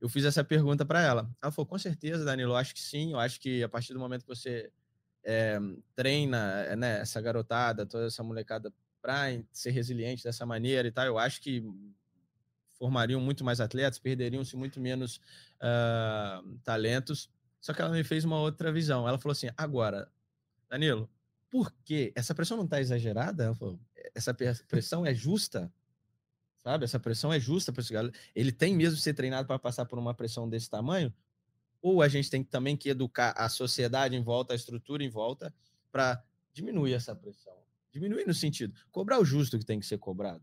eu 0.03 0.09
fiz 0.09 0.25
essa 0.25 0.43
pergunta 0.43 0.85
para 0.85 1.01
ela. 1.01 1.31
Ela 1.41 1.53
falou: 1.53 1.65
com 1.65 1.79
certeza, 1.79 2.25
Danilo, 2.25 2.51
eu 2.51 2.57
acho 2.57 2.75
que 2.75 2.81
sim. 2.81 3.13
Eu 3.13 3.21
acho 3.21 3.41
que 3.41 3.63
a 3.63 3.69
partir 3.69 3.95
do 3.95 4.01
momento 4.01 4.23
que 4.23 4.29
você 4.29 4.69
é, 5.23 5.61
treina 5.95 6.65
eh, 6.67 6.75
né, 6.75 7.01
essa 7.01 7.21
garotada, 7.21 7.87
toda 7.87 8.07
essa 8.07 8.21
molecada 8.21 8.75
para 9.01 9.27
ser 9.53 9.71
resiliente 9.71 10.25
dessa 10.25 10.45
maneira 10.45 10.89
e 10.89 10.91
tal, 10.91 11.07
eu 11.07 11.19
acho 11.19 11.41
que 11.41 11.65
formariam 12.73 13.21
muito 13.21 13.45
mais 13.45 13.61
atletas, 13.61 14.01
perderiam-se 14.01 14.57
muito 14.57 14.81
menos 14.81 15.21
uh, 15.61 16.59
talentos. 16.65 17.31
Só 17.61 17.73
que 17.73 17.81
ela 17.81 17.93
me 17.93 18.03
fez 18.03 18.25
uma 18.25 18.41
outra 18.41 18.73
visão. 18.73 19.07
Ela 19.07 19.19
falou 19.19 19.33
assim: 19.33 19.51
agora, 19.57 20.11
Danilo, 20.69 21.09
por 21.49 21.73
quê? 21.85 22.13
Essa 22.17 22.35
pressão 22.35 22.57
não 22.57 22.65
está 22.65 22.81
exagerada? 22.81 23.45
Ela 23.45 23.55
falou: 23.55 23.79
essa 24.17 24.35
pressão 24.67 25.07
é 25.07 25.15
justa? 25.15 25.73
Sabe? 26.63 26.85
Essa 26.85 27.01
pressão 27.01 27.33
é 27.33 27.41
justa 27.41 27.73
para 27.73 27.81
esse 27.81 27.93
cara. 27.93 28.13
Ele 28.35 28.53
tem 28.53 28.75
mesmo 28.75 28.97
que 28.97 29.03
ser 29.03 29.15
treinado 29.15 29.47
para 29.49 29.59
passar 29.59 29.85
por 29.85 29.99
uma 29.99 30.15
pressão 30.15 30.49
desse 30.49 30.71
tamanho? 30.71 31.13
Ou 31.81 32.01
a 32.01 32.09
gente 32.09 32.31
tem 32.31 32.45
também 32.45 32.77
que 32.77 32.89
educar 32.89 33.33
a 33.37 33.49
sociedade 33.49 34.15
em 34.15 34.23
volta, 34.23 34.53
a 34.53 34.57
estrutura 34.57 35.03
em 35.03 35.09
volta, 35.11 35.53
para 35.91 36.23
diminuir 36.53 36.93
essa 36.93 37.15
pressão? 37.15 37.53
Diminuir 37.91 38.27
no 38.27 38.33
sentido, 38.33 38.73
cobrar 38.91 39.19
o 39.19 39.25
justo 39.25 39.59
que 39.59 39.65
tem 39.65 39.81
que 39.81 39.85
ser 39.85 39.99
cobrado, 39.99 40.43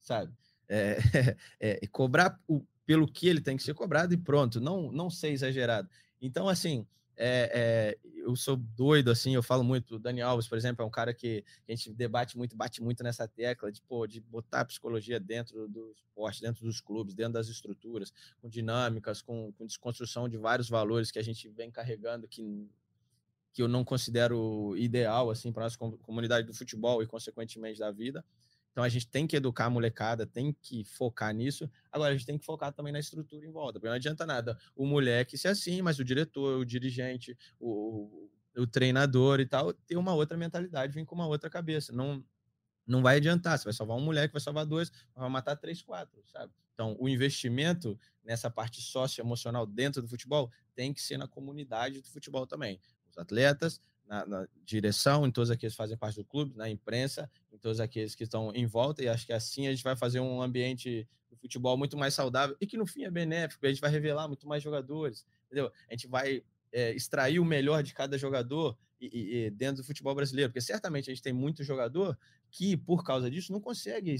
sabe? 0.00 0.32
É, 0.68 0.98
é, 1.58 1.78
é, 1.82 1.86
cobrar 1.86 2.38
o, 2.46 2.62
pelo 2.86 3.08
que 3.10 3.26
ele 3.26 3.40
tem 3.40 3.56
que 3.56 3.62
ser 3.62 3.74
cobrado 3.74 4.12
e 4.12 4.16
pronto, 4.16 4.60
não, 4.60 4.92
não 4.92 5.08
ser 5.08 5.30
exagerado. 5.30 5.88
Então, 6.20 6.48
assim, 6.48 6.86
é, 7.16 7.50
é, 7.54 7.98
eu 8.16 8.34
sou 8.34 8.56
doido, 8.56 9.10
assim, 9.10 9.34
eu 9.34 9.42
falo 9.42 9.62
muito. 9.62 9.96
O 9.96 9.98
Dani 9.98 10.20
Alves, 10.20 10.48
por 10.48 10.58
exemplo, 10.58 10.82
é 10.82 10.86
um 10.86 10.90
cara 10.90 11.12
que 11.14 11.44
a 11.68 11.72
gente 11.72 11.92
debate 11.92 12.36
muito, 12.36 12.56
bate 12.56 12.82
muito 12.82 13.02
nessa 13.02 13.28
tecla 13.28 13.70
de, 13.70 13.80
pô, 13.82 14.06
de 14.06 14.20
botar 14.20 14.60
a 14.60 14.64
psicologia 14.64 15.20
dentro 15.20 15.68
do 15.68 15.92
esporte, 15.92 16.40
dentro 16.40 16.64
dos 16.64 16.80
clubes, 16.80 17.14
dentro 17.14 17.34
das 17.34 17.48
estruturas, 17.48 18.12
com 18.40 18.48
dinâmicas, 18.48 19.22
com, 19.22 19.52
com 19.52 19.66
desconstrução 19.66 20.28
de 20.28 20.36
vários 20.36 20.68
valores 20.68 21.10
que 21.10 21.18
a 21.18 21.24
gente 21.24 21.48
vem 21.48 21.70
carregando 21.70 22.26
que, 22.26 22.68
que 23.52 23.62
eu 23.62 23.68
não 23.68 23.84
considero 23.84 24.74
ideal, 24.76 25.30
assim, 25.30 25.52
para 25.52 25.62
a 25.62 25.66
nossa 25.66 25.78
comunidade 25.78 26.46
do 26.46 26.54
futebol 26.54 27.02
e, 27.02 27.06
consequentemente, 27.06 27.78
da 27.78 27.90
vida. 27.90 28.24
Então 28.74 28.82
a 28.82 28.88
gente 28.88 29.06
tem 29.06 29.24
que 29.24 29.36
educar 29.36 29.66
a 29.66 29.70
molecada, 29.70 30.26
tem 30.26 30.52
que 30.52 30.82
focar 30.82 31.32
nisso. 31.32 31.70
Agora 31.92 32.10
a 32.10 32.16
gente 32.16 32.26
tem 32.26 32.36
que 32.36 32.44
focar 32.44 32.72
também 32.72 32.92
na 32.92 32.98
estrutura 32.98 33.46
em 33.46 33.52
volta, 33.52 33.74
porque 33.74 33.86
não 33.86 33.94
adianta 33.94 34.26
nada 34.26 34.58
o 34.74 34.84
moleque 34.84 35.38
ser 35.38 35.46
assim, 35.46 35.80
mas 35.80 36.00
o 36.00 36.04
diretor, 36.04 36.58
o 36.58 36.64
dirigente, 36.64 37.38
o, 37.60 38.28
o 38.56 38.66
treinador 38.66 39.38
e 39.38 39.46
tal, 39.46 39.72
ter 39.72 39.96
uma 39.96 40.12
outra 40.12 40.36
mentalidade, 40.36 40.92
vir 40.92 41.06
com 41.06 41.14
uma 41.14 41.28
outra 41.28 41.48
cabeça. 41.48 41.92
Não, 41.92 42.24
não 42.84 43.00
vai 43.00 43.18
adiantar. 43.18 43.56
Você 43.56 43.64
vai 43.64 43.72
salvar 43.72 43.96
um 43.96 44.00
moleque, 44.00 44.32
vai 44.32 44.40
salvar 44.40 44.66
dois, 44.66 44.90
vai 45.14 45.30
matar 45.30 45.54
três, 45.54 45.80
quatro, 45.80 46.20
sabe? 46.26 46.52
Então, 46.74 46.96
o 46.98 47.08
investimento 47.08 47.96
nessa 48.24 48.50
parte 48.50 48.82
socioemocional 48.82 49.66
dentro 49.66 50.02
do 50.02 50.08
futebol 50.08 50.50
tem 50.74 50.92
que 50.92 51.00
ser 51.00 51.16
na 51.16 51.28
comunidade 51.28 52.00
do 52.00 52.08
futebol 52.08 52.44
também. 52.44 52.80
Os 53.08 53.16
atletas, 53.16 53.80
na, 54.06 54.26
na, 54.26 54.48
direção, 54.64 55.26
em 55.26 55.30
todos 55.30 55.50
aqueles 55.50 55.72
que 55.72 55.76
fazem 55.76 55.96
parte 55.96 56.16
do 56.16 56.24
clube, 56.24 56.56
na 56.56 56.68
imprensa, 56.68 57.30
em 57.52 57.58
todos 57.58 57.80
aqueles 57.80 58.14
que 58.14 58.24
estão 58.24 58.52
em 58.54 58.66
volta, 58.66 59.02
e 59.02 59.08
acho 59.08 59.26
que 59.26 59.32
assim 59.32 59.66
a 59.66 59.70
gente 59.70 59.82
vai 59.82 59.96
fazer 59.96 60.20
um 60.20 60.42
ambiente 60.42 61.08
do 61.30 61.36
futebol 61.36 61.76
muito 61.76 61.96
mais 61.96 62.14
saudável 62.14 62.56
e 62.60 62.66
que 62.66 62.76
no 62.76 62.86
fim 62.86 63.04
é 63.04 63.10
benéfico, 63.10 63.64
a 63.66 63.68
gente 63.68 63.80
vai 63.80 63.90
revelar 63.90 64.28
muito 64.28 64.46
mais 64.46 64.62
jogadores, 64.62 65.26
entendeu? 65.46 65.70
A 65.88 65.92
gente 65.92 66.06
vai 66.06 66.42
é, 66.72 66.92
extrair 66.92 67.38
o 67.38 67.44
melhor 67.44 67.82
de 67.82 67.94
cada 67.94 68.18
jogador 68.18 68.76
e, 69.00 69.06
e, 69.06 69.36
e 69.46 69.50
dentro 69.50 69.82
do 69.82 69.86
futebol 69.86 70.14
brasileiro, 70.14 70.50
porque 70.50 70.60
certamente 70.60 71.10
a 71.10 71.14
gente 71.14 71.22
tem 71.22 71.32
muito 71.32 71.62
jogador 71.62 72.18
que, 72.50 72.76
por 72.76 73.04
causa 73.04 73.30
disso, 73.30 73.52
não 73.52 73.60
consegue 73.60 74.14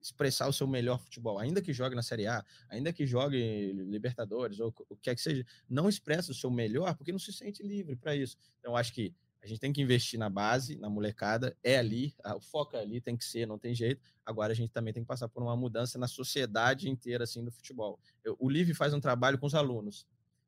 expressar 0.00 0.46
o 0.46 0.52
seu 0.52 0.66
melhor 0.66 1.00
futebol, 1.00 1.38
ainda 1.38 1.60
que 1.60 1.72
jogue 1.72 1.96
na 1.96 2.02
Série 2.02 2.26
A, 2.26 2.44
ainda 2.68 2.92
que 2.92 3.06
jogue 3.06 3.72
Libertadores 3.72 4.60
ou 4.60 4.72
o 4.88 4.96
que 4.96 5.02
quer 5.02 5.14
que 5.14 5.20
seja, 5.20 5.44
não 5.68 5.88
expressa 5.88 6.30
o 6.30 6.34
seu 6.34 6.50
melhor 6.50 6.94
porque 6.94 7.12
não 7.12 7.18
se 7.18 7.32
sente 7.32 7.62
livre 7.62 7.96
para 7.96 8.14
isso. 8.14 8.36
Então, 8.60 8.76
acho 8.76 8.92
que 8.92 9.12
a 9.46 9.48
gente 9.48 9.60
tem 9.60 9.72
que 9.72 9.80
investir 9.80 10.18
na 10.18 10.28
base, 10.28 10.76
na 10.76 10.90
molecada, 10.90 11.56
é 11.62 11.78
ali, 11.78 12.12
o 12.34 12.40
foco 12.40 12.76
é 12.76 12.80
ali, 12.80 13.00
tem 13.00 13.16
que 13.16 13.24
ser, 13.24 13.46
não 13.46 13.58
tem 13.58 13.72
jeito. 13.72 14.02
Agora 14.24 14.52
a 14.52 14.56
gente 14.56 14.72
também 14.72 14.92
tem 14.92 15.04
que 15.04 15.06
passar 15.06 15.28
por 15.28 15.40
uma 15.40 15.56
mudança 15.56 15.98
na 15.98 16.08
sociedade 16.08 16.90
inteira, 16.90 17.22
assim, 17.22 17.44
do 17.44 17.50
futebol. 17.52 18.00
Eu, 18.24 18.36
o 18.40 18.48
Live 18.48 18.74
faz 18.74 18.92
um 18.92 18.98
trabalho 18.98 19.38
com 19.38 19.46
os 19.46 19.54
alunos. 19.54 20.04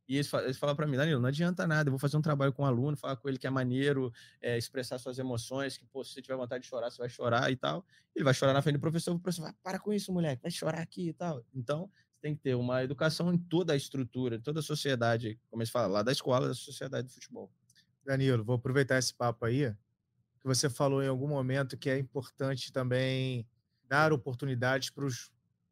E 0.09 0.17
eles, 0.17 0.33
eles 0.33 0.57
falam 0.57 0.75
para 0.75 0.87
mim, 0.87 0.97
Danilo, 0.97 1.21
não 1.21 1.29
adianta 1.29 1.65
nada, 1.65 1.89
eu 1.89 1.93
vou 1.93 1.99
fazer 1.99 2.17
um 2.17 2.23
trabalho 2.23 2.53
com 2.53 2.63
o 2.63 2.65
um 2.65 2.69
aluno, 2.69 2.97
falar 2.97 3.15
com 3.17 3.29
ele 3.29 3.39
que 3.39 3.47
é 3.47 3.51
maneiro, 3.51 4.13
é, 4.43 4.59
expressar 4.59 4.99
suas 4.99 5.19
emoções, 5.19 5.79
que, 5.79 5.87
pô, 5.87 6.03
se 6.03 6.15
você 6.15 6.23
tiver 6.23 6.35
vontade 6.35 6.65
de 6.65 6.69
chorar, 6.69 6.91
você 6.91 6.99
vai 6.99 7.09
chorar 7.09 7.53
e 7.53 7.57
tal. 7.57 7.87
Ele 8.17 8.25
vai 8.25 8.35
chorar 8.35 8.53
na 8.53 8.63
frente 8.63 8.77
do 8.77 8.81
professor, 8.81 9.15
o 9.15 9.21
professor 9.21 9.43
vai, 9.43 9.55
para 9.63 9.79
com 9.79 9.93
isso, 9.93 10.13
moleque, 10.13 10.43
vai 10.43 10.51
chorar 10.51 10.81
aqui 10.81 11.11
e 11.11 11.13
tal. 11.13 11.45
Então, 11.55 11.89
tem 12.21 12.35
que 12.35 12.43
ter 12.43 12.57
uma 12.57 12.83
educação 12.83 13.33
em 13.33 13.39
toda 13.39 13.75
a 13.75 13.77
estrutura, 13.77 14.37
em 14.37 14.41
toda 14.41 14.59
a 14.59 14.63
sociedade, 14.63 15.39
como 15.49 15.63
eles 15.63 15.71
falam, 15.71 15.91
lá 15.93 16.03
da 16.03 16.11
escola, 16.11 16.49
da 16.49 16.55
sociedade 16.55 17.07
do 17.07 17.13
futebol. 17.13 17.49
Danilo, 18.09 18.43
vou 18.43 18.57
aproveitar 18.57 18.99
esse 18.99 19.13
papo 19.13 19.45
aí, 19.45 19.71
que 20.41 20.47
você 20.47 20.71
falou 20.71 21.03
em 21.03 21.09
algum 21.09 21.29
momento 21.29 21.77
que 21.77 21.91
é 21.91 21.99
importante 21.99 22.73
também 22.73 23.47
dar 23.87 24.15
oportunidades 24.15 24.91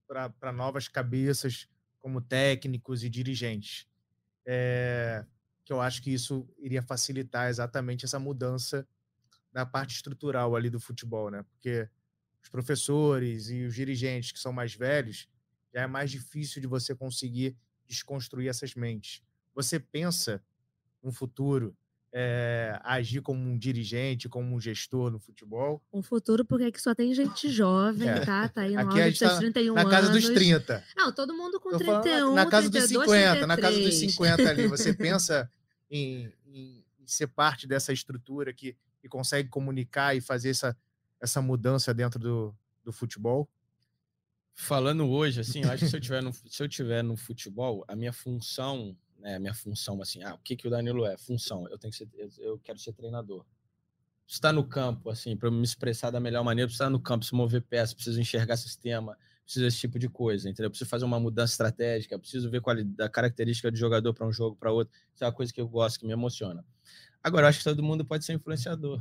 para 0.07 0.53
novas 0.53 0.87
cabeças, 0.87 1.66
como 1.99 2.20
técnicos 2.20 3.03
e 3.03 3.09
dirigentes. 3.09 3.89
É, 4.45 5.24
que 5.64 5.72
eu 5.72 5.80
acho 5.80 6.03
que 6.03 6.12
isso 6.12 6.47
iria 6.59 6.82
facilitar 6.82 7.49
exatamente 7.49 8.05
essa 8.05 8.18
mudança 8.18 8.87
na 9.51 9.64
parte 9.64 9.95
estrutural 9.97 10.55
ali 10.55 10.68
do 10.68 10.78
futebol, 10.78 11.30
né? 11.30 11.43
Porque 11.43 11.89
os 12.43 12.51
professores 12.51 13.49
e 13.49 13.64
os 13.64 13.74
dirigentes 13.74 14.30
que 14.30 14.39
são 14.39 14.53
mais 14.53 14.74
velhos, 14.74 15.26
já 15.72 15.80
é 15.80 15.87
mais 15.87 16.11
difícil 16.11 16.61
de 16.61 16.68
você 16.68 16.95
conseguir 16.95 17.57
desconstruir 17.87 18.49
essas 18.49 18.74
mentes. 18.74 19.22
Você 19.55 19.80
pensa 19.80 20.45
um 21.03 21.11
futuro 21.11 21.74
é, 22.12 22.78
agir 22.82 23.20
como 23.20 23.40
um 23.40 23.59
dirigente, 23.59 24.28
como 24.28 24.54
um 24.54 24.61
gestor 24.61 25.11
no 25.11 25.18
futebol. 25.18 25.82
Um 25.92 26.02
futuro, 26.02 26.44
porque 26.44 26.64
aqui 26.64 26.80
só 26.80 26.94
tem 26.94 27.12
gente 27.12 27.48
jovem, 27.48 28.09
é. 28.09 28.20
tá? 28.20 28.48
Tá 28.48 28.62
aí 28.62 28.72
no 28.72 28.80
aqui 28.80 29.00
a 29.00 29.11
gente 29.11 29.20
tá 29.20 29.36
31 29.36 29.74
na 29.74 29.84
casa 29.88 30.09
anos. 30.09 30.22
dos 30.22 30.34
30. 30.34 30.84
Não, 30.96 31.12
todo 31.12 31.36
mundo 31.36 31.61
com 31.61 31.76
31, 31.76 32.34
na, 32.34 32.44
na 32.44 32.50
casa 32.50 32.70
32, 32.70 32.72
dos 32.72 33.02
50, 33.04 33.46
33. 33.46 33.48
na 33.48 33.57
casa 33.57 33.80
dos 33.80 33.94
50 33.94 34.50
ali. 34.50 34.66
Você 34.68 34.94
pensa 34.96 35.50
em, 35.90 36.32
em, 36.46 36.84
em 36.98 37.07
ser 37.07 37.26
parte 37.26 37.66
dessa 37.66 37.92
estrutura 37.92 38.52
que, 38.52 38.76
que 39.00 39.09
consegue 39.09 39.48
comunicar 39.48 40.16
e 40.16 40.20
fazer 40.20 40.50
essa, 40.50 40.76
essa 41.20 41.42
mudança 41.42 41.92
dentro 41.92 42.18
do, 42.18 42.54
do 42.82 42.92
futebol? 42.92 43.48
Falando 44.54 45.07
hoje, 45.07 45.40
assim, 45.40 45.64
eu 45.64 45.70
acho 45.70 45.84
que 45.84 45.90
se 45.90 45.96
eu 45.96 46.00
tiver 46.00 46.22
no, 46.22 46.32
se 46.32 46.62
eu 46.62 46.68
tiver 46.68 47.04
no 47.04 47.14
futebol, 47.14 47.84
a 47.86 47.94
minha 47.94 48.12
função 48.12 48.96
né, 49.18 49.38
minha 49.38 49.54
função, 49.54 50.00
assim, 50.00 50.22
ah, 50.22 50.34
o 50.34 50.38
que, 50.38 50.56
que 50.56 50.66
o 50.66 50.70
Danilo 50.70 51.04
é? 51.04 51.16
Função, 51.16 51.68
eu 51.68 51.78
tenho 51.78 51.92
que 51.92 51.98
ser, 51.98 52.08
eu 52.38 52.58
quero 52.58 52.78
ser 52.78 52.92
treinador. 52.92 53.44
Estar 54.26 54.52
no 54.52 54.64
campo, 54.66 55.08
assim, 55.10 55.36
para 55.36 55.50
me 55.50 55.62
expressar 55.62 56.10
da 56.10 56.18
melhor 56.18 56.42
maneira, 56.42 56.70
estar 56.70 56.90
no 56.90 57.00
campo, 57.00 57.24
se 57.24 57.34
mover 57.34 57.62
peça, 57.62 57.94
preciso 57.94 58.20
enxergar 58.20 58.56
sistema, 58.56 59.16
preciso 59.44 59.64
desse 59.64 59.78
tipo 59.78 59.98
de 59.98 60.08
coisa, 60.08 60.50
entendeu? 60.50 60.68
Preciso 60.68 60.90
fazer 60.90 61.04
uma 61.04 61.20
mudança 61.20 61.52
estratégica, 61.52 62.18
preciso 62.18 62.50
ver 62.50 62.60
qual 62.60 62.76
a 63.00 63.08
característica 63.08 63.70
de 63.70 63.78
jogador 63.78 64.12
para 64.12 64.26
um 64.26 64.32
jogo, 64.32 64.56
para 64.56 64.72
outro. 64.72 64.92
Isso 65.14 65.22
é 65.22 65.26
uma 65.26 65.32
coisa 65.32 65.52
que 65.52 65.60
eu 65.60 65.68
gosto, 65.68 66.00
que 66.00 66.06
me 66.06 66.12
emociona. 66.12 66.64
Agora, 67.22 67.46
eu 67.46 67.48
acho 67.48 67.58
que 67.58 67.64
todo 67.64 67.82
mundo 67.82 68.04
pode 68.04 68.24
ser 68.24 68.32
influenciador 68.32 69.00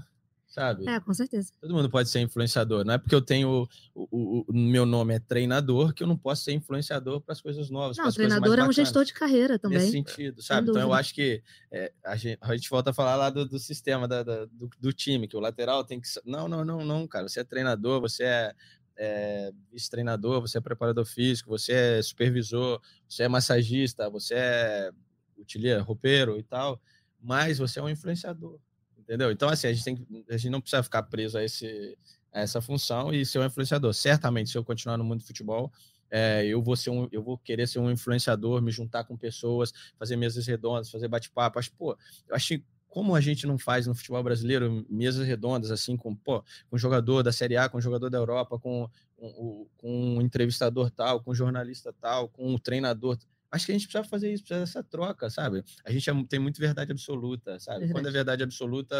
sabe? 0.56 0.88
É, 0.88 1.01
com 1.01 1.14
certeza. 1.14 1.51
Todo 1.60 1.74
mundo 1.74 1.89
pode 1.89 2.08
ser 2.10 2.22
influenciador. 2.22 2.86
Não 2.86 2.93
é 2.93 2.97
porque 2.97 3.14
eu 3.14 3.22
tenho 3.22 3.68
o, 3.93 4.08
o, 4.10 4.45
o 4.47 4.53
meu 4.53 4.86
nome 4.86 5.14
é 5.14 5.20
treinador 5.20 5.93
que 5.93 6.01
eu 6.01 6.08
não 6.08 6.18
posso 6.18 6.45
ser 6.45 6.53
influenciador 6.53 7.20
para 7.20 7.34
as 7.34 7.41
coisas 7.41 7.70
novas. 7.70 7.97
Não, 7.97 8.10
treinador 8.10 8.58
é 8.58 8.64
um 8.64 8.72
gestor 8.72 9.03
de 9.03 9.14
carreira 9.14 9.60
também. 9.60 9.80
Nesse 9.80 9.91
sentido, 9.91 10.41
sabe? 10.41 10.70
Então 10.70 10.82
eu 10.82 10.93
acho 10.93 11.14
que 11.14 11.43
é, 11.70 11.91
a, 12.06 12.16
gente, 12.16 12.38
a, 12.39 12.56
gente, 12.56 12.70
volta 12.70 12.91
a 12.91 12.93
falar 12.93 13.18
lá 13.18 13.30
do, 13.30 13.45
do 13.45 13.60
sistema 13.60 14.08
da, 14.08 14.24
da, 14.24 14.45
do, 14.45 14.70
do, 14.80 14.93
time, 14.93 15.28
que 15.28 15.36
o 15.36 15.41
lateral 15.41 15.84
tem 15.84 15.99
que. 15.99 16.08
Não, 16.24 16.47
não, 16.47 16.64
não, 16.64 16.86
não, 16.86 17.06
cara. 17.06 17.28
Você 17.28 17.41
é 17.41 17.43
treinador, 17.43 17.99
você 17.99 18.24
é. 18.24 18.53
é 18.95 19.51
vice-treinador, 19.74 20.39
você 20.39 20.58
é 20.58 20.62
preparador 20.62 21.03
físico, 21.03 21.49
você 21.49 21.74
é 21.74 22.01
supervisor, 22.01 22.80
você 23.10 23.24
é 23.24 23.28
massagista, 23.28 24.10
você 24.10 24.36
é 24.36 24.91
utiliza, 25.38 25.82
roupeiro 25.82 26.39
e 26.39 26.43
tal, 26.43 26.82
mas 27.22 27.58
você 27.58 27.78
é 27.78 27.84
um 27.84 27.89
influenciador 27.89 28.58
entendeu? 29.06 29.32
Então, 29.32 29.47
assim, 29.47 29.68
a 29.68 29.74
gente, 29.74 29.84
tem, 29.84 30.26
a 30.30 30.38
gente 30.38 30.49
não 30.49 30.60
precisa 30.60 30.84
ficar 30.84 31.03
preso 31.03 31.38
a, 31.38 31.43
esse, 31.43 31.97
a 32.34 32.41
essa 32.41 32.60
função 32.60 33.14
e 33.14 33.26
ser 33.26 33.39
um 33.39 33.45
influenciador. 33.45 33.93
Certamente, 33.93 34.49
se 34.49 34.58
eu 34.58 34.64
continuar 34.64 34.97
no 34.97 35.03
mundo 35.03 35.20
do 35.20 35.26
futebol, 35.26 35.72
é, 36.12 36.45
eu 36.45 36.62
vou 36.62 36.76
ser 36.76 36.89
um, 36.89 37.08
eu 37.12 37.24
vou 37.24 37.38
querer 37.38 37.68
ser 37.68 37.80
um 37.80 37.89
influenciador, 37.89 38.62
me 38.62 38.72
juntar 38.72 39.03
com 39.03 39.16
pessoas, 39.16 39.72
fazer 39.97 40.16
mesas 40.16 40.45
redondas, 40.45 40.89
fazer 40.89 41.08
bate-papo. 41.08 41.60
Acho, 41.60 41.72
pô, 41.74 41.97
eu 42.28 42.36
acho 42.36 42.47
que 42.47 42.64
como 42.88 43.14
a 43.14 43.20
gente 43.20 43.45
não 43.45 43.58
faz 43.58 43.86
no 43.88 43.93
futebol 43.93 44.24
brasileiro 44.24 44.86
mesas 44.89 45.28
redondas 45.28 45.70
assim 45.70 45.97
com, 45.97 46.16
pô, 46.16 46.41
com 46.70 46.78
jogador 46.78 47.24
da 47.24 47.32
Série 47.34 47.58
A, 47.58 47.68
com 47.68 47.82
jogador 47.82 48.10
da 48.10 48.18
Europa, 48.18 48.58
com, 48.58 48.89
com, 49.18 49.68
com 49.76 50.16
um 50.16 50.22
entrevistador 50.22 50.89
tal, 50.89 51.20
com 51.22 51.32
um 51.32 51.36
jornalista 51.36 51.93
tal, 51.99 52.30
com 52.30 52.53
um 52.53 52.58
treinador 52.58 53.18
acho 53.56 53.66
que 53.66 53.72
a 53.72 53.76
gente 53.76 53.88
precisa 53.88 54.03
fazer 54.03 54.32
isso, 54.32 54.43
precisa 54.43 54.60
dessa 54.60 54.84
troca, 54.84 55.30
sabe? 55.30 55.64
A 55.86 55.91
gente 55.91 56.10
é, 56.10 56.24
tem 56.28 56.39
muito 56.39 56.60
verdade 56.60 56.91
absoluta, 56.91 57.58
sabe? 57.60 57.80
Verdade. 57.80 57.93
Quando 57.93 58.08
é 58.08 58.12
verdade 58.12 58.43
absoluta, 58.43 58.95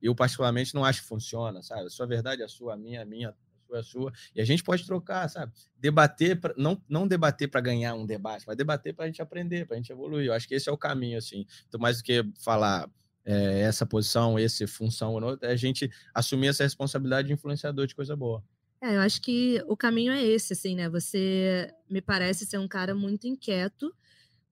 eu 0.00 0.14
particularmente 0.14 0.74
não 0.74 0.84
acho 0.84 1.02
que 1.02 1.08
funciona, 1.08 1.62
sabe? 1.62 1.86
A 1.86 1.90
sua 1.90 2.06
verdade 2.06 2.40
é 2.42 2.44
a 2.44 2.48
sua, 2.48 2.74
a 2.74 2.76
minha, 2.76 3.02
a 3.02 3.04
minha, 3.04 3.30
a 3.30 3.34
sua 3.66 3.76
é 3.76 3.80
a 3.80 3.82
sua. 3.82 4.12
E 4.34 4.40
a 4.40 4.44
gente 4.44 4.62
pode 4.62 4.86
trocar, 4.86 5.28
sabe? 5.28 5.52
Debater, 5.76 6.38
pra, 6.38 6.54
não, 6.56 6.80
não 6.88 7.06
debater 7.06 7.50
para 7.50 7.60
ganhar 7.60 7.94
um 7.94 8.06
debate, 8.06 8.44
mas 8.46 8.56
debater 8.56 8.94
para 8.94 9.06
a 9.06 9.08
gente 9.08 9.20
aprender, 9.20 9.66
para 9.66 9.74
a 9.74 9.78
gente 9.78 9.90
evoluir. 9.90 10.26
Eu 10.26 10.34
acho 10.34 10.46
que 10.46 10.54
esse 10.54 10.68
é 10.68 10.72
o 10.72 10.78
caminho, 10.78 11.18
assim. 11.18 11.44
Então, 11.66 11.80
mais 11.80 11.98
do 11.98 12.04
que 12.04 12.24
falar 12.38 12.88
é, 13.24 13.60
essa 13.60 13.84
posição, 13.84 14.38
essa 14.38 14.66
função 14.68 15.18
é 15.42 15.48
a 15.48 15.56
gente 15.56 15.90
assumir 16.14 16.48
essa 16.48 16.62
responsabilidade 16.62 17.28
de 17.28 17.34
influenciador 17.34 17.86
de 17.86 17.94
coisa 17.94 18.14
boa. 18.14 18.42
É, 18.82 18.96
eu 18.96 19.00
acho 19.00 19.20
que 19.20 19.62
o 19.66 19.76
caminho 19.76 20.12
é 20.12 20.24
esse, 20.24 20.54
assim, 20.54 20.74
né? 20.74 20.88
Você 20.88 21.72
me 21.88 22.00
parece 22.00 22.46
ser 22.46 22.58
um 22.58 22.68
cara 22.68 22.94
muito 22.94 23.26
inquieto. 23.26 23.94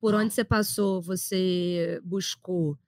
Por 0.01 0.14
onde 0.14 0.33
você 0.33 0.45
passou, 0.45 1.01
você 1.01 2.01
buscou 2.05 2.79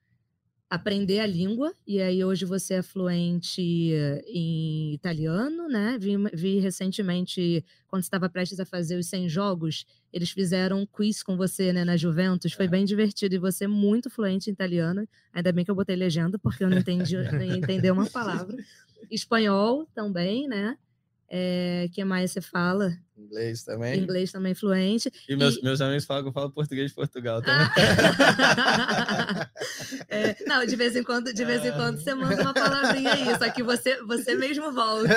aprender 0.69 1.19
a 1.19 1.27
língua, 1.27 1.75
e 1.85 2.01
aí 2.01 2.25
hoje 2.25 2.45
você 2.45 2.75
é 2.75 2.83
fluente 2.83 3.61
em 3.61 4.95
italiano, 4.95 5.67
né? 5.67 5.99
Vi, 6.01 6.17
vi 6.33 6.61
recentemente, 6.61 7.65
quando 7.89 8.03
você 8.03 8.07
estava 8.07 8.29
prestes 8.31 8.61
a 8.61 8.65
fazer 8.65 8.97
os 8.97 9.09
100 9.09 9.29
jogos, 9.29 9.85
eles 10.13 10.31
fizeram 10.31 10.79
um 10.79 10.87
quiz 10.87 11.25
com 11.25 11.37
você, 11.37 11.73
né, 11.73 11.85
na 11.85 11.97
Juventus, 11.97 12.53
foi 12.53 12.67
é. 12.67 12.69
bem 12.69 12.85
divertido, 12.85 13.35
e 13.35 13.39
você 13.39 13.65
é 13.65 13.67
muito 13.67 14.09
fluente 14.09 14.49
em 14.49 14.53
italiano, 14.53 15.09
ainda 15.33 15.51
bem 15.51 15.65
que 15.65 15.73
eu 15.73 15.75
botei 15.75 15.97
legenda, 15.97 16.39
porque 16.39 16.63
eu 16.63 16.71
não 16.71 16.79
entendi, 16.79 17.17
nem 17.33 17.59
entendi 17.59 17.91
uma 17.91 18.07
palavra. 18.09 18.57
Espanhol 19.11 19.89
também, 19.93 20.47
né? 20.47 20.79
É, 21.33 21.89
que 21.93 22.03
mais 22.03 22.33
você 22.33 22.41
fala? 22.41 22.91
Inglês 23.17 23.63
também. 23.63 24.01
Inglês 24.01 24.33
também 24.33 24.53
fluente. 24.53 25.13
E 25.29 25.37
meus, 25.37 25.59
e... 25.59 25.63
meus 25.63 25.81
amigos 25.81 26.05
falam 26.05 26.25
que 26.25 26.29
eu 26.31 26.33
falo 26.33 26.51
português 26.51 26.91
de 26.91 26.95
Portugal 26.97 27.41
também. 27.43 27.69
é, 30.09 30.37
não, 30.45 30.67
de 30.67 30.75
vez 30.75 30.97
em 30.97 31.05
quando, 31.05 31.33
de 31.33 31.45
vez 31.45 31.65
em 31.65 31.71
quando 31.71 31.99
você 31.99 32.15
manda 32.15 32.43
uma 32.43 32.53
palavrinha 32.53 33.13
aí, 33.13 33.39
só 33.39 33.49
que 33.49 33.63
você, 33.63 34.03
você 34.03 34.35
mesmo 34.35 34.73
volta. 34.73 35.15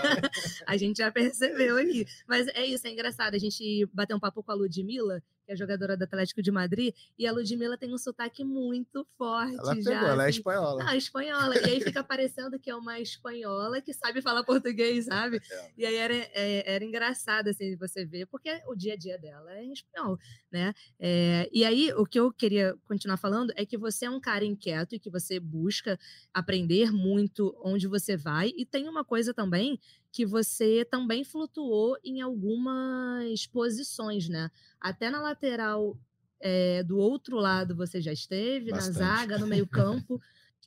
a 0.66 0.76
gente 0.78 0.96
já 0.98 1.12
percebeu 1.12 1.76
ali. 1.76 2.06
Mas 2.26 2.48
é 2.48 2.64
isso, 2.64 2.86
é 2.86 2.90
engraçado. 2.90 3.34
A 3.34 3.38
gente 3.38 3.86
bateu 3.92 4.16
um 4.16 4.20
papo 4.20 4.42
com 4.42 4.52
a 4.52 4.54
Ludmilla, 4.54 5.22
que 5.44 5.52
é 5.52 5.56
jogadora 5.56 5.96
do 5.96 6.04
Atlético 6.04 6.42
de 6.42 6.50
Madrid, 6.50 6.94
e 7.18 7.26
a 7.26 7.32
Ludmilla 7.32 7.76
tem 7.76 7.92
um 7.92 7.98
sotaque 7.98 8.44
muito 8.44 9.06
forte. 9.16 9.56
Ela 9.56 9.74
pegou, 9.74 9.92
já, 9.92 10.08
ela 10.08 10.24
é 10.24 10.28
assim. 10.28 10.38
espanhola. 10.38 10.84
Ah, 10.86 10.96
espanhola. 10.96 11.54
E 11.56 11.64
aí 11.64 11.80
fica 11.80 12.02
parecendo 12.04 12.58
que 12.58 12.70
é 12.70 12.76
uma 12.76 13.00
espanhola 13.00 13.80
que 13.80 13.92
sabe 13.92 14.22
falar 14.22 14.44
português, 14.44 15.06
sabe? 15.06 15.40
É. 15.50 15.70
E 15.76 15.86
aí 15.86 15.94
era, 15.96 16.14
é, 16.14 16.74
era 16.74 16.84
engraçado, 16.84 17.48
assim, 17.48 17.76
você 17.76 18.04
ver, 18.04 18.26
porque 18.26 18.50
o 18.68 18.74
dia 18.74 18.94
a 18.94 18.96
dia 18.96 19.18
dela 19.18 19.52
é 19.52 19.64
em 19.64 19.72
espanhol, 19.72 20.18
né? 20.50 20.72
É, 20.98 21.48
e 21.52 21.64
aí, 21.64 21.92
o 21.94 22.04
que 22.04 22.18
eu 22.18 22.32
queria 22.32 22.76
continuar 22.86 23.16
falando 23.16 23.52
é 23.56 23.66
que 23.66 23.76
você 23.76 24.06
é 24.06 24.10
um 24.10 24.20
cara 24.20 24.44
inquieto 24.44 24.94
e 24.94 24.98
que 24.98 25.10
você 25.10 25.40
busca 25.40 25.98
aprender 26.32 26.92
muito 26.92 27.54
onde 27.62 27.86
você 27.86 28.16
vai, 28.16 28.52
e 28.56 28.64
tem 28.64 28.88
uma 28.88 29.04
coisa 29.04 29.34
também 29.34 29.78
que 30.12 30.26
você 30.26 30.84
também 30.84 31.24
flutuou 31.24 31.96
em 32.04 32.20
algumas 32.20 33.46
posições, 33.46 34.28
né? 34.28 34.50
Até 34.82 35.10
na 35.10 35.20
lateral 35.20 35.96
é, 36.40 36.82
do 36.82 36.98
outro 36.98 37.36
lado 37.36 37.74
você 37.76 38.00
já 38.00 38.12
esteve, 38.12 38.70
Bastante. 38.70 38.98
na 38.98 39.16
zaga, 39.16 39.38
no 39.38 39.46
meio 39.46 39.66
campo. 39.66 40.20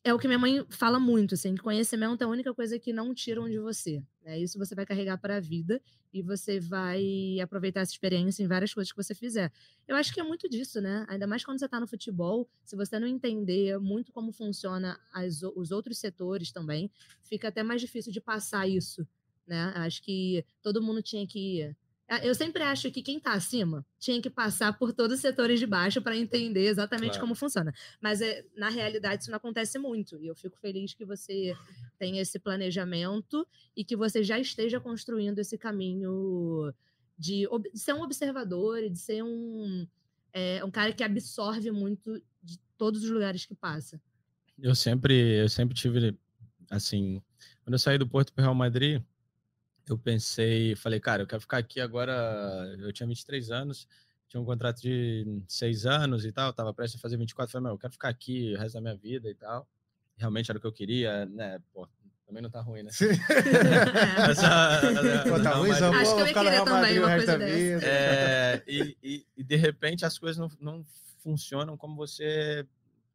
é 0.04 0.14
o 0.14 0.20
que 0.20 0.28
minha 0.28 0.40
mãe 0.40 0.66
fala 0.70 1.00
muito, 1.00 1.34
assim, 1.34 1.56
que 1.56 1.62
conhecimento 1.62 2.22
é 2.22 2.26
a 2.26 2.30
única 2.30 2.54
coisa 2.54 2.80
que 2.80 2.94
não 2.94 3.14
tiram 3.14 3.50
de 3.50 3.60
você. 3.60 4.04
Né? 4.24 4.40
Isso 4.40 4.58
você 4.58 4.74
vai 4.74 4.86
carregar 4.86 5.18
para 5.18 5.38
a 5.38 5.40
vida 5.40 5.82
e 6.14 6.22
você 6.22 6.60
vai 6.60 7.40
aproveitar 7.42 7.82
essa 7.82 7.92
experiência 7.92 8.42
em 8.42 8.48
várias 8.48 8.74
coisas 8.74 8.92
que 8.92 9.04
você 9.04 9.14
fizer. 9.14 9.52
Eu 9.88 9.96
acho 9.96 10.14
que 10.14 10.20
é 10.20 10.24
muito 10.24 10.48
disso, 10.48 10.80
né? 10.80 11.06
Ainda 11.10 11.28
mais 11.28 11.44
quando 11.44 11.60
você 11.60 11.66
está 11.66 11.80
no 11.80 11.88
futebol, 11.88 12.48
se 12.64 12.76
você 12.76 12.98
não 13.00 13.08
entender 13.08 13.78
muito 13.80 14.14
como 14.14 14.32
funciona 14.32 14.98
as, 15.14 15.44
os 15.44 15.72
outros 15.72 15.98
setores 15.98 16.52
também, 16.52 16.90
fica 17.22 17.50
até 17.50 17.64
mais 17.64 17.82
difícil 17.82 18.14
de 18.14 18.22
passar 18.22 18.68
isso 18.68 19.06
né? 19.48 19.72
Acho 19.76 20.02
que 20.02 20.46
todo 20.62 20.82
mundo 20.82 21.02
tinha 21.02 21.26
que. 21.26 21.76
Eu 22.22 22.36
sempre 22.36 22.62
acho 22.62 22.92
que 22.92 23.02
quem 23.02 23.18
está 23.18 23.34
acima 23.34 23.84
tinha 23.98 24.22
que 24.22 24.30
passar 24.30 24.78
por 24.78 24.94
todos 24.94 25.16
os 25.16 25.22
setores 25.22 25.60
de 25.60 25.66
baixo 25.66 26.02
para 26.02 26.16
entender 26.16 26.68
exatamente 26.68 27.14
claro. 27.14 27.22
como 27.22 27.36
funciona. 27.36 27.74
Mas 28.00 28.22
é, 28.22 28.46
na 28.56 28.70
realidade 28.70 29.24
isso 29.24 29.32
não 29.32 29.38
acontece 29.38 29.80
muito. 29.80 30.22
E 30.22 30.28
eu 30.28 30.36
fico 30.36 30.56
feliz 30.60 30.94
que 30.94 31.04
você 31.04 31.56
tenha 31.98 32.22
esse 32.22 32.38
planejamento 32.38 33.48
e 33.76 33.84
que 33.84 33.96
você 33.96 34.24
já 34.24 34.38
esteja 34.38 34.80
construindo 34.80 35.40
esse 35.40 35.58
caminho 35.58 36.72
de, 37.18 37.48
de 37.74 37.80
ser 37.80 37.94
um 37.94 38.04
observador 38.04 38.84
e 38.84 38.90
de 38.90 39.00
ser 39.00 39.24
um, 39.24 39.88
é, 40.32 40.64
um 40.64 40.70
cara 40.70 40.94
que 40.94 41.04
absorve 41.04 41.72
muito 41.72 42.22
de 42.44 42.60
todos 42.78 43.04
os 43.04 43.10
lugares 43.10 43.48
que 43.48 43.56
passa. 43.56 44.00
Eu 44.60 44.76
sempre, 44.76 45.42
eu 45.42 45.50
sempre 45.50 45.76
tive 45.76 46.16
assim, 46.70 47.20
quando 47.64 47.74
eu 47.74 47.80
saí 47.80 47.98
do 47.98 48.08
Porto 48.08 48.32
para 48.32 48.44
o 48.44 48.46
Real 48.46 48.56
Madrid, 48.56 49.02
eu 49.88 49.98
pensei, 49.98 50.76
falei, 50.76 51.00
cara, 51.00 51.24
eu 51.24 51.28
quero 51.28 51.42
ficar 51.42 51.58
aqui 51.58 51.80
agora. 51.80 52.14
Eu 52.80 52.92
tinha 52.92 53.08
23 53.08 53.52
anos, 53.52 53.88
tinha 54.28 54.42
um 54.42 54.46
contrato 54.46 54.82
de 54.82 55.44
seis 55.48 55.86
anos 55.86 56.26
e 56.26 56.32
tal, 56.32 56.54
tava 56.54 56.74
prestes 56.74 57.00
a 57.00 57.02
fazer 57.02 57.18
24. 57.18 57.52
Falei, 57.52 57.64
meu, 57.64 57.74
eu 57.74 57.80
quero 57.80 57.94
ficar 57.94 58.10
aqui 58.10 58.54
o 58.56 58.58
resto 58.58 58.76
da 58.76 58.82
minha 58.82 58.96
vida 58.96 59.30
e 59.30 59.36
tal. 59.36 59.68
Realmente 60.18 60.50
era 60.50 60.58
o 60.58 60.62
que 60.62 60.68
eu 60.68 60.72
queria, 60.72 61.26
né? 61.26 61.60
Pô, 61.74 61.88
também 62.26 62.42
não 62.42 62.50
tá 62.50 62.62
ruim, 62.62 62.84
né? 62.84 62.90
Sim. 62.92 63.10
essa, 64.30 64.82
Pô, 65.30 65.42
tá 65.42 65.54
ruim. 65.54 65.72
Acho 65.72 66.16
que 66.16 66.22
eu 66.22 66.28
ia 66.28 66.34
querer 66.34 66.64
também 66.64 67.00
uma 67.00 67.10
coisa 67.10 67.38
dessa. 67.38 67.86
É, 67.86 68.64
e, 68.68 68.98
e, 69.04 69.28
e, 69.38 69.44
de 69.44 69.56
repente 69.56 70.06
as 70.06 70.18
coisas 70.18 70.38
não, 70.38 70.50
não 70.60 70.86
funcionam 71.22 71.78
como 71.78 71.96
você 71.96 72.66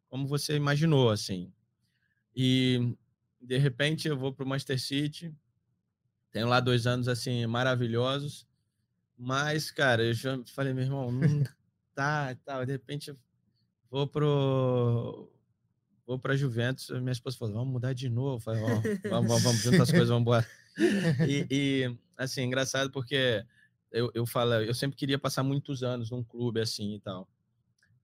como 0.09 0.27
você 0.27 0.57
imaginou, 0.57 1.11
assim. 1.11 1.53
E 2.35 2.97
de 3.41 3.57
repente 3.57 4.09
eu 4.09 4.17
vou 4.17 4.33
para 4.33 4.45
o 4.45 4.49
Manchester 4.49 4.81
City, 4.81 5.35
tenho 6.33 6.49
lá 6.49 6.61
dois 6.61 6.87
anos, 6.87 7.09
assim, 7.09 7.47
maravilhosos. 7.47 8.47
Mas, 9.17 9.71
cara, 9.71 10.03
eu 10.03 10.15
já 10.15 10.39
falei, 10.55 10.73
meu 10.73 10.85
irmão, 10.85 11.11
não 11.13 11.45
tá, 11.95 12.35
tá. 12.45 12.65
De 12.65 12.73
repente, 12.73 13.15
vou 13.91 14.07
pro. 14.07 15.31
Vou 16.07 16.19
pra 16.19 16.37
Juventus. 16.37 16.89
Minha 16.91 17.13
esposa 17.13 17.37
falou, 17.37 17.55
vamos 17.55 17.73
mudar 17.73 17.93
de 17.93 18.09
novo. 18.09 18.43
falei, 18.43 18.63
vamos, 18.63 19.29
vamos, 19.29 19.43
vamos 19.43 19.61
juntar 19.61 19.83
as 19.83 19.91
coisas, 19.91 20.09
vamos 20.09 20.23
embora. 20.23 20.47
E, 21.29 21.47
e, 21.51 21.99
assim, 22.17 22.43
engraçado 22.43 22.91
porque 22.91 23.45
eu, 23.93 24.11
eu 24.15 24.25
falo, 24.25 24.55
eu 24.55 24.75
sempre 24.75 24.97
queria 24.97 25.19
passar 25.19 25.43
muitos 25.43 25.83
anos 25.83 26.11
num 26.11 26.23
clube 26.23 26.61
assim 26.61 26.95
e 26.95 27.01
tal. 27.01 27.29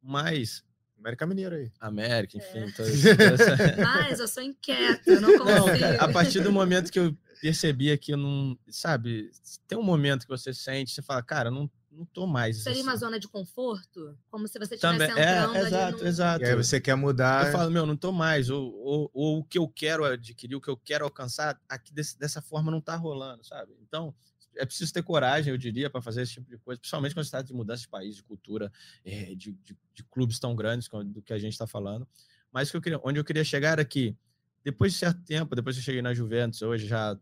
Mas 0.03 0.65
América 0.99 1.27
Mineiro 1.27 1.55
aí. 1.55 1.73
América, 1.81 2.37
enfim. 2.37 2.59
É. 2.59 2.65
Essa... 2.65 3.77
Mas 3.77 4.21
eu 4.21 4.29
sou 4.29 4.43
inquieto, 4.43 5.09
eu 5.09 5.21
não 5.21 5.39
consigo. 5.39 5.79
Não, 5.79 6.01
a 6.01 6.13
partir 6.13 6.41
do 6.41 6.53
momento 6.53 6.91
que 6.91 6.99
eu 6.99 7.17
percebia 7.41 7.97
que 7.97 8.13
eu 8.13 8.17
não. 8.17 8.59
Sabe, 8.69 9.31
tem 9.69 9.79
um 9.79 9.83
momento 9.83 10.23
que 10.23 10.29
você 10.29 10.53
sente, 10.53 10.93
você 10.93 11.03
fala, 11.03 11.23
cara, 11.23 11.51
não, 11.51 11.71
não 11.91 12.05
tô 12.07 12.27
mais. 12.27 12.63
Seria 12.63 12.81
assim. 12.81 12.89
uma 12.89 12.97
zona 12.97 13.19
de 13.19 13.29
conforto? 13.29 14.17
Como 14.29 14.49
se 14.49 14.59
você 14.59 14.75
estivesse 14.75 14.81
Também, 14.81 15.09
é, 15.09 15.39
entrando 15.39 15.57
é, 15.57 15.61
exato, 15.61 15.99
no... 15.99 16.07
exato. 16.07 16.45
E 16.45 16.49
aí 16.49 16.57
você 16.57 16.81
quer 16.81 16.95
mudar. 16.97 17.47
Eu 17.47 17.53
falo, 17.53 17.71
meu, 17.71 17.87
não 17.87 17.97
tô 17.97 18.13
mais. 18.13 18.51
Ou, 18.51 18.75
ou, 18.75 19.11
ou 19.13 19.39
o 19.39 19.45
que 19.45 19.59
eu 19.59 19.69
quero 19.69 20.05
adquirir, 20.05 20.57
o 20.57 20.61
que 20.61 20.71
eu 20.71 20.77
quero 20.77 21.05
alcançar, 21.05 21.61
aqui 21.69 21.93
desse, 21.93 22.19
dessa 22.19 22.43
forma 22.43 22.71
não 22.71 22.81
tá 22.81 22.97
rolando, 22.97 23.45
sabe? 23.45 23.73
Então, 23.83 24.15
é 24.57 24.67
preciso 24.67 24.93
ter 24.93 25.03
coragem, 25.03 25.53
eu 25.53 25.59
diria, 25.59 25.91
para 25.91 26.01
fazer 26.01 26.23
esse 26.23 26.35
tipo 26.35 26.49
de 26.49 26.59
coisa, 26.59 26.81
principalmente 26.81 27.15
quando 27.15 27.25
se 27.25 27.31
trata 27.31 27.47
de 27.47 27.55
mudança 27.55 27.83
de 27.83 27.89
país, 27.89 28.17
de 28.17 28.23
cultura, 28.23 28.73
é, 29.05 29.35
de, 29.35 29.53
de, 29.53 29.77
de, 29.95 30.05
clubes 30.11 30.39
tão 30.39 30.55
grandes 30.55 30.89
do 31.07 31.23
que 31.23 31.33
a 31.33 31.39
gente 31.39 31.53
está 31.53 31.67
falando. 31.67 32.07
Mas 32.53 32.73
eu 32.73 32.81
queria, 32.81 33.01
onde 33.05 33.19
eu 33.19 33.25
queria 33.25 33.45
chegar 33.45 33.73
era 33.73 33.85
que, 33.85 34.17
depois 34.65 34.93
de 34.93 34.99
certo 34.99 35.23
tempo, 35.23 35.55
depois 35.55 35.77
que 35.77 35.81
eu 35.81 35.85
cheguei 35.85 36.03
na 36.03 36.15
Juventus, 36.15 36.63
hoje 36.63 36.87
já 36.87 37.19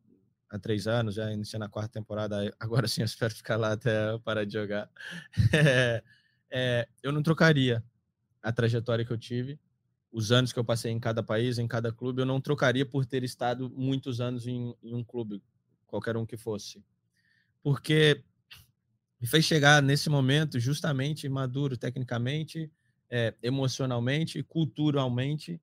há 0.49 0.59
três 0.59 0.87
anos, 0.87 1.15
já 1.15 1.33
iniciando 1.33 1.65
a 1.65 1.69
quarta 1.69 1.93
temporada. 1.93 2.55
Agora 2.61 2.87
sim, 2.87 3.01
eu 3.01 3.07
espero 3.07 3.35
ficar 3.35 3.57
lá 3.57 3.73
até 3.73 4.19
parar 4.19 4.45
de 4.45 4.53
jogar. 4.53 4.91
É, 5.53 6.03
é, 6.57 6.89
eu 7.03 7.11
não 7.11 7.23
trocaria 7.23 7.83
a 8.41 8.53
trajetória 8.53 9.05
que 9.05 9.13
eu 9.13 9.19
tive, 9.19 9.59
os 10.13 10.31
anos 10.31 10.53
que 10.53 10.59
eu 10.59 10.65
passei 10.65 10.93
em 10.93 11.01
cada 11.01 11.21
país, 11.21 11.59
em 11.59 11.67
cada 11.67 11.91
clube, 11.91 12.23
eu 12.23 12.27
não 12.27 12.41
trocaria 12.41 12.87
por 12.87 13.05
ter 13.05 13.25
estado 13.25 13.69
muitos 13.71 14.21
anos 14.21 14.47
em, 14.47 14.73
em 14.81 14.95
um 14.95 15.03
clube, 15.03 15.43
qualquer 15.85 16.17
um 16.17 16.25
que 16.25 16.37
fosse. 16.37 16.81
Porque 17.65 18.23
me 19.19 19.27
fez 19.27 19.45
chegar 19.45 19.83
nesse 19.83 20.11
momento 20.11 20.61
justamente 20.61 21.29
maduro 21.29 21.79
tecnicamente, 21.79 22.71
é, 23.11 23.35
emocionalmente, 23.43 24.43
culturalmente 24.43 25.61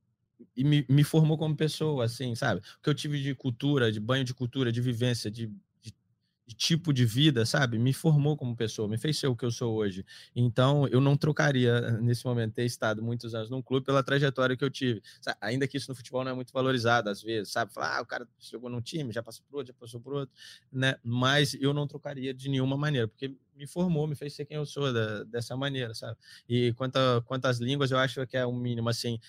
e 0.57 0.63
me, 0.63 0.83
me 0.89 1.03
formou 1.03 1.37
como 1.37 1.55
pessoa, 1.55 2.05
assim, 2.05 2.33
sabe? 2.33 2.61
O 2.61 2.81
que 2.81 2.89
eu 2.89 2.95
tive 2.95 3.21
de 3.21 3.35
cultura, 3.35 3.91
de 3.91 3.99
banho 3.99 4.23
de 4.23 4.33
cultura, 4.33 4.71
de 4.71 4.81
vivência, 4.81 5.29
de, 5.29 5.51
de, 6.51 6.55
tipo 6.55 6.93
de 6.93 7.05
vida, 7.05 7.45
sabe? 7.45 7.79
Me 7.79 7.93
formou 7.93 8.35
como 8.35 8.55
pessoa, 8.55 8.87
me 8.87 8.97
fez 8.97 9.17
ser 9.17 9.27
o 9.27 9.35
que 9.35 9.45
eu 9.45 9.51
sou 9.51 9.75
hoje. 9.75 10.05
Então, 10.35 10.87
eu 10.89 10.99
não 10.99 11.15
trocaria, 11.15 11.91
nesse 12.01 12.25
momento, 12.25 12.53
ter 12.53 12.65
estado 12.65 13.01
muitos 13.01 13.33
anos 13.33 13.49
num 13.49 13.61
clube 13.61 13.85
pela 13.85 14.03
trajetória 14.03 14.55
que 14.57 14.63
eu 14.63 14.69
tive. 14.69 15.01
Sabe? 15.21 15.37
Ainda 15.41 15.67
que 15.67 15.77
isso 15.77 15.89
no 15.89 15.95
futebol 15.95 16.23
não 16.23 16.31
é 16.31 16.33
muito 16.33 16.51
valorizado, 16.51 17.09
às 17.09 17.21
vezes, 17.21 17.51
sabe? 17.53 17.73
Falar, 17.73 17.97
ah, 17.97 18.01
o 18.01 18.05
cara 18.05 18.27
jogou 18.39 18.69
num 18.69 18.81
time, 18.81 19.11
já 19.13 19.23
passou 19.23 19.45
por 19.49 19.57
outro, 19.57 19.73
já 19.73 19.79
passou 19.79 19.99
por 19.99 20.13
outro, 20.13 20.35
né? 20.71 20.95
Mas 21.03 21.53
eu 21.53 21.73
não 21.73 21.87
trocaria 21.87 22.33
de 22.33 22.49
nenhuma 22.49 22.77
maneira, 22.77 23.07
porque 23.07 23.35
me 23.55 23.65
formou, 23.67 24.07
me 24.07 24.15
fez 24.15 24.33
ser 24.33 24.45
quem 24.45 24.57
eu 24.57 24.65
sou 24.65 24.91
da, 24.91 25.23
dessa 25.23 25.55
maneira, 25.55 25.93
sabe? 25.93 26.17
E 26.49 26.73
quanto, 26.73 26.97
a, 26.97 27.21
quanto 27.21 27.45
às 27.45 27.59
línguas, 27.59 27.91
eu 27.91 27.97
acho 27.97 28.25
que 28.27 28.35
é 28.35 28.45
um 28.45 28.55
mínimo, 28.55 28.89
assim, 28.89 29.19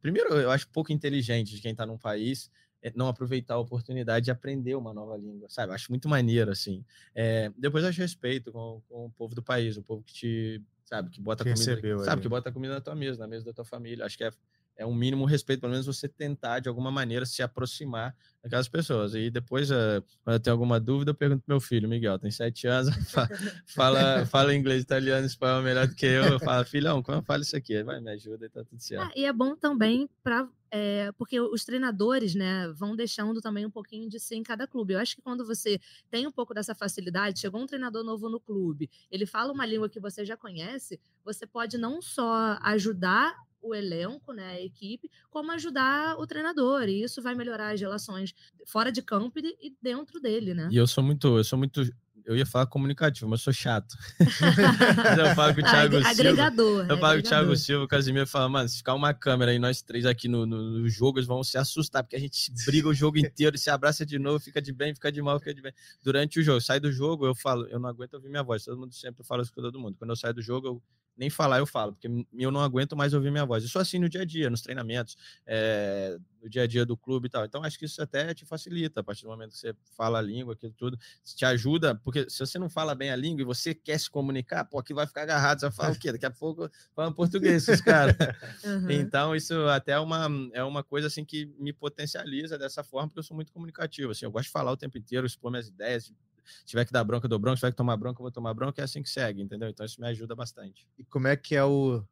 primeiro, 0.00 0.34
eu 0.34 0.50
acho 0.50 0.68
pouco 0.68 0.92
inteligente 0.92 1.54
de 1.54 1.60
quem 1.60 1.72
está 1.72 1.84
num 1.86 1.98
país 1.98 2.50
eh, 2.50 2.65
não 2.94 3.08
aproveitar 3.08 3.54
a 3.54 3.58
oportunidade 3.58 4.26
de 4.26 4.30
aprender 4.30 4.74
uma 4.74 4.92
nova 4.94 5.16
língua, 5.16 5.48
sabe? 5.48 5.72
Acho 5.72 5.90
muito 5.90 6.08
maneiro, 6.08 6.50
assim. 6.50 6.84
É, 7.14 7.50
depois 7.56 7.84
acho 7.84 8.00
respeito 8.00 8.52
com, 8.52 8.80
com, 8.88 9.06
o 9.06 9.10
povo 9.10 9.34
do 9.34 9.42
país, 9.42 9.76
o 9.76 9.82
povo 9.82 10.02
que 10.02 10.12
te, 10.12 10.62
sabe, 10.84 11.10
que 11.10 11.20
bota 11.20 11.42
que 11.42 11.52
comida, 11.52 12.04
sabe, 12.04 12.22
que 12.22 12.28
bota 12.28 12.52
comida 12.52 12.74
na 12.74 12.80
tua 12.80 12.94
mesa, 12.94 13.18
na 13.18 13.26
mesa 13.26 13.44
da 13.44 13.52
tua 13.52 13.64
família. 13.64 14.04
Acho 14.04 14.16
que 14.16 14.24
é, 14.24 14.30
é 14.76 14.84
um 14.84 14.94
mínimo 14.94 15.24
respeito, 15.24 15.60
pelo 15.60 15.72
menos 15.72 15.86
você 15.86 16.08
tentar, 16.08 16.60
de 16.60 16.68
alguma 16.68 16.90
maneira, 16.90 17.24
se 17.24 17.42
aproximar 17.42 18.14
daquelas 18.42 18.68
pessoas. 18.68 19.14
E 19.14 19.30
depois, 19.30 19.70
uh, 19.70 20.02
quando 20.22 20.34
eu 20.34 20.40
tenho 20.40 20.54
alguma 20.54 20.78
dúvida, 20.78 21.10
eu 21.10 21.14
pergunto 21.14 21.42
pro 21.44 21.54
meu 21.54 21.60
filho, 21.60 21.88
Miguel, 21.88 22.18
tem 22.18 22.30
sete 22.30 22.66
anos, 22.66 22.94
fala, 23.74 24.26
fala 24.26 24.54
inglês, 24.54 24.82
italiano, 24.82 25.26
espanhol 25.26 25.62
melhor 25.62 25.86
do 25.86 25.94
que 25.94 26.06
eu. 26.06 26.24
Eu 26.24 26.40
falo, 26.40 26.64
filhão, 26.64 27.02
como 27.02 27.18
eu 27.18 27.22
falo 27.22 27.42
isso 27.42 27.56
aqui? 27.56 27.82
Vai, 27.82 28.00
me 28.00 28.10
ajuda 28.10 28.46
e 28.46 28.48
tá 28.48 28.64
tudo 28.64 28.80
certo. 28.80 29.08
Ah, 29.08 29.12
e 29.16 29.24
é 29.24 29.32
bom 29.32 29.56
também 29.56 30.08
para 30.22 30.48
é, 30.70 31.12
porque 31.12 31.40
os 31.40 31.64
treinadores, 31.64 32.34
né, 32.34 32.68
vão 32.72 32.96
deixando 32.96 33.40
também 33.40 33.64
um 33.64 33.70
pouquinho 33.70 34.08
de 34.08 34.18
ser 34.18 34.34
em 34.34 34.42
cada 34.42 34.66
clube. 34.66 34.94
Eu 34.94 34.98
acho 34.98 35.16
que 35.16 35.22
quando 35.22 35.46
você 35.46 35.80
tem 36.10 36.26
um 36.26 36.32
pouco 36.32 36.52
dessa 36.52 36.74
facilidade, 36.74 37.40
chegou 37.40 37.62
um 37.62 37.66
treinador 37.66 38.04
novo 38.04 38.28
no 38.28 38.40
clube, 38.40 38.90
ele 39.10 39.26
fala 39.26 39.52
uma 39.52 39.64
língua 39.64 39.88
que 39.88 40.00
você 40.00 40.24
já 40.24 40.36
conhece, 40.36 41.00
você 41.24 41.46
pode 41.46 41.78
não 41.78 42.02
só 42.02 42.58
ajudar 42.62 43.34
o 43.66 43.74
elenco, 43.74 44.32
né, 44.32 44.52
a 44.52 44.60
equipe, 44.60 45.10
como 45.30 45.52
ajudar 45.52 46.18
o 46.18 46.26
treinador. 46.26 46.88
E 46.88 47.02
isso 47.02 47.22
vai 47.22 47.34
melhorar 47.34 47.74
as 47.74 47.80
relações 47.80 48.34
fora 48.66 48.90
de 48.90 49.02
campo 49.02 49.38
e 49.38 49.74
dentro 49.80 50.20
dele, 50.20 50.54
né? 50.54 50.68
E 50.70 50.76
eu 50.76 50.86
sou 50.86 51.02
muito, 51.02 51.38
eu 51.38 51.44
sou 51.44 51.58
muito 51.58 51.82
eu 52.26 52.36
ia 52.36 52.44
falar 52.44 52.66
comunicativo, 52.66 53.30
mas 53.30 53.40
eu 53.40 53.44
sou 53.44 53.52
chato. 53.52 53.96
eu 54.18 55.34
falo 55.36 55.54
com 55.54 55.60
o 55.60 55.62
Thiago 55.70 55.92
Silva. 55.94 56.10
Agregador. 56.10 56.86
Eu 56.88 56.98
falo 56.98 57.14
com 57.14 57.20
o 57.20 57.22
Thiago 57.22 57.56
Silva, 57.56 57.84
o 57.84 57.88
Casimiro 57.88 58.26
fala, 58.26 58.48
mano, 58.48 58.68
se 58.68 58.78
ficar 58.78 58.94
uma 58.94 59.14
câmera 59.14 59.54
e 59.54 59.60
nós 59.60 59.80
três 59.80 60.04
aqui 60.04 60.26
no, 60.26 60.44
no, 60.44 60.80
no, 60.80 60.88
jogo, 60.88 61.18
eles 61.18 61.28
vão 61.28 61.44
se 61.44 61.56
assustar, 61.56 62.02
porque 62.02 62.16
a 62.16 62.18
gente 62.18 62.52
briga 62.66 62.88
o 62.88 62.94
jogo 62.94 63.16
inteiro, 63.16 63.56
se 63.56 63.70
abraça 63.70 64.04
de 64.04 64.18
novo, 64.18 64.40
fica 64.40 64.60
de 64.60 64.72
bem, 64.72 64.92
fica 64.92 65.12
de 65.12 65.22
mal, 65.22 65.38
fica 65.38 65.54
de 65.54 65.62
bem. 65.62 65.72
Durante 66.02 66.40
o 66.40 66.42
jogo, 66.42 66.60
sai 66.60 66.80
do 66.80 66.90
jogo, 66.90 67.26
eu 67.26 67.34
falo, 67.34 67.64
eu 67.68 67.78
não 67.78 67.88
aguento 67.88 68.14
ouvir 68.14 68.28
minha 68.28 68.42
voz. 68.42 68.64
Todo 68.64 68.76
mundo 68.76 68.92
sempre 68.92 69.24
fala 69.24 69.42
isso 69.42 69.52
com 69.52 69.62
todo 69.62 69.78
mundo. 69.78 69.96
Quando 69.96 70.10
eu 70.10 70.16
saio 70.16 70.34
do 70.34 70.42
jogo, 70.42 70.66
eu 70.66 70.82
nem 71.16 71.30
falar 71.30 71.58
eu 71.58 71.66
falo, 71.66 71.92
porque 71.92 72.08
eu 72.38 72.50
não 72.50 72.60
aguento 72.60 72.96
mais 72.96 73.14
ouvir 73.14 73.30
minha 73.30 73.44
voz. 73.44 73.68
Sou 73.70 73.80
assim 73.80 73.98
no 73.98 74.08
dia 74.08 74.22
a 74.22 74.24
dia, 74.24 74.50
nos 74.50 74.60
treinamentos, 74.60 75.16
é, 75.46 76.18
no 76.42 76.48
dia 76.48 76.62
a 76.62 76.66
dia 76.66 76.84
do 76.84 76.96
clube 76.96 77.26
e 77.26 77.30
tal. 77.30 77.44
Então, 77.44 77.62
acho 77.64 77.78
que 77.78 77.86
isso 77.86 78.02
até 78.02 78.34
te 78.34 78.44
facilita, 78.44 79.00
a 79.00 79.04
partir 79.04 79.22
do 79.22 79.30
momento 79.30 79.52
que 79.52 79.58
você 79.58 79.74
fala 79.96 80.18
a 80.18 80.22
língua, 80.22 80.54
aquilo 80.54 80.72
tudo, 80.72 80.98
te 81.24 81.44
ajuda, 81.44 81.94
porque 81.94 82.28
se 82.28 82.38
você 82.38 82.58
não 82.58 82.68
fala 82.68 82.94
bem 82.94 83.10
a 83.10 83.16
língua 83.16 83.40
e 83.40 83.44
você 83.44 83.74
quer 83.74 83.98
se 83.98 84.10
comunicar, 84.10 84.64
pô, 84.64 84.78
aqui 84.78 84.92
vai 84.92 85.06
ficar 85.06 85.22
agarrado, 85.22 85.60
você 85.60 85.66
vai 85.66 85.74
falar 85.74 85.92
o 85.92 85.98
quê? 85.98 86.12
Daqui 86.12 86.26
a 86.26 86.30
pouco 86.30 86.70
fala 86.94 87.12
português, 87.12 87.66
esses 87.68 87.80
caras. 87.80 88.16
Uhum. 88.64 88.90
Então, 88.90 89.34
isso 89.34 89.54
até 89.68 89.92
é 89.92 89.98
uma, 89.98 90.28
é 90.52 90.62
uma 90.62 90.82
coisa, 90.82 91.06
assim, 91.06 91.24
que 91.24 91.46
me 91.58 91.72
potencializa 91.72 92.58
dessa 92.58 92.82
forma, 92.82 93.08
porque 93.08 93.20
eu 93.20 93.22
sou 93.22 93.34
muito 93.34 93.52
comunicativo, 93.52 94.10
assim, 94.10 94.24
eu 94.24 94.30
gosto 94.30 94.46
de 94.46 94.52
falar 94.52 94.72
o 94.72 94.76
tempo 94.76 94.98
inteiro, 94.98 95.26
expor 95.26 95.50
minhas 95.50 95.68
ideias, 95.68 96.12
se 96.46 96.64
tiver 96.64 96.84
que 96.84 96.92
dar 96.92 97.04
bronca, 97.04 97.26
eu 97.26 97.30
dou 97.30 97.38
bronca, 97.38 97.56
se 97.56 97.60
tiver 97.60 97.72
que 97.72 97.76
tomar 97.76 97.96
bronca, 97.96 98.18
eu 98.20 98.24
vou 98.24 98.30
tomar 98.30 98.54
bronca, 98.54 98.80
é 98.80 98.84
assim 98.84 99.02
que 99.02 99.10
segue, 99.10 99.42
entendeu? 99.42 99.68
Então 99.68 99.84
isso 99.84 100.00
me 100.00 100.06
ajuda 100.06 100.34
bastante. 100.34 100.86
E 100.98 101.04
como 101.04 101.26
é 101.28 101.36
que 101.36 101.54
é 101.54 101.64
o, 101.64 102.04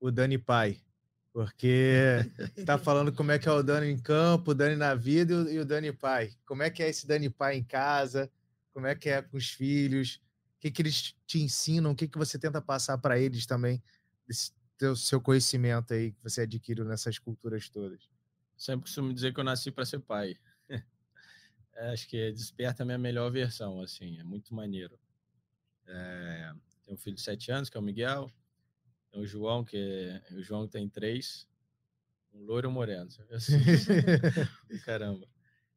o 0.00 0.10
Dani 0.10 0.38
Pai? 0.38 0.80
Porque 1.32 2.24
está 2.56 2.78
falando 2.78 3.12
como 3.12 3.30
é 3.30 3.38
que 3.38 3.48
é 3.48 3.52
o 3.52 3.62
Dani 3.62 3.90
em 3.90 3.98
campo, 3.98 4.52
o 4.52 4.54
Dani 4.54 4.74
na 4.74 4.94
vida 4.94 5.32
e 5.32 5.36
o, 5.36 5.50
e 5.50 5.58
o 5.58 5.66
Dani 5.66 5.92
Pai. 5.92 6.32
Como 6.46 6.62
é 6.62 6.70
que 6.70 6.82
é 6.82 6.88
esse 6.88 7.06
Dani 7.06 7.28
Pai 7.28 7.56
em 7.56 7.62
casa? 7.62 8.30
Como 8.72 8.86
é 8.86 8.94
que 8.94 9.10
é 9.10 9.20
com 9.20 9.36
os 9.36 9.50
filhos? 9.50 10.20
O 10.56 10.60
que, 10.60 10.70
que 10.70 10.80
eles 10.80 11.14
te 11.26 11.38
ensinam? 11.38 11.90
O 11.90 11.94
que, 11.94 12.08
que 12.08 12.16
você 12.16 12.38
tenta 12.38 12.62
passar 12.62 12.96
para 12.98 13.18
eles 13.18 13.44
também? 13.44 13.82
Desse 14.26 14.52
teu, 14.78 14.96
seu 14.96 15.20
conhecimento 15.20 15.92
aí 15.92 16.12
que 16.12 16.22
você 16.22 16.42
adquiriu 16.42 16.84
nessas 16.84 17.18
culturas 17.18 17.68
todas? 17.68 18.08
Sempre 18.56 18.82
costumo 18.82 19.12
dizer 19.12 19.34
que 19.34 19.40
eu 19.40 19.44
nasci 19.44 19.70
para 19.70 19.84
ser 19.84 20.00
pai. 20.00 20.36
Acho 21.92 22.08
que 22.08 22.32
desperta 22.32 22.82
a 22.82 22.86
minha 22.86 22.98
melhor 22.98 23.30
versão, 23.30 23.80
assim, 23.80 24.18
é 24.18 24.24
muito 24.24 24.54
maneiro. 24.54 24.98
É, 25.86 26.52
tem 26.84 26.94
um 26.94 26.96
filho 26.96 27.16
de 27.16 27.22
sete 27.22 27.52
anos, 27.52 27.68
que 27.68 27.76
é 27.76 27.80
o 27.80 27.82
Miguel, 27.82 28.30
tem 29.10 29.20
o 29.20 29.26
João, 29.26 29.64
que 29.64 29.76
é, 29.76 30.34
o 30.34 30.42
João 30.42 30.66
tem 30.66 30.88
três, 30.88 31.46
um 32.32 32.44
loiro 32.44 32.68
um 32.68 32.72
moreno, 32.72 33.08
assim, 33.30 33.58
caramba. 34.84 35.26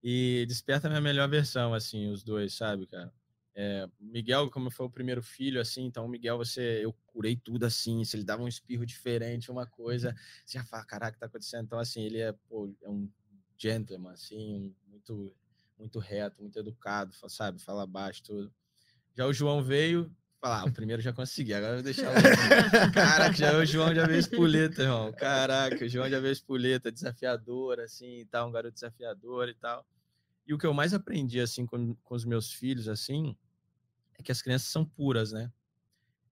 E 0.02 0.46
desperta 0.48 0.88
a 0.88 0.90
minha 0.90 1.02
melhor 1.02 1.30
versão, 1.30 1.74
assim, 1.74 2.08
os 2.08 2.24
dois, 2.24 2.54
sabe, 2.54 2.88
cara? 2.88 3.14
É, 3.54 3.90
Miguel, 4.00 4.50
como 4.50 4.72
foi 4.72 4.86
o 4.86 4.90
primeiro 4.90 5.22
filho, 5.22 5.60
assim, 5.60 5.84
então 5.84 6.08
Miguel, 6.08 6.38
você, 6.38 6.80
eu 6.82 6.94
curei 7.08 7.36
tudo 7.36 7.66
assim, 7.66 8.06
se 8.06 8.16
ele 8.16 8.24
dava 8.24 8.42
um 8.42 8.48
espirro 8.48 8.86
diferente, 8.86 9.52
uma 9.52 9.66
coisa, 9.68 10.16
você 10.46 10.58
já 10.58 10.64
fala, 10.64 10.86
caraca, 10.86 11.20
tá 11.20 11.26
acontecendo? 11.26 11.66
Então, 11.66 11.78
assim, 11.78 12.04
ele 12.04 12.20
é, 12.20 12.32
pô, 12.48 12.74
é 12.82 12.90
um 12.90 13.12
gentleman, 13.58 14.14
assim, 14.14 14.74
muito 14.88 15.36
muito 15.80 15.98
reto, 16.00 16.42
muito 16.42 16.60
educado, 16.60 17.14
sabe? 17.28 17.62
Fala 17.62 17.88
baixo, 17.88 18.22
tudo. 18.24 18.54
Já 19.16 19.26
o 19.26 19.34
João 19.34 19.64
veio, 19.64 20.14
falar, 20.40 20.62
ah, 20.62 20.66
o 20.66 20.72
primeiro 20.72 21.02
já 21.02 21.12
consegui, 21.12 21.54
agora 21.54 21.74
eu 21.74 21.76
vou 21.78 21.84
deixar 21.84 22.12
o 22.12 22.92
Caraca, 22.94 23.34
já 23.34 23.58
o 23.58 23.66
João 23.66 23.94
já 23.94 24.06
veio 24.06 24.20
espoleta, 24.20 24.84
irmão. 24.84 25.12
Caraca, 25.14 25.84
o 25.84 25.90
João 25.90 26.10
já 26.10 26.20
veio 26.20 26.32
espoleta, 26.32 26.92
desafiador, 26.92 27.80
assim, 27.80 28.20
e 28.20 28.26
tal, 28.26 28.50
um 28.50 28.52
garoto 28.52 28.74
desafiador 28.74 29.50
e 29.50 29.54
tal. 29.54 29.86
E 30.46 30.54
o 30.54 30.58
que 30.58 30.66
eu 30.66 30.74
mais 30.74 30.94
aprendi, 30.94 31.40
assim, 31.40 31.66
com, 31.66 31.96
com 31.96 32.16
os 32.16 32.26
meus 32.26 32.52
filhos, 32.52 32.88
assim, 32.88 33.36
é 34.18 34.24
que 34.24 34.32
as 34.32 34.42
crianças 34.42 34.70
são 34.70 34.86
puras, 34.86 35.32
né? 35.32 35.52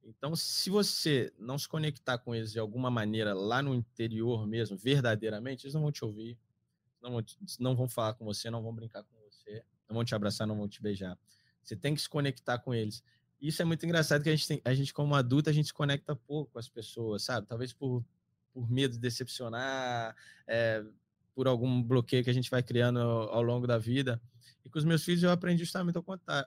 Então, 0.03 0.37
se 0.37 0.71
você 0.71 1.33
não 1.37 1.59
se 1.59 1.69
conectar 1.69 2.17
com 2.19 2.33
eles 2.33 2.53
de 2.53 2.61
alguma 2.61 2.89
maneira 2.89 3.35
lá 3.35 3.61
no 3.61 3.75
interior 3.75 4.47
mesmo, 4.47 4.77
verdadeiramente, 4.77 5.67
eles 5.67 5.75
não 5.75 5.83
vão 5.83 5.91
te 5.91 6.05
ouvir, 6.05 6.39
não 7.03 7.11
vão, 7.11 7.25
não 7.59 7.77
vão 7.77 7.89
falar 7.89 8.15
com 8.15 8.25
você, 8.25 8.49
não 8.49 8.63
vão 8.63 8.73
brincar 8.73 9.03
com 9.03 9.16
você, 9.47 9.63
não 9.89 9.95
vão 9.95 10.05
te 10.05 10.15
abraçar, 10.15 10.47
não 10.47 10.57
vão 10.57 10.69
te 10.69 10.83
beijar. 10.83 11.19
Você 11.63 11.77
tem 11.77 11.95
que 11.95 12.01
se 12.01 12.09
conectar 12.09 12.59
com 12.59 12.75
eles. 12.75 13.03
Isso 13.41 13.61
é 13.61 13.65
muito 13.65 13.85
engraçado 13.85 14.23
que 14.23 14.29
a 14.29 14.35
gente, 14.35 14.49
tem, 14.49 14.63
a 14.65 14.75
gente 14.75 14.93
como 14.93 15.15
adulto, 15.15 15.51
a 15.51 15.53
gente 15.53 15.67
se 15.67 15.75
conecta 15.75 16.17
pouco 16.17 16.53
com 16.53 16.59
as 16.59 16.69
pessoas, 16.69 17.23
sabe? 17.23 17.47
Talvez 17.47 17.73
por, 17.73 18.05
por 18.53 18.71
medo 18.71 18.93
de 18.93 18.99
decepcionar, 18.99 20.17
é, 20.47 20.85
por 21.35 21.47
algum 21.47 21.83
bloqueio 21.83 22.25
que 22.25 22.31
a 22.31 22.33
gente 22.33 22.51
vai 22.51 22.63
criando 22.63 22.99
ao, 22.99 23.35
ao, 23.35 23.43
longo 23.43 23.67
da 23.67 23.79
vida. 23.79 24.21
E 24.65 24.71
com 24.71 24.79
os 24.79 24.85
meus 24.85 25.05
filhos 25.05 25.23
eu 25.23 25.31
aprendi 25.31 25.65
justamente 25.65 25.99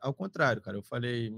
ao, 0.02 0.14
contrário, 0.14 0.62
cara. 0.62 0.78
Eu 0.78 0.82
falei, 0.82 1.32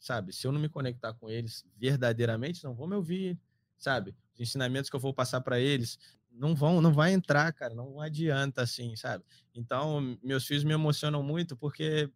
sabe, 0.00 0.32
se 0.32 0.46
eu 0.46 0.52
não 0.52 0.60
me 0.60 0.68
conectar 0.68 1.12
com 1.14 1.30
eles 1.30 1.64
verdadeiramente, 1.76 2.64
não 2.64 2.74
vão 2.74 2.86
me 2.86 2.94
ouvir, 2.94 3.38
sabe? 3.76 4.16
Os 4.32 4.40
ensinamentos 4.40 4.88
que 4.88 4.96
eu 4.96 5.00
vou 5.00 5.12
passar 5.12 5.40
para 5.42 5.60
eles 5.60 5.98
não 6.34 6.54
vão, 6.54 6.80
não 6.80 6.92
vai 6.92 7.12
entrar, 7.12 7.52
cara, 7.52 7.74
não 7.74 8.00
adianta 8.00 8.62
assim, 8.62 8.94
sabe? 8.96 9.24
Então, 9.54 10.18
meus 10.22 10.46
filhos 10.46 10.64
me 10.64 10.72
emocionam 10.72 11.22
muito 11.22 11.56
porque 11.56 12.10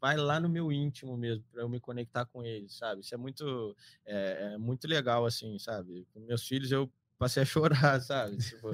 vai 0.00 0.16
lá 0.16 0.40
no 0.40 0.48
meu 0.48 0.72
íntimo 0.72 1.16
mesmo, 1.16 1.44
para 1.50 1.62
eu 1.62 1.68
me 1.68 1.80
conectar 1.80 2.24
com 2.26 2.42
eles, 2.42 2.76
sabe? 2.76 3.02
Isso 3.02 3.14
é 3.14 3.18
muito, 3.18 3.76
é, 4.06 4.52
é, 4.54 4.58
muito 4.58 4.86
legal, 4.86 5.26
assim, 5.26 5.58
sabe? 5.58 6.06
Com 6.12 6.20
meus 6.20 6.46
filhos 6.46 6.72
eu 6.72 6.90
passei 7.18 7.42
a 7.42 7.46
chorar, 7.46 8.00
sabe? 8.00 8.36
Tipo, 8.38 8.70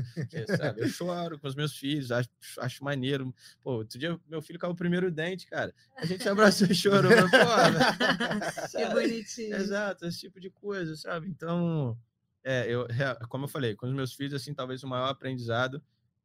sabe? 0.56 0.82
Eu 0.82 0.88
choro 0.88 1.38
com 1.38 1.48
os 1.48 1.54
meus 1.54 1.76
filhos, 1.76 2.12
acho, 2.12 2.28
acho 2.58 2.84
maneiro. 2.84 3.34
Pô, 3.62 3.78
outro 3.78 3.98
dia 3.98 4.18
meu 4.28 4.42
filho 4.42 4.58
caiu 4.58 4.72
o 4.72 4.76
primeiro 4.76 5.10
dente, 5.10 5.46
cara. 5.46 5.74
A 5.96 6.04
gente 6.04 6.28
abraçou 6.28 6.68
e 6.68 6.74
chorou, 6.74 7.10
mas, 7.10 7.30
pô, 7.30 8.68
Que 8.78 8.86
bonitinho. 8.92 9.56
Exato, 9.56 10.06
esse 10.06 10.20
tipo 10.20 10.38
de 10.38 10.50
coisa, 10.50 10.94
sabe? 10.94 11.28
Então, 11.28 11.98
é, 12.44 12.70
eu, 12.70 12.86
como 13.28 13.44
eu 13.44 13.48
falei, 13.48 13.74
com 13.74 13.86
os 13.86 13.92
meus 13.92 14.12
filhos, 14.12 14.34
assim, 14.34 14.54
talvez 14.54 14.82
o 14.84 14.88
maior 14.88 15.08
aprendizado, 15.08 15.82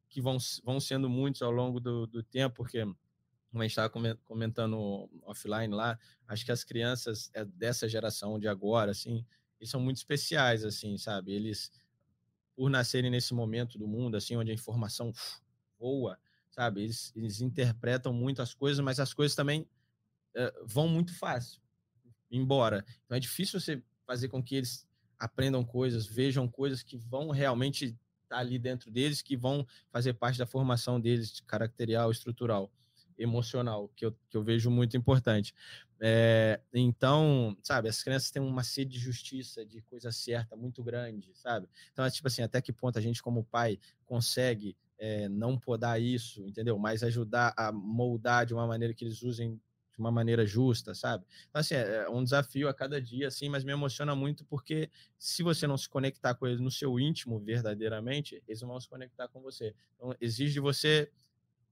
que 0.08 0.20
vão, 0.20 0.36
vão 0.62 0.78
sendo 0.78 1.08
muitos 1.08 1.40
ao 1.40 1.50
longo 1.50 1.80
do, 1.80 2.06
do 2.06 2.22
tempo, 2.22 2.56
porque, 2.56 2.84
como 2.84 3.62
a 3.62 3.62
gente 3.62 3.70
estava 3.70 3.90
comentando 4.24 5.08
offline 5.22 5.74
lá, 5.74 5.98
acho 6.28 6.44
que 6.44 6.52
as 6.52 6.62
crianças 6.62 7.30
é, 7.32 7.44
dessa 7.44 7.88
geração 7.88 8.38
de 8.38 8.46
agora, 8.46 8.90
assim, 8.90 9.24
eles 9.58 9.70
são 9.70 9.80
muito 9.80 9.96
especiais, 9.96 10.64
assim, 10.64 10.98
sabe? 10.98 11.32
Eles, 11.32 11.70
por 12.54 12.68
nascerem 12.68 13.10
nesse 13.10 13.32
momento 13.32 13.78
do 13.78 13.86
mundo, 13.86 14.16
assim, 14.16 14.36
onde 14.36 14.50
a 14.50 14.54
informação 14.54 15.12
voa, 15.78 16.18
sabe? 16.50 16.82
Eles, 16.82 17.12
eles 17.16 17.40
interpretam 17.40 18.12
muito 18.12 18.42
as 18.42 18.52
coisas, 18.52 18.84
mas 18.84 19.00
as 19.00 19.14
coisas 19.14 19.34
também 19.34 19.66
é, 20.34 20.52
vão 20.64 20.88
muito 20.88 21.16
fácil, 21.16 21.62
embora. 22.30 22.84
Então 23.04 23.16
é 23.16 23.20
difícil 23.20 23.60
você 23.60 23.82
fazer 24.06 24.28
com 24.28 24.42
que 24.42 24.56
eles 24.56 24.89
aprendam 25.20 25.62
coisas, 25.62 26.06
vejam 26.06 26.48
coisas 26.48 26.82
que 26.82 26.96
vão 26.96 27.30
realmente 27.30 27.84
estar 27.84 27.98
tá 28.28 28.38
ali 28.38 28.58
dentro 28.58 28.90
deles, 28.90 29.20
que 29.20 29.36
vão 29.36 29.66
fazer 29.92 30.14
parte 30.14 30.38
da 30.38 30.46
formação 30.46 30.98
deles, 30.98 31.40
caracterial, 31.46 32.10
estrutural, 32.10 32.72
emocional, 33.18 33.90
que 33.94 34.06
eu, 34.06 34.16
que 34.30 34.36
eu 34.36 34.42
vejo 34.42 34.70
muito 34.70 34.96
importante. 34.96 35.54
É, 36.00 36.58
então, 36.72 37.54
sabe, 37.62 37.90
as 37.90 38.02
crianças 38.02 38.30
têm 38.30 38.40
uma 38.40 38.64
sede 38.64 38.92
de 38.92 38.98
justiça, 38.98 39.66
de 39.66 39.82
coisa 39.82 40.10
certa 40.10 40.56
muito 40.56 40.82
grande, 40.82 41.30
sabe? 41.34 41.68
Então, 41.92 42.04
é 42.04 42.10
tipo 42.10 42.26
assim, 42.26 42.42
até 42.42 42.62
que 42.62 42.72
ponto 42.72 42.98
a 42.98 43.02
gente, 43.02 43.22
como 43.22 43.44
pai, 43.44 43.78
consegue 44.06 44.74
é, 44.98 45.28
não 45.28 45.58
podar 45.58 46.00
isso, 46.00 46.46
entendeu? 46.46 46.78
Mas 46.78 47.02
ajudar 47.02 47.52
a 47.56 47.70
moldar 47.70 48.46
de 48.46 48.54
uma 48.54 48.66
maneira 48.66 48.94
que 48.94 49.04
eles 49.04 49.22
usem 49.22 49.60
de 50.00 50.02
uma 50.02 50.10
maneira 50.10 50.46
justa, 50.46 50.94
sabe? 50.94 51.26
Então, 51.48 51.60
assim, 51.60 51.74
é, 51.74 52.04
é 52.06 52.08
um 52.08 52.24
desafio 52.24 52.68
a 52.68 52.74
cada 52.74 53.00
dia, 53.00 53.28
assim, 53.28 53.50
mas 53.50 53.62
me 53.62 53.70
emociona 53.70 54.16
muito 54.16 54.44
porque 54.46 54.90
se 55.18 55.42
você 55.42 55.66
não 55.66 55.76
se 55.76 55.88
conectar 55.88 56.34
com 56.34 56.46
eles 56.46 56.58
no 56.58 56.70
seu 56.70 56.98
íntimo 56.98 57.38
verdadeiramente, 57.38 58.42
eles 58.48 58.62
não 58.62 58.70
vão 58.70 58.80
se 58.80 58.88
conectar 58.88 59.28
com 59.28 59.42
você. 59.42 59.74
Então, 59.94 60.16
exige 60.18 60.54
de 60.54 60.60
você 60.60 61.10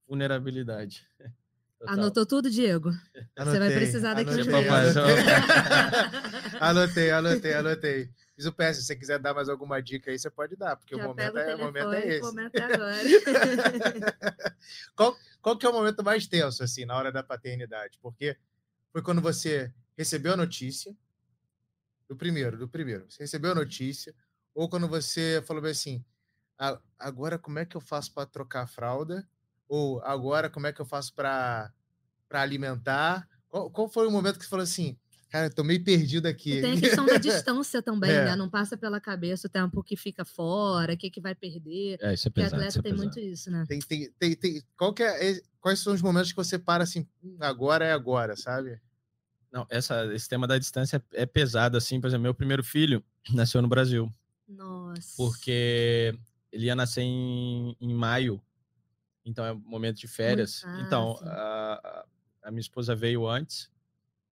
vulnerabilidade. 0.07 1.09
Total. 1.79 1.95
Anotou 1.95 2.27
tudo, 2.27 2.51
Diego? 2.51 2.91
Anotei, 3.37 3.53
você 3.53 3.59
vai 3.61 3.73
precisar 3.73 4.15
daqui 4.15 4.33
anotei, 6.59 7.13
anotei, 7.13 7.13
anotei, 7.13 7.55
anotei. 7.55 8.11
Fiz 8.39 8.47
o 8.47 8.53
PS, 8.53 8.77
se 8.77 8.85
você 8.85 8.95
quiser 8.95 9.19
dar 9.19 9.35
mais 9.35 9.49
alguma 9.49 9.83
dica 9.83 10.13
aí, 10.13 10.17
você 10.17 10.31
pode 10.31 10.55
dar, 10.55 10.77
porque 10.77 10.95
o 10.95 11.03
momento, 11.03 11.37
é, 11.37 11.57
o 11.57 11.59
momento 11.59 11.93
é 11.93 12.07
esse. 12.07 12.21
qual, 14.95 15.17
qual 15.43 15.59
que 15.59 15.67
é 15.67 15.69
o 15.69 15.73
momento 15.73 16.05
mais 16.05 16.25
tenso, 16.29 16.63
assim, 16.63 16.85
na 16.85 16.97
hora 16.97 17.11
da 17.11 17.21
paternidade? 17.21 17.99
Porque 18.01 18.39
foi 18.93 19.03
quando 19.03 19.21
você 19.21 19.75
recebeu 19.97 20.35
a 20.35 20.37
notícia, 20.37 20.97
do 22.09 22.15
primeiro, 22.15 22.57
do 22.57 22.69
primeiro, 22.69 23.11
você 23.11 23.25
recebeu 23.25 23.51
a 23.51 23.57
notícia, 23.57 24.15
ou 24.55 24.69
quando 24.69 24.87
você 24.87 25.43
falou 25.45 25.65
assim, 25.65 26.05
agora 26.97 27.41
como 27.41 27.59
é 27.59 27.67
que 27.67 27.77
eu 27.77 27.81
faço 27.81 28.15
para 28.15 28.25
trocar 28.25 28.63
a 28.63 28.67
fralda? 28.69 29.29
Ou 29.69 30.01
agora 30.05 30.49
como 30.49 30.69
é 30.69 30.73
que 30.73 30.81
eu 30.81 30.87
faço 30.87 31.13
para 31.13 31.73
alimentar? 32.31 33.29
Qual, 33.49 33.69
qual 33.69 33.89
foi 33.89 34.07
o 34.07 34.13
momento 34.13 34.39
que 34.39 34.45
você 34.45 34.51
falou 34.51 34.63
assim, 34.63 34.97
Cara, 35.31 35.51
tô 35.51 35.63
meio 35.63 35.83
perdido 35.85 36.27
aqui. 36.27 36.55
E 36.55 36.61
tem 36.63 36.73
a 36.73 36.81
questão 36.81 37.05
da 37.05 37.17
distância 37.19 37.83
também, 37.83 38.11
é. 38.11 38.25
né? 38.25 38.37
Não 38.37 38.49
passa 38.49 38.79
pela 38.79 38.99
cabeça 38.99 39.47
o 39.47 39.51
tempo 39.51 39.83
que 39.83 39.95
fica 39.95 40.25
fora, 40.25 40.95
o 40.95 40.97
que, 40.97 41.11
que 41.11 41.21
vai 41.21 41.35
perder. 41.35 41.99
É, 42.01 42.15
isso 42.15 42.29
é 42.29 42.31
pesado. 42.31 42.63
Porque 42.63 42.69
atleta 42.69 42.79
é 42.79 42.83
tem 42.83 42.95
muito 42.95 43.21
isso, 43.21 43.51
né? 43.51 43.65
Tem, 43.69 43.79
tem, 43.81 44.11
tem, 44.19 44.35
tem, 44.35 44.63
qual 44.77 44.95
que 44.95 45.03
é, 45.03 45.41
quais 45.61 45.81
são 45.81 45.93
os 45.93 46.01
momentos 46.01 46.33
que 46.33 46.37
você 46.37 46.59
para 46.59 46.85
assim, 46.85 47.07
hum, 47.23 47.37
agora 47.41 47.85
é 47.85 47.93
agora, 47.93 48.37
sabe? 48.37 48.81
Não, 49.53 49.67
essa, 49.69 50.07
esse 50.15 50.29
tema 50.29 50.47
da 50.47 50.59
distância 50.59 51.03
é, 51.13 51.23
é 51.23 51.27
pesado, 51.27 51.77
assim. 51.77 52.01
Por 52.01 52.07
exemplo, 52.07 52.23
meu 52.23 52.35
primeiro 52.35 52.65
filho 52.65 53.05
nasceu 53.33 53.61
no 53.61 53.69
Brasil. 53.69 54.11
Nossa. 54.49 55.15
Porque 55.15 56.15
ele 56.51 56.67
ia 56.67 56.75
nascer 56.75 57.03
em, 57.03 57.77
em 57.79 57.93
maio, 57.93 58.41
então 59.27 59.45
é 59.45 59.53
momento 59.53 59.99
de 59.99 60.09
férias. 60.09 60.63
Ah, 60.65 60.81
então, 60.87 61.19
a, 61.23 62.07
a 62.45 62.51
minha 62.51 62.63
esposa 62.63 62.95
veio 62.95 63.29
antes, 63.29 63.71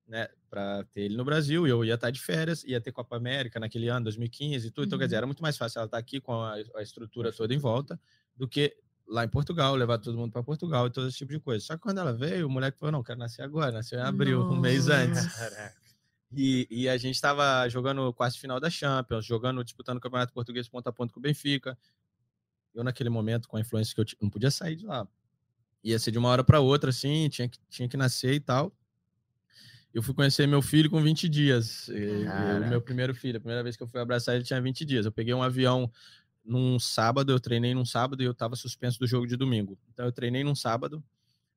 né, 0.07 0.29
para 0.49 0.85
ter 0.85 1.03
ele 1.03 1.17
no 1.17 1.25
Brasil, 1.25 1.67
eu 1.67 1.85
ia 1.85 1.95
estar 1.95 2.11
de 2.11 2.21
férias, 2.21 2.63
ia 2.65 2.81
ter 2.81 2.93
Copa 2.93 3.17
América 3.17 3.59
naquele 3.59 3.89
ano, 3.89 4.05
2015 4.05 4.69
e 4.69 4.71
tudo. 4.71 4.87
Então, 4.87 4.99
quer 4.99 5.07
dizer, 5.07 5.17
Uhum. 5.17 5.19
era 5.19 5.27
muito 5.27 5.43
mais 5.43 5.57
fácil 5.57 5.79
ela 5.79 5.87
estar 5.87 5.99
aqui 5.99 6.21
com 6.21 6.33
a, 6.41 6.55
a 6.77 6.83
estrutura 6.83 7.33
toda 7.33 7.53
em 7.53 7.59
volta 7.59 7.99
do 8.37 8.47
que 8.49 8.77
lá 9.09 9.25
em 9.25 9.29
Portugal, 9.29 9.75
levar 9.75 9.99
todo 9.99 10.17
mundo 10.17 10.33
para 10.33 10.43
Portugal 10.43 10.87
e 10.87 10.91
todo 10.91 11.09
esse 11.09 11.19
tipo 11.19 11.33
de 11.33 11.41
coisa. 11.41 11.65
Só 11.65 11.75
que 11.77 11.83
quando 11.83 11.99
ela 11.99 12.13
veio, 12.13 12.47
o 12.47 12.51
moleque 12.51 12.79
falou: 12.79 12.93
não, 12.93 13.03
quero 13.03 13.19
nascer 13.19 13.43
agora, 13.43 13.73
nasceu 13.73 13.99
em 13.99 14.03
abril, 14.03 14.41
um 14.43 14.59
mês 14.61 14.89
antes. 14.89 15.25
Nossa. 15.25 15.75
E, 16.33 16.67
e 16.71 16.89
a 16.89 16.97
gente 16.97 17.15
estava 17.15 17.69
jogando 17.69 18.13
quase 18.13 18.37
final 18.39 18.59
da 18.59 18.69
Champions, 18.69 19.25
jogando, 19.25 19.63
disputando 19.63 19.99
o 19.99 20.01
Campeonato 20.01 20.33
Português 20.33 20.69
ponto 20.69 20.87
a 20.89 20.93
ponto 20.93 21.15
com 21.15 21.21
o 21.21 21.23
Benfica. 21.23 21.79
Eu, 22.75 22.83
naquele 22.85 23.09
momento, 23.09 23.49
com 23.49 23.57
a 23.57 23.61
influência 23.61 23.95
que 23.95 24.01
eu 24.01 24.07
não 24.21 24.29
podia 24.29 24.51
sair 24.51 24.77
de 24.77 24.85
lá. 24.85 25.07
Ia 25.85 25.99
ser 25.99 26.11
de 26.11 26.19
uma 26.19 26.29
hora 26.29 26.43
para 26.43 26.61
outra, 26.61 26.91
assim, 26.91 27.29
tinha 27.29 27.49
que, 27.49 27.59
tinha 27.71 27.89
que 27.89 27.97
nascer 27.97 28.35
e 28.35 28.41
tal. 28.41 28.77
Eu 29.97 30.03
fui 30.03 30.13
conhecer 30.13 30.47
meu 30.47 30.61
filho 30.61 30.91
com 30.91 31.01
20 31.03 31.27
dias. 31.27 31.89
E- 31.89 31.95
e 31.95 32.25
Caraca. 32.27 32.69
meu 32.69 32.83
primeiro 32.83 33.15
filho, 33.15 33.39
a 33.39 33.41
primeira 33.41 33.63
vez 33.63 33.79
que 33.79 33.83
eu 33.83 33.87
fui 33.87 33.99
abraçar 33.99 34.35
ele 34.35 34.45
tinha 34.45 34.61
20 34.61 34.85
dias. 34.85 35.07
Eu 35.07 35.11
peguei 35.11 35.33
um 35.33 35.43
avião 35.43 35.91
num 36.45 36.79
sábado, 36.79 37.33
eu 37.33 37.41
treinei 37.41 37.73
num 37.73 37.87
sábado 37.87 38.23
e 38.23 38.27
eu 38.27 38.33
estava 38.33 38.55
suspenso 38.57 38.99
do 38.99 39.07
jogo 39.07 39.27
de 39.27 39.39
domingo. 39.39 39.79
Então 39.91 40.05
eu 40.05 40.13
treinei 40.13 40.45
num 40.45 40.55
sábado 40.55 41.03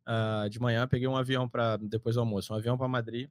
ah, 0.06 0.48
de 0.50 0.58
manhã, 0.58 0.88
peguei 0.88 1.06
um 1.06 1.18
avião 1.18 1.50
para 1.50 1.76
depois 1.76 2.16
do 2.16 2.22
almoço, 2.22 2.54
um 2.54 2.56
avião 2.56 2.78
para 2.78 2.88
Madrid. 2.88 3.30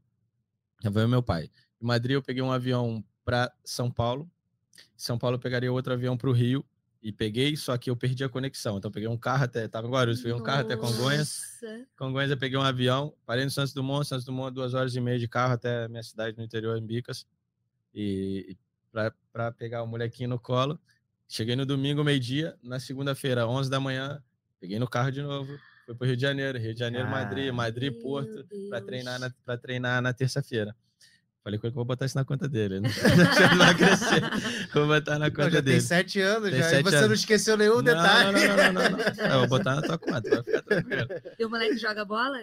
Avião 0.85 1.07
e 1.07 1.09
meu 1.09 1.23
pai. 1.23 1.51
Em 1.81 1.87
Madrid 1.87 2.13
eu 2.17 2.23
peguei 2.23 2.43
um 2.43 2.53
avião 2.53 3.03
para 3.25 3.51
São 3.65 3.91
Paulo. 3.91 4.31
Em 4.77 4.83
São 4.95 5.17
Paulo 5.17 5.37
eu 5.37 5.41
pegaria 5.41 5.73
outro 5.73 5.91
avião 5.95 6.19
para 6.19 6.29
o 6.29 6.35
Rio 6.35 6.63
e 7.09 7.13
peguei, 7.13 7.57
só 7.57 7.75
que 7.79 7.89
eu 7.89 7.97
perdi 7.97 8.23
a 8.23 8.29
conexão. 8.29 8.77
Então 8.77 8.91
peguei 8.91 9.09
um 9.09 9.17
carro 9.17 9.45
até, 9.45 9.67
tava 9.67 9.87
em 9.87 9.91
Guarulhos, 9.91 10.21
peguei 10.21 10.35
um 10.35 10.43
carro 10.43 10.61
até 10.61 10.77
Congonhas. 10.77 11.59
Nossa. 11.63 11.87
Congonhas 11.97 12.31
eu 12.31 12.37
peguei 12.37 12.59
um 12.59 12.63
avião, 12.63 13.15
parei 13.25 13.47
no 13.47 13.51
Santos 13.51 13.73
Dumont, 13.73 14.07
Santos 14.07 14.27
Dumont 14.27 14.53
duas 14.53 14.75
horas 14.75 14.95
e 14.95 15.01
meia 15.01 15.19
de 15.19 15.27
carro 15.27 15.55
até 15.55 15.89
minha 15.89 16.03
cidade 16.03 16.37
no 16.37 16.45
interior, 16.45 16.77
em 16.77 16.85
Bicas. 16.85 17.27
E, 17.95 18.45
e 18.51 18.59
para 19.33 19.51
pegar 19.53 19.83
o 19.83 19.87
molequinho 19.87 20.29
no 20.29 20.39
colo. 20.39 20.79
Cheguei 21.27 21.57
no 21.57 21.65
domingo, 21.65 22.05
meio-dia. 22.05 22.55
Na 22.63 22.79
segunda-feira, 22.79 23.47
11 23.49 23.71
da 23.71 23.81
manhã, 23.81 24.23
peguei 24.61 24.79
no 24.79 24.87
carro 24.87 25.11
de 25.11 25.23
novo. 25.23 25.59
Fui 25.87 25.95
para 25.95 26.07
Rio 26.09 26.17
de 26.17 26.21
Janeiro, 26.21 26.59
Rio 26.59 26.75
de 26.75 26.81
Janeiro, 26.81 27.09
Madrid, 27.09 27.49
Ah, 27.49 27.53
Madrid, 27.55 27.91
Meu 27.91 28.03
Porto, 28.03 28.47
para 28.69 28.83
treinar 28.83 29.19
na, 29.19 29.31
pra 29.47 29.57
treinar 29.57 30.03
na 30.03 30.13
terça-feira. 30.13 30.77
Falei 31.49 31.59
com 31.59 31.67
ele 31.67 31.73
que 31.73 31.79
eu 31.79 31.81
vou 31.81 31.85
botar 31.87 32.05
isso 32.05 32.17
na 32.19 32.25
conta 32.27 32.47
dele. 32.47 32.79
Né? 32.81 32.91
Ele 33.49 33.57
vai 33.57 33.75
crescer. 33.75 34.21
Vou 34.75 34.87
botar 34.87 35.19
na 35.19 35.27
Não, 35.27 35.31
conta 35.35 35.51
já 35.51 35.61
dele. 35.61 35.79
tem 35.79 35.81
sete 35.81 36.21
anos 36.21 36.51
Tem 36.51 36.59
já. 36.59 36.69
sete 36.69 36.81
e 36.81 36.83
você 36.83 36.97
não 36.97 37.05
anos. 37.07 37.19
esqueceu 37.21 37.57
nenhum 37.57 37.77
Não, 37.77 37.83
detalhe. 37.83 38.47
Não, 38.49 38.57
não, 38.57 38.73
não, 38.73 38.91
não, 38.91 38.99
não. 39.17 39.33
Eu 39.33 39.39
vou 39.41 39.49
botar 39.49 39.77
na 39.77 39.81
tua 39.83 39.97
conta, 39.97 40.29
vai 40.29 40.43
ficar 40.43 40.63
tranquilo. 40.63 41.09
E 41.39 41.45
o 41.47 41.49
moleque 41.49 41.79
joga 41.79 42.05
bola? 42.05 42.39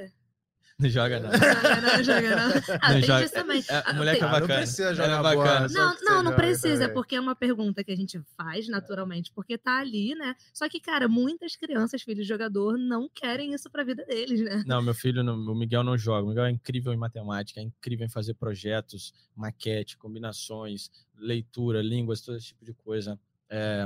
Não 0.79 0.89
joga, 0.89 1.21
não. 1.21 1.29
Não 1.31 1.39
joga, 1.39 1.81
não, 1.81 2.03
joga, 2.03 2.35
não. 2.35 2.77
Ah, 2.81 2.93
Não 2.93 2.99
tem 2.99 3.03
joga. 3.03 3.29
também. 3.29 3.63
É, 3.69 3.75
Ah, 3.75 3.77
é 3.77 3.83
Ah, 3.85 3.93
não 3.93 4.05
bacana. 4.05 4.45
precisa 4.57 4.93
jogar 4.93 5.23
bacana. 5.23 5.67
bola. 5.69 5.69
Não, 5.69 5.95
não, 6.03 6.23
não 6.23 6.35
precisa, 6.35 6.79
também. 6.81 6.93
porque 6.93 7.15
é 7.15 7.19
uma 7.21 7.33
pergunta 7.33 7.81
que 7.81 7.93
a 7.93 7.95
gente 7.95 8.19
faz 8.37 8.67
naturalmente, 8.67 9.31
porque 9.33 9.57
tá 9.57 9.79
ali, 9.79 10.13
né? 10.15 10.35
Só 10.53 10.67
que, 10.67 10.81
cara, 10.81 11.07
muitas 11.07 11.55
crianças, 11.55 12.01
filhos 12.01 12.23
de 12.23 12.27
jogador, 12.27 12.77
não 12.77 13.07
querem 13.07 13.53
isso 13.53 13.69
pra 13.69 13.85
vida 13.85 14.03
deles, 14.05 14.41
né? 14.41 14.63
Não, 14.67 14.81
meu 14.81 14.93
filho, 14.93 15.23
não- 15.23 15.37
o 15.37 15.55
Miguel 15.55 15.81
não 15.81 15.97
joga. 15.97 16.25
O 16.25 16.29
Miguel 16.29 16.43
é 16.45 16.51
incrível 16.51 16.91
em 16.91 16.97
matemática, 16.97 17.61
é 17.61 17.63
incrível 17.63 18.05
em 18.05 18.09
fazer 18.09 18.33
projetos, 18.33 19.13
maquete, 19.33 19.97
combinações, 19.97 20.91
leitura, 21.17 21.81
línguas, 21.81 22.19
todo 22.19 22.35
esse 22.35 22.47
tipo 22.47 22.65
de 22.65 22.73
coisa. 22.73 23.17
É, 23.49 23.85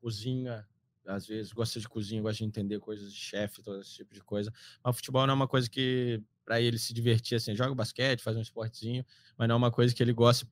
cozinha, 0.00 0.64
às 1.10 1.26
vezes, 1.26 1.52
gosta 1.52 1.80
de 1.80 1.88
cozinha, 1.88 2.22
gosta 2.22 2.38
de 2.38 2.44
entender 2.44 2.78
coisas 2.80 3.12
de 3.12 3.18
chefe, 3.18 3.62
todo 3.62 3.80
esse 3.80 3.94
tipo 3.94 4.14
de 4.14 4.22
coisa. 4.22 4.52
Mas 4.82 4.94
o 4.94 4.96
futebol 4.96 5.26
não 5.26 5.32
é 5.32 5.36
uma 5.36 5.48
coisa 5.48 5.68
que, 5.68 6.22
para 6.44 6.60
ele 6.60 6.78
se 6.78 6.92
divertir, 6.92 7.36
assim, 7.36 7.54
joga 7.54 7.74
basquete, 7.74 8.22
faz 8.22 8.36
um 8.36 8.40
esportezinho, 8.42 9.04
mas 9.36 9.48
não 9.48 9.54
é 9.54 9.58
uma 9.58 9.70
coisa 9.70 9.94
que 9.94 10.02
ele 10.02 10.12
gosta 10.12 10.46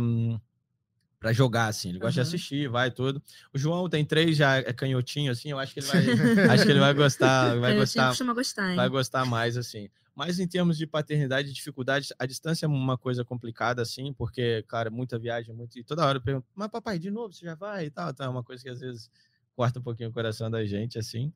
hum, 0.00 0.38
Pra 1.20 1.34
jogar, 1.34 1.66
assim, 1.66 1.90
ele 1.90 1.98
gosta 1.98 2.14
de 2.14 2.20
Aham. 2.20 2.28
assistir, 2.28 2.66
vai 2.66 2.90
tudo. 2.90 3.22
O 3.52 3.58
João 3.58 3.90
tem 3.90 4.02
três, 4.02 4.38
já 4.38 4.56
é 4.56 4.72
canhotinho, 4.72 5.30
assim, 5.30 5.50
eu 5.50 5.58
acho 5.58 5.74
que 5.74 5.80
ele 5.80 5.86
vai, 5.86 6.00
acho 6.50 6.64
que 6.64 6.72
ele 6.72 6.80
vai 6.80 6.94
gostar, 6.94 7.60
vai 7.60 7.74
gostar, 7.74 8.16
gostar, 8.34 8.70
hein? 8.70 8.76
vai 8.76 8.88
gostar 8.88 9.26
mais, 9.26 9.54
assim. 9.58 9.90
Mas 10.14 10.38
em 10.38 10.48
termos 10.48 10.78
de 10.78 10.86
paternidade 10.86 11.50
e 11.50 11.52
dificuldade, 11.52 12.08
a 12.18 12.24
distância 12.24 12.64
é 12.64 12.68
uma 12.68 12.96
coisa 12.96 13.22
complicada, 13.22 13.82
assim, 13.82 14.14
porque, 14.14 14.64
claro, 14.66 14.90
muita 14.90 15.18
viagem, 15.18 15.54
muito, 15.54 15.78
e 15.78 15.84
toda 15.84 16.06
hora 16.06 16.16
eu 16.16 16.22
pergunto, 16.22 16.46
mas 16.54 16.68
papai, 16.68 16.98
de 16.98 17.10
novo, 17.10 17.34
você 17.34 17.44
já 17.44 17.54
vai 17.54 17.84
e 17.84 17.90
tal? 17.90 18.08
Então 18.08 18.24
é 18.24 18.28
uma 18.30 18.42
coisa 18.42 18.62
que 18.62 18.70
às 18.70 18.80
vezes 18.80 19.10
corta 19.60 19.78
um 19.78 19.82
pouquinho 19.82 20.08
o 20.08 20.12
coração 20.12 20.50
da 20.50 20.64
gente, 20.64 20.98
assim. 20.98 21.30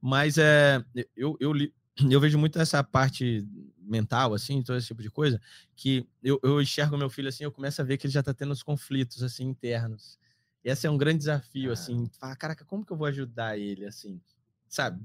Mas 0.00 0.38
é, 0.38 0.82
eu, 1.14 1.36
eu, 1.38 1.52
li- 1.52 1.74
eu 2.10 2.18
vejo 2.18 2.38
muito 2.38 2.58
essa 2.58 2.82
parte 2.82 3.46
mental, 3.78 4.32
assim, 4.32 4.62
todo 4.62 4.78
esse 4.78 4.86
tipo 4.86 5.02
de 5.02 5.10
coisa, 5.10 5.38
que 5.76 6.08
eu, 6.22 6.40
eu 6.42 6.62
enxergo 6.62 6.96
meu 6.96 7.10
filho 7.10 7.28
assim, 7.28 7.44
eu 7.44 7.52
começo 7.52 7.78
a 7.82 7.84
ver 7.84 7.98
que 7.98 8.06
ele 8.06 8.12
já 8.14 8.22
tá 8.22 8.32
tendo 8.32 8.52
os 8.52 8.62
conflitos, 8.62 9.22
assim, 9.22 9.44
internos. 9.44 10.18
E 10.64 10.70
esse 10.70 10.86
é 10.86 10.90
um 10.90 10.96
grande 10.96 11.18
desafio, 11.18 11.68
Ah. 11.70 11.74
assim, 11.74 12.08
falar, 12.18 12.36
caraca, 12.36 12.64
como 12.64 12.86
que 12.86 12.90
eu 12.92 12.96
vou 12.96 13.06
ajudar 13.06 13.58
ele, 13.58 13.84
assim, 13.84 14.18
sabe? 14.66 15.04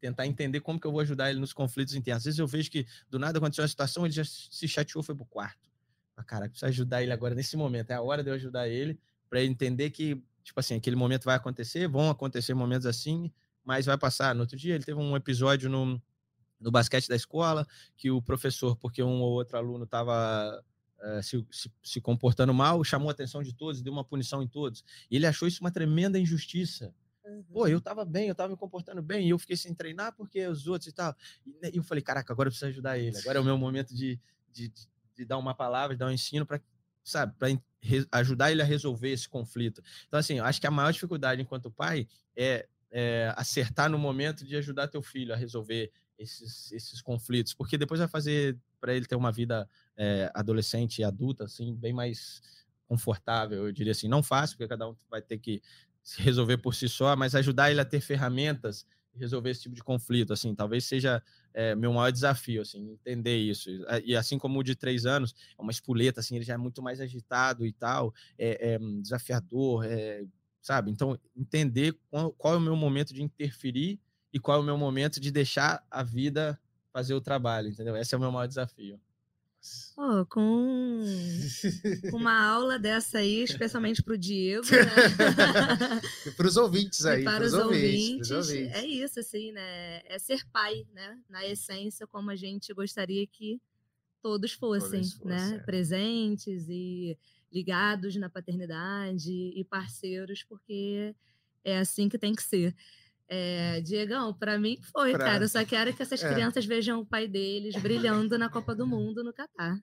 Tentar 0.00 0.26
entender 0.28 0.60
como 0.60 0.78
que 0.80 0.86
eu 0.86 0.92
vou 0.92 1.00
ajudar 1.00 1.28
ele 1.28 1.40
nos 1.40 1.52
conflitos 1.52 1.94
internos. 1.96 2.20
Às 2.20 2.24
vezes 2.26 2.38
eu 2.38 2.46
vejo 2.46 2.70
que 2.70 2.86
do 3.10 3.18
nada 3.18 3.38
aconteceu 3.38 3.62
uma 3.64 3.68
situação, 3.68 4.04
ele 4.06 4.14
já 4.14 4.24
se 4.24 4.68
chateou, 4.68 5.02
foi 5.02 5.16
pro 5.16 5.24
quarto. 5.26 5.68
Ah, 6.16 6.22
caraca, 6.22 6.50
preciso 6.50 6.66
ajudar 6.68 7.02
ele 7.02 7.12
agora 7.12 7.34
nesse 7.34 7.56
momento, 7.56 7.90
é 7.90 7.94
a 7.94 8.00
hora 8.02 8.22
de 8.22 8.30
eu 8.30 8.34
ajudar 8.34 8.68
ele, 8.68 8.96
para 9.28 9.42
entender 9.42 9.90
que, 9.90 10.22
tipo 10.50 10.58
assim, 10.58 10.74
aquele 10.74 10.96
momento 10.96 11.24
vai 11.24 11.36
acontecer, 11.36 11.86
vão 11.86 12.10
acontecer 12.10 12.54
momentos 12.54 12.86
assim, 12.86 13.32
mas 13.64 13.86
vai 13.86 13.96
passar. 13.96 14.34
No 14.34 14.40
outro 14.40 14.56
dia 14.56 14.74
ele 14.74 14.84
teve 14.84 14.98
um 14.98 15.16
episódio 15.16 15.70
no, 15.70 16.00
no 16.58 16.70
basquete 16.70 17.08
da 17.08 17.14
escola, 17.14 17.64
que 17.96 18.10
o 18.10 18.20
professor, 18.20 18.76
porque 18.76 19.02
um 19.02 19.20
ou 19.20 19.32
outro 19.32 19.56
aluno 19.56 19.84
estava 19.84 20.62
se, 21.22 21.46
se, 21.50 21.72
se 21.82 22.00
comportando 22.00 22.52
mal, 22.52 22.82
chamou 22.82 23.08
a 23.08 23.12
atenção 23.12 23.42
de 23.42 23.54
todos, 23.54 23.80
deu 23.80 23.92
uma 23.92 24.04
punição 24.04 24.42
em 24.42 24.48
todos. 24.48 24.84
E 25.08 25.16
ele 25.16 25.26
achou 25.26 25.46
isso 25.46 25.60
uma 25.60 25.70
tremenda 25.70 26.18
injustiça. 26.18 26.92
Pô, 27.52 27.68
eu 27.68 27.80
tava 27.80 28.04
bem, 28.04 28.26
eu 28.28 28.34
tava 28.34 28.50
me 28.50 28.56
comportando 28.56 29.00
bem, 29.00 29.28
e 29.28 29.30
eu 29.30 29.38
fiquei 29.38 29.56
sem 29.56 29.72
treinar 29.72 30.12
porque 30.16 30.44
os 30.48 30.66
outros 30.66 30.88
e 30.88 30.92
tal. 30.92 31.14
E 31.46 31.50
né, 31.62 31.70
eu 31.72 31.82
falei, 31.84 32.02
caraca, 32.02 32.32
agora 32.32 32.48
eu 32.48 32.50
preciso 32.50 32.70
ajudar 32.70 32.98
ele. 32.98 33.16
Agora 33.18 33.38
é 33.38 33.40
o 33.40 33.44
meu 33.44 33.56
momento 33.56 33.94
de, 33.94 34.18
de, 34.52 34.68
de, 34.68 34.88
de 35.14 35.24
dar 35.24 35.38
uma 35.38 35.54
palavra, 35.54 35.94
de 35.94 36.00
dar 36.00 36.06
um 36.06 36.10
ensino 36.10 36.44
para 36.44 36.60
sabe, 37.04 37.34
para 37.38 37.48
ajudar 38.12 38.50
ele 38.52 38.62
a 38.62 38.64
resolver 38.64 39.10
esse 39.10 39.28
conflito. 39.28 39.82
Então, 40.06 40.18
assim, 40.18 40.38
eu 40.38 40.44
acho 40.44 40.60
que 40.60 40.66
a 40.66 40.70
maior 40.70 40.92
dificuldade 40.92 41.40
enquanto 41.40 41.70
pai 41.70 42.06
é, 42.36 42.66
é 42.90 43.32
acertar 43.36 43.90
no 43.90 43.98
momento 43.98 44.44
de 44.44 44.56
ajudar 44.56 44.88
teu 44.88 45.02
filho 45.02 45.32
a 45.32 45.36
resolver 45.36 45.90
esses, 46.18 46.70
esses 46.72 47.00
conflitos, 47.00 47.54
porque 47.54 47.78
depois 47.78 47.98
vai 47.98 48.08
fazer 48.08 48.58
para 48.80 48.94
ele 48.94 49.06
ter 49.06 49.16
uma 49.16 49.32
vida 49.32 49.68
é, 49.96 50.30
adolescente 50.34 50.98
e 50.98 51.04
adulta, 51.04 51.44
assim, 51.44 51.74
bem 51.74 51.92
mais 51.92 52.42
confortável, 52.86 53.66
eu 53.66 53.72
diria 53.72 53.92
assim, 53.92 54.08
não 54.08 54.22
fácil, 54.22 54.56
porque 54.56 54.68
cada 54.68 54.88
um 54.88 54.96
vai 55.08 55.22
ter 55.22 55.38
que 55.38 55.62
se 56.02 56.20
resolver 56.20 56.58
por 56.58 56.74
si 56.74 56.88
só, 56.88 57.14
mas 57.14 57.34
ajudar 57.34 57.70
ele 57.70 57.80
a 57.80 57.84
ter 57.84 58.00
ferramentas 58.00 58.84
resolver 59.14 59.50
esse 59.50 59.62
tipo 59.62 59.74
de 59.74 59.82
conflito, 59.82 60.32
assim, 60.32 60.54
talvez 60.54 60.84
seja 60.84 61.22
é, 61.52 61.74
meu 61.74 61.92
maior 61.92 62.10
desafio, 62.10 62.62
assim, 62.62 62.92
entender 62.92 63.36
isso. 63.36 63.70
E 64.04 64.16
assim 64.16 64.38
como 64.38 64.58
o 64.58 64.62
de 64.62 64.74
três 64.74 65.06
anos, 65.06 65.34
é 65.58 65.62
uma 65.62 65.70
espoleta, 65.70 66.20
assim, 66.20 66.36
ele 66.36 66.44
já 66.44 66.54
é 66.54 66.56
muito 66.56 66.82
mais 66.82 67.00
agitado 67.00 67.66
e 67.66 67.72
tal, 67.72 68.14
é, 68.38 68.74
é 68.74 68.78
desafiador, 69.00 69.84
é, 69.84 70.24
sabe? 70.60 70.90
Então, 70.90 71.18
entender 71.36 71.96
qual, 72.10 72.32
qual, 72.32 72.54
é 72.54 72.56
o 72.56 72.60
meu 72.60 72.76
momento 72.76 73.12
de 73.12 73.22
interferir 73.22 73.98
e 74.32 74.38
qual 74.38 74.58
é 74.58 74.60
o 74.60 74.64
meu 74.64 74.78
momento 74.78 75.20
de 75.20 75.30
deixar 75.30 75.84
a 75.90 76.02
vida 76.02 76.58
fazer 76.92 77.14
o 77.14 77.20
trabalho, 77.20 77.68
entendeu? 77.68 77.96
Esse 77.96 78.14
é 78.14 78.18
o 78.18 78.20
meu 78.20 78.32
maior 78.32 78.46
desafio. 78.46 79.00
Oh, 79.96 80.24
com 80.24 81.04
uma 82.14 82.46
aula 82.46 82.78
dessa 82.78 83.18
aí, 83.18 83.42
especialmente 83.42 84.02
para 84.02 84.14
o 84.14 84.18
Diego, 84.18 84.64
né? 84.64 86.00
e 86.26 86.30
para 86.30 86.46
os 86.46 86.56
ouvintes 86.56 87.04
aí, 87.04 87.20
e 87.20 87.24
para 87.24 87.44
os 87.44 87.52
ouvintes, 87.52 88.30
ouvintes, 88.30 88.30
ouvintes, 88.30 88.74
é 88.74 88.86
isso, 88.86 89.20
assim, 89.20 89.52
né? 89.52 90.00
É 90.06 90.18
ser 90.18 90.46
pai, 90.50 90.86
né? 90.94 91.18
Na 91.28 91.46
essência, 91.46 92.06
como 92.06 92.30
a 92.30 92.36
gente 92.36 92.72
gostaria 92.72 93.26
que 93.26 93.60
todos 94.22 94.52
fossem, 94.52 95.02
Todos 95.02 95.20
né? 95.24 95.38
fossem. 95.38 95.64
Presentes 95.64 96.66
e 96.68 97.18
ligados 97.52 98.16
na 98.16 98.30
paternidade 98.30 99.30
e 99.30 99.64
parceiros, 99.64 100.42
porque 100.42 101.14
é 101.64 101.78
assim 101.78 102.08
que 102.08 102.18
tem 102.18 102.34
que 102.34 102.42
ser. 102.42 102.74
É, 103.32 103.80
Diegão, 103.82 104.34
para 104.34 104.58
mim 104.58 104.76
foi, 104.92 105.12
Pra- 105.12 105.24
cara. 105.26 105.44
Eu 105.44 105.48
só 105.48 105.64
quero 105.64 105.94
que 105.94 106.02
essas 106.02 106.20
É. 106.22 106.28
crianças 106.32 106.66
vejam 106.66 106.98
o 107.00 107.06
pai 107.06 107.28
deles 107.28 107.76
brilhando 107.76 108.36
na 108.36 108.48
Copa 108.50 108.74
do 108.74 108.84
Mundo 109.14 109.22
no 109.22 109.32
Catar. 109.32 109.78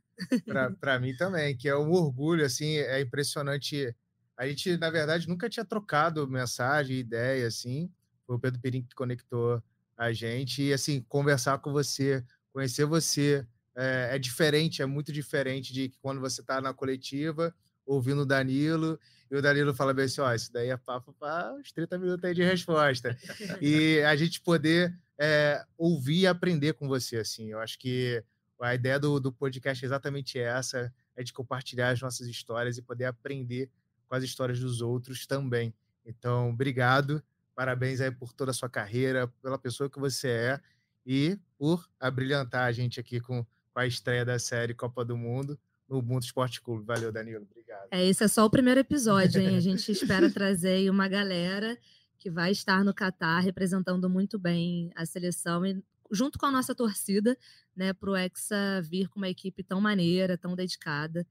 Para 0.81 0.99
mim 0.99 1.15
também, 1.15 1.55
que 1.55 1.69
é 1.69 1.75
um 1.77 1.91
orgulho, 1.91 2.45
assim, 2.45 2.75
é 2.75 2.99
impressionante. 2.99 3.95
A 4.35 4.45
gente, 4.47 4.75
na 4.77 4.89
verdade, 4.89 5.29
nunca 5.29 5.49
tinha 5.49 5.63
trocado 5.65 6.27
mensagem, 6.27 6.97
ideia, 6.97 7.47
assim. 7.47 7.89
Foi 8.25 8.35
o 8.35 8.39
Pedro 8.39 8.59
Pirim 8.59 8.83
que 8.83 8.93
conectou 8.93 9.63
a 9.95 10.11
gente. 10.11 10.61
E, 10.63 10.73
assim, 10.73 11.01
conversar 11.07 11.59
com 11.59 11.71
você, 11.71 12.21
conhecer 12.51 12.83
você 12.85 13.47
é, 13.75 14.09
é 14.15 14.19
diferente, 14.19 14.81
é 14.81 14.85
muito 14.85 15.13
diferente 15.13 15.71
de 15.71 15.89
quando 16.01 16.19
você 16.19 16.41
está 16.41 16.59
na 16.59 16.73
coletiva 16.73 17.55
ouvindo 17.85 18.23
o 18.23 18.25
Danilo 18.25 18.99
e 19.29 19.35
o 19.35 19.41
Danilo 19.41 19.73
fala 19.73 19.93
bem 19.93 20.05
assim: 20.05 20.21
ó, 20.21 20.33
isso 20.33 20.51
daí 20.51 20.69
é 20.69 20.77
papo 20.77 21.13
para 21.13 21.53
os 21.55 21.71
30 21.71 21.97
minutos 21.97 22.23
aí 22.23 22.33
de 22.33 22.43
resposta. 22.43 23.17
e 23.61 24.01
a 24.01 24.15
gente 24.15 24.41
poder 24.41 24.97
é, 25.19 25.63
ouvir 25.77 26.21
e 26.21 26.27
aprender 26.27 26.73
com 26.73 26.87
você, 26.87 27.17
assim. 27.17 27.51
Eu 27.51 27.59
acho 27.59 27.77
que 27.77 28.23
a 28.61 28.73
ideia 28.73 28.99
do, 28.99 29.19
do 29.19 29.31
podcast 29.31 29.83
é 29.83 29.87
exatamente 29.87 30.39
essa: 30.39 30.93
é 31.15 31.23
de 31.23 31.33
compartilhar 31.33 31.89
as 31.89 32.01
nossas 32.01 32.27
histórias 32.27 32.77
e 32.77 32.81
poder 32.81 33.05
aprender 33.05 33.69
com 34.07 34.15
as 34.15 34.23
histórias 34.23 34.59
dos 34.59 34.81
outros 34.81 35.27
também. 35.27 35.73
Então, 36.05 36.49
obrigado, 36.49 37.21
parabéns 37.53 37.99
aí 37.99 38.11
por 38.11 38.31
toda 38.31 38.51
a 38.51 38.53
sua 38.53 38.69
carreira, 38.69 39.27
pela 39.41 39.57
pessoa 39.57 39.89
que 39.89 39.99
você 39.99 40.29
é 40.29 40.61
e 41.05 41.37
por 41.57 41.89
abrilhantar 41.99 42.65
a 42.65 42.71
gente 42.71 42.99
aqui 42.99 43.19
com, 43.19 43.43
com 43.43 43.79
a 43.79 43.85
estreia 43.85 44.23
da 44.23 44.39
série 44.39 44.73
Copa 44.73 45.03
do 45.03 45.17
Mundo 45.17 45.59
no 45.89 45.97
Ubuntu 45.97 46.25
Esporte 46.25 46.61
Clube. 46.61 46.85
Valeu, 46.85 47.11
Danilo. 47.11 47.45
Obrigado. 47.49 47.87
É, 47.91 48.05
esse 48.05 48.23
é 48.23 48.27
só 48.27 48.45
o 48.45 48.49
primeiro 48.49 48.79
episódio, 48.79 49.41
hein? 49.41 49.55
A 49.55 49.59
gente 49.61 49.91
espera 49.91 50.29
trazer 50.29 50.89
uma 50.89 51.07
galera 51.07 51.77
que 52.17 52.29
vai 52.29 52.51
estar 52.51 52.83
no 52.83 52.93
Catar 52.93 53.39
representando 53.39 54.09
muito 54.09 54.39
bem 54.39 54.91
a 54.95 55.05
seleção 55.05 55.65
e 55.65 55.81
junto 56.11 56.39
com 56.39 56.45
a 56.45 56.51
nossa 56.51 56.73
torcida, 56.73 57.37
né, 57.75 57.93
para 57.93 58.09
o 58.09 58.15
Hexa 58.15 58.81
vir 58.81 59.07
com 59.09 59.19
uma 59.19 59.29
equipe 59.29 59.63
tão 59.63 59.79
maneira, 59.79 60.37
tão 60.37 60.55
dedicada. 60.55 61.25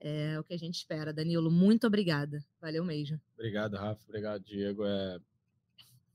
É 0.00 0.38
o 0.38 0.44
que 0.44 0.52
a 0.52 0.58
gente 0.58 0.76
espera. 0.76 1.12
Danilo, 1.12 1.50
muito 1.50 1.86
obrigada. 1.86 2.44
Valeu 2.60 2.84
mesmo. 2.84 3.18
Obrigado, 3.34 3.74
Rafa. 3.74 4.02
Obrigado, 4.06 4.42
Diego. 4.42 4.84
É, 4.84 5.18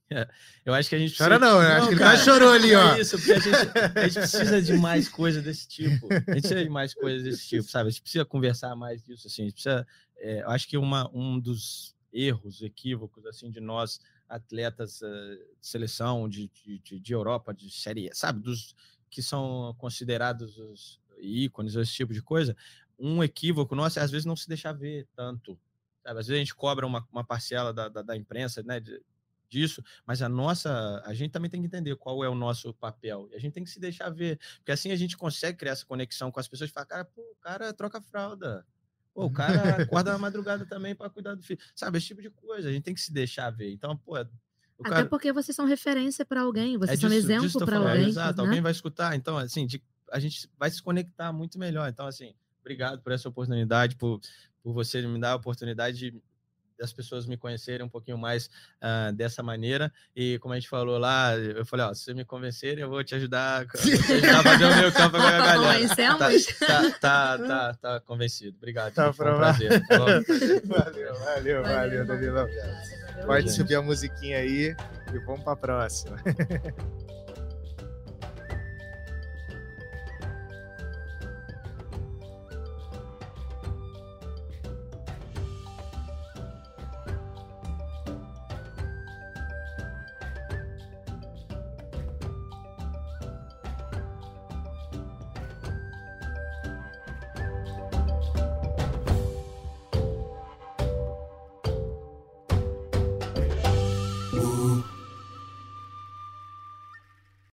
Eu 0.65 0.73
acho 0.73 0.89
que 0.89 0.95
a 0.95 0.99
gente 0.99 1.09
precisa... 1.09 1.29
Chora 1.29 1.39
não, 1.39 1.61
eu 1.61 1.69
acho 1.69 1.87
que 1.87 1.93
ele 1.93 1.99
cara, 1.99 2.17
chorou 2.17 2.51
ali, 2.51 2.75
ó. 2.75 2.95
É 2.95 3.01
isso, 3.01 3.17
porque 3.17 3.33
a 3.33 3.39
gente, 3.39 3.55
a 3.55 4.07
gente, 4.07 4.13
precisa 4.13 4.61
de 4.61 4.73
mais 4.73 5.07
coisa 5.07 5.41
desse 5.41 5.67
tipo. 5.67 6.07
A 6.11 6.15
gente 6.15 6.25
precisa 6.25 6.63
de 6.63 6.69
mais 6.69 6.93
coisas 6.93 7.23
desse 7.23 7.47
tipo, 7.47 7.63
sabe? 7.63 7.87
A 7.87 7.91
gente 7.91 8.01
precisa 8.01 8.25
conversar 8.25 8.75
mais 8.75 9.01
disso, 9.03 9.27
assim. 9.27 9.43
A 9.43 9.45
gente 9.45 9.53
precisa... 9.53 9.87
É, 10.17 10.41
eu 10.41 10.49
acho 10.49 10.67
que 10.67 10.77
uma, 10.77 11.09
um 11.13 11.39
dos 11.39 11.95
erros, 12.11 12.61
equívocos, 12.61 13.25
assim, 13.25 13.49
de 13.49 13.59
nós, 13.59 13.99
atletas 14.27 15.01
uh, 15.01 15.37
de 15.59 15.67
seleção, 15.67 16.27
de, 16.27 16.49
de, 16.83 16.99
de, 16.99 17.13
Europa, 17.13 17.53
de 17.53 17.69
série, 17.69 18.09
sabe? 18.13 18.41
Dos 18.41 18.75
que 19.09 19.21
são 19.21 19.75
considerados 19.77 20.57
os 20.57 20.99
ícones, 21.19 21.75
esse 21.75 21.93
tipo 21.93 22.13
de 22.13 22.21
coisa. 22.21 22.55
Um 22.97 23.23
equívoco 23.23 23.75
nosso 23.75 23.99
é, 23.99 24.01
às 24.01 24.11
vezes, 24.11 24.25
não 24.25 24.35
se 24.35 24.47
deixar 24.47 24.73
ver 24.73 25.07
tanto. 25.15 25.59
Sabe? 26.03 26.19
Às 26.19 26.27
vezes 26.27 26.37
a 26.37 26.43
gente 26.43 26.55
cobra 26.55 26.85
uma, 26.85 27.07
uma 27.11 27.23
parcela 27.23 27.73
da, 27.73 27.89
da, 27.89 28.01
da 28.01 28.15
imprensa, 28.15 28.61
né? 28.61 28.79
De, 28.79 29.01
disso, 29.49 29.83
mas 30.05 30.21
a 30.21 30.29
nossa, 30.29 31.01
a 31.05 31.13
gente 31.13 31.31
também 31.31 31.49
tem 31.49 31.59
que 31.59 31.67
entender 31.67 31.95
qual 31.95 32.23
é 32.23 32.29
o 32.29 32.35
nosso 32.35 32.73
papel. 32.73 33.27
E 33.31 33.35
a 33.35 33.39
gente 33.39 33.53
tem 33.53 33.63
que 33.63 33.69
se 33.69 33.79
deixar 33.79 34.09
ver, 34.09 34.39
porque 34.57 34.71
assim 34.71 34.91
a 34.91 34.95
gente 34.95 35.17
consegue 35.17 35.57
criar 35.57 35.73
essa 35.73 35.85
conexão 35.85 36.31
com 36.31 36.39
as 36.39 36.47
pessoas 36.47 36.69
e 36.69 36.73
falar, 36.73 36.85
cara, 36.85 37.05
pô, 37.05 37.21
o 37.21 37.35
cara 37.41 37.73
troca 37.73 38.01
fralda. 38.01 38.65
Pô, 39.13 39.25
o 39.25 39.31
cara 39.31 39.81
acorda 39.83 40.11
na 40.11 40.17
madrugada 40.17 40.65
também 40.65 40.95
para 40.95 41.09
cuidar 41.09 41.35
do 41.35 41.43
filho. 41.43 41.59
Sabe, 41.75 41.97
esse 41.97 42.07
tipo 42.07 42.21
de 42.21 42.29
coisa, 42.29 42.69
a 42.69 42.71
gente 42.71 42.83
tem 42.83 42.93
que 42.93 43.01
se 43.01 43.11
deixar 43.11 43.49
ver. 43.49 43.71
Então, 43.71 43.97
pô, 43.97 44.15
Até 44.15 44.29
cara... 44.83 45.05
porque 45.07 45.33
vocês 45.33 45.55
são 45.55 45.65
referência 45.65 46.23
para 46.23 46.41
alguém, 46.41 46.77
vocês 46.77 46.99
é 46.99 47.01
são 47.01 47.09
disso, 47.09 47.25
exemplo 47.25 47.65
para 47.65 47.77
alguém. 47.77 48.07
exato, 48.07 48.41
né? 48.41 48.47
alguém 48.47 48.61
vai 48.61 48.71
escutar. 48.71 49.15
Então, 49.15 49.37
assim, 49.37 49.65
de, 49.65 49.83
a 50.11 50.19
gente 50.19 50.49
vai 50.57 50.69
se 50.69 50.81
conectar 50.81 51.33
muito 51.33 51.57
melhor. 51.57 51.89
Então, 51.89 52.05
assim, 52.05 52.33
obrigado 52.61 53.01
por 53.01 53.11
essa 53.11 53.27
oportunidade, 53.27 53.95
por, 53.95 54.19
por 54.61 54.73
você 54.73 55.01
me 55.01 55.19
dar 55.19 55.31
a 55.31 55.35
oportunidade 55.35 55.97
de 55.97 56.21
das 56.79 56.93
pessoas 56.93 57.25
me 57.25 57.37
conhecerem 57.37 57.85
um 57.85 57.89
pouquinho 57.89 58.17
mais 58.17 58.49
uh, 58.81 59.13
dessa 59.13 59.43
maneira. 59.43 59.91
E 60.15 60.39
como 60.39 60.53
a 60.53 60.59
gente 60.59 60.69
falou 60.69 60.97
lá, 60.97 61.35
eu 61.35 61.65
falei, 61.65 61.85
ó, 61.85 61.93
se 61.93 62.03
você 62.05 62.13
me 62.13 62.23
convencerem, 62.23 62.83
eu 62.83 62.89
vou 62.89 63.03
te 63.03 63.13
ajudar, 63.15 63.65
vou 63.65 63.81
te 63.81 64.13
ajudar 64.13 64.39
a 64.39 64.43
fazer 64.43 64.65
o 64.65 64.75
meu 64.75 64.91
campo 64.91 65.17
com 65.17 65.23
a 65.23 65.31
galera. 65.37 65.95
Tá, 65.95 66.15
tá, 66.19 66.97
tá, 66.99 67.37
tá, 67.43 67.73
tá, 67.73 67.99
convencido. 67.99 68.55
Obrigado. 68.57 68.93
Tá 68.93 69.11
foi 69.11 69.31
um 69.31 69.37
prazer. 69.37 69.83
valeu, 70.65 71.13
valeu, 71.13 71.63
valeu, 71.63 72.05
Danilão. 72.05 72.47
Pode 73.25 73.51
subir 73.51 73.75
a 73.75 73.81
musiquinha 73.81 74.37
aí 74.37 74.75
e 75.13 75.19
vamos 75.25 75.43
para 75.43 75.53
a 75.53 75.57
próxima. 75.57 76.17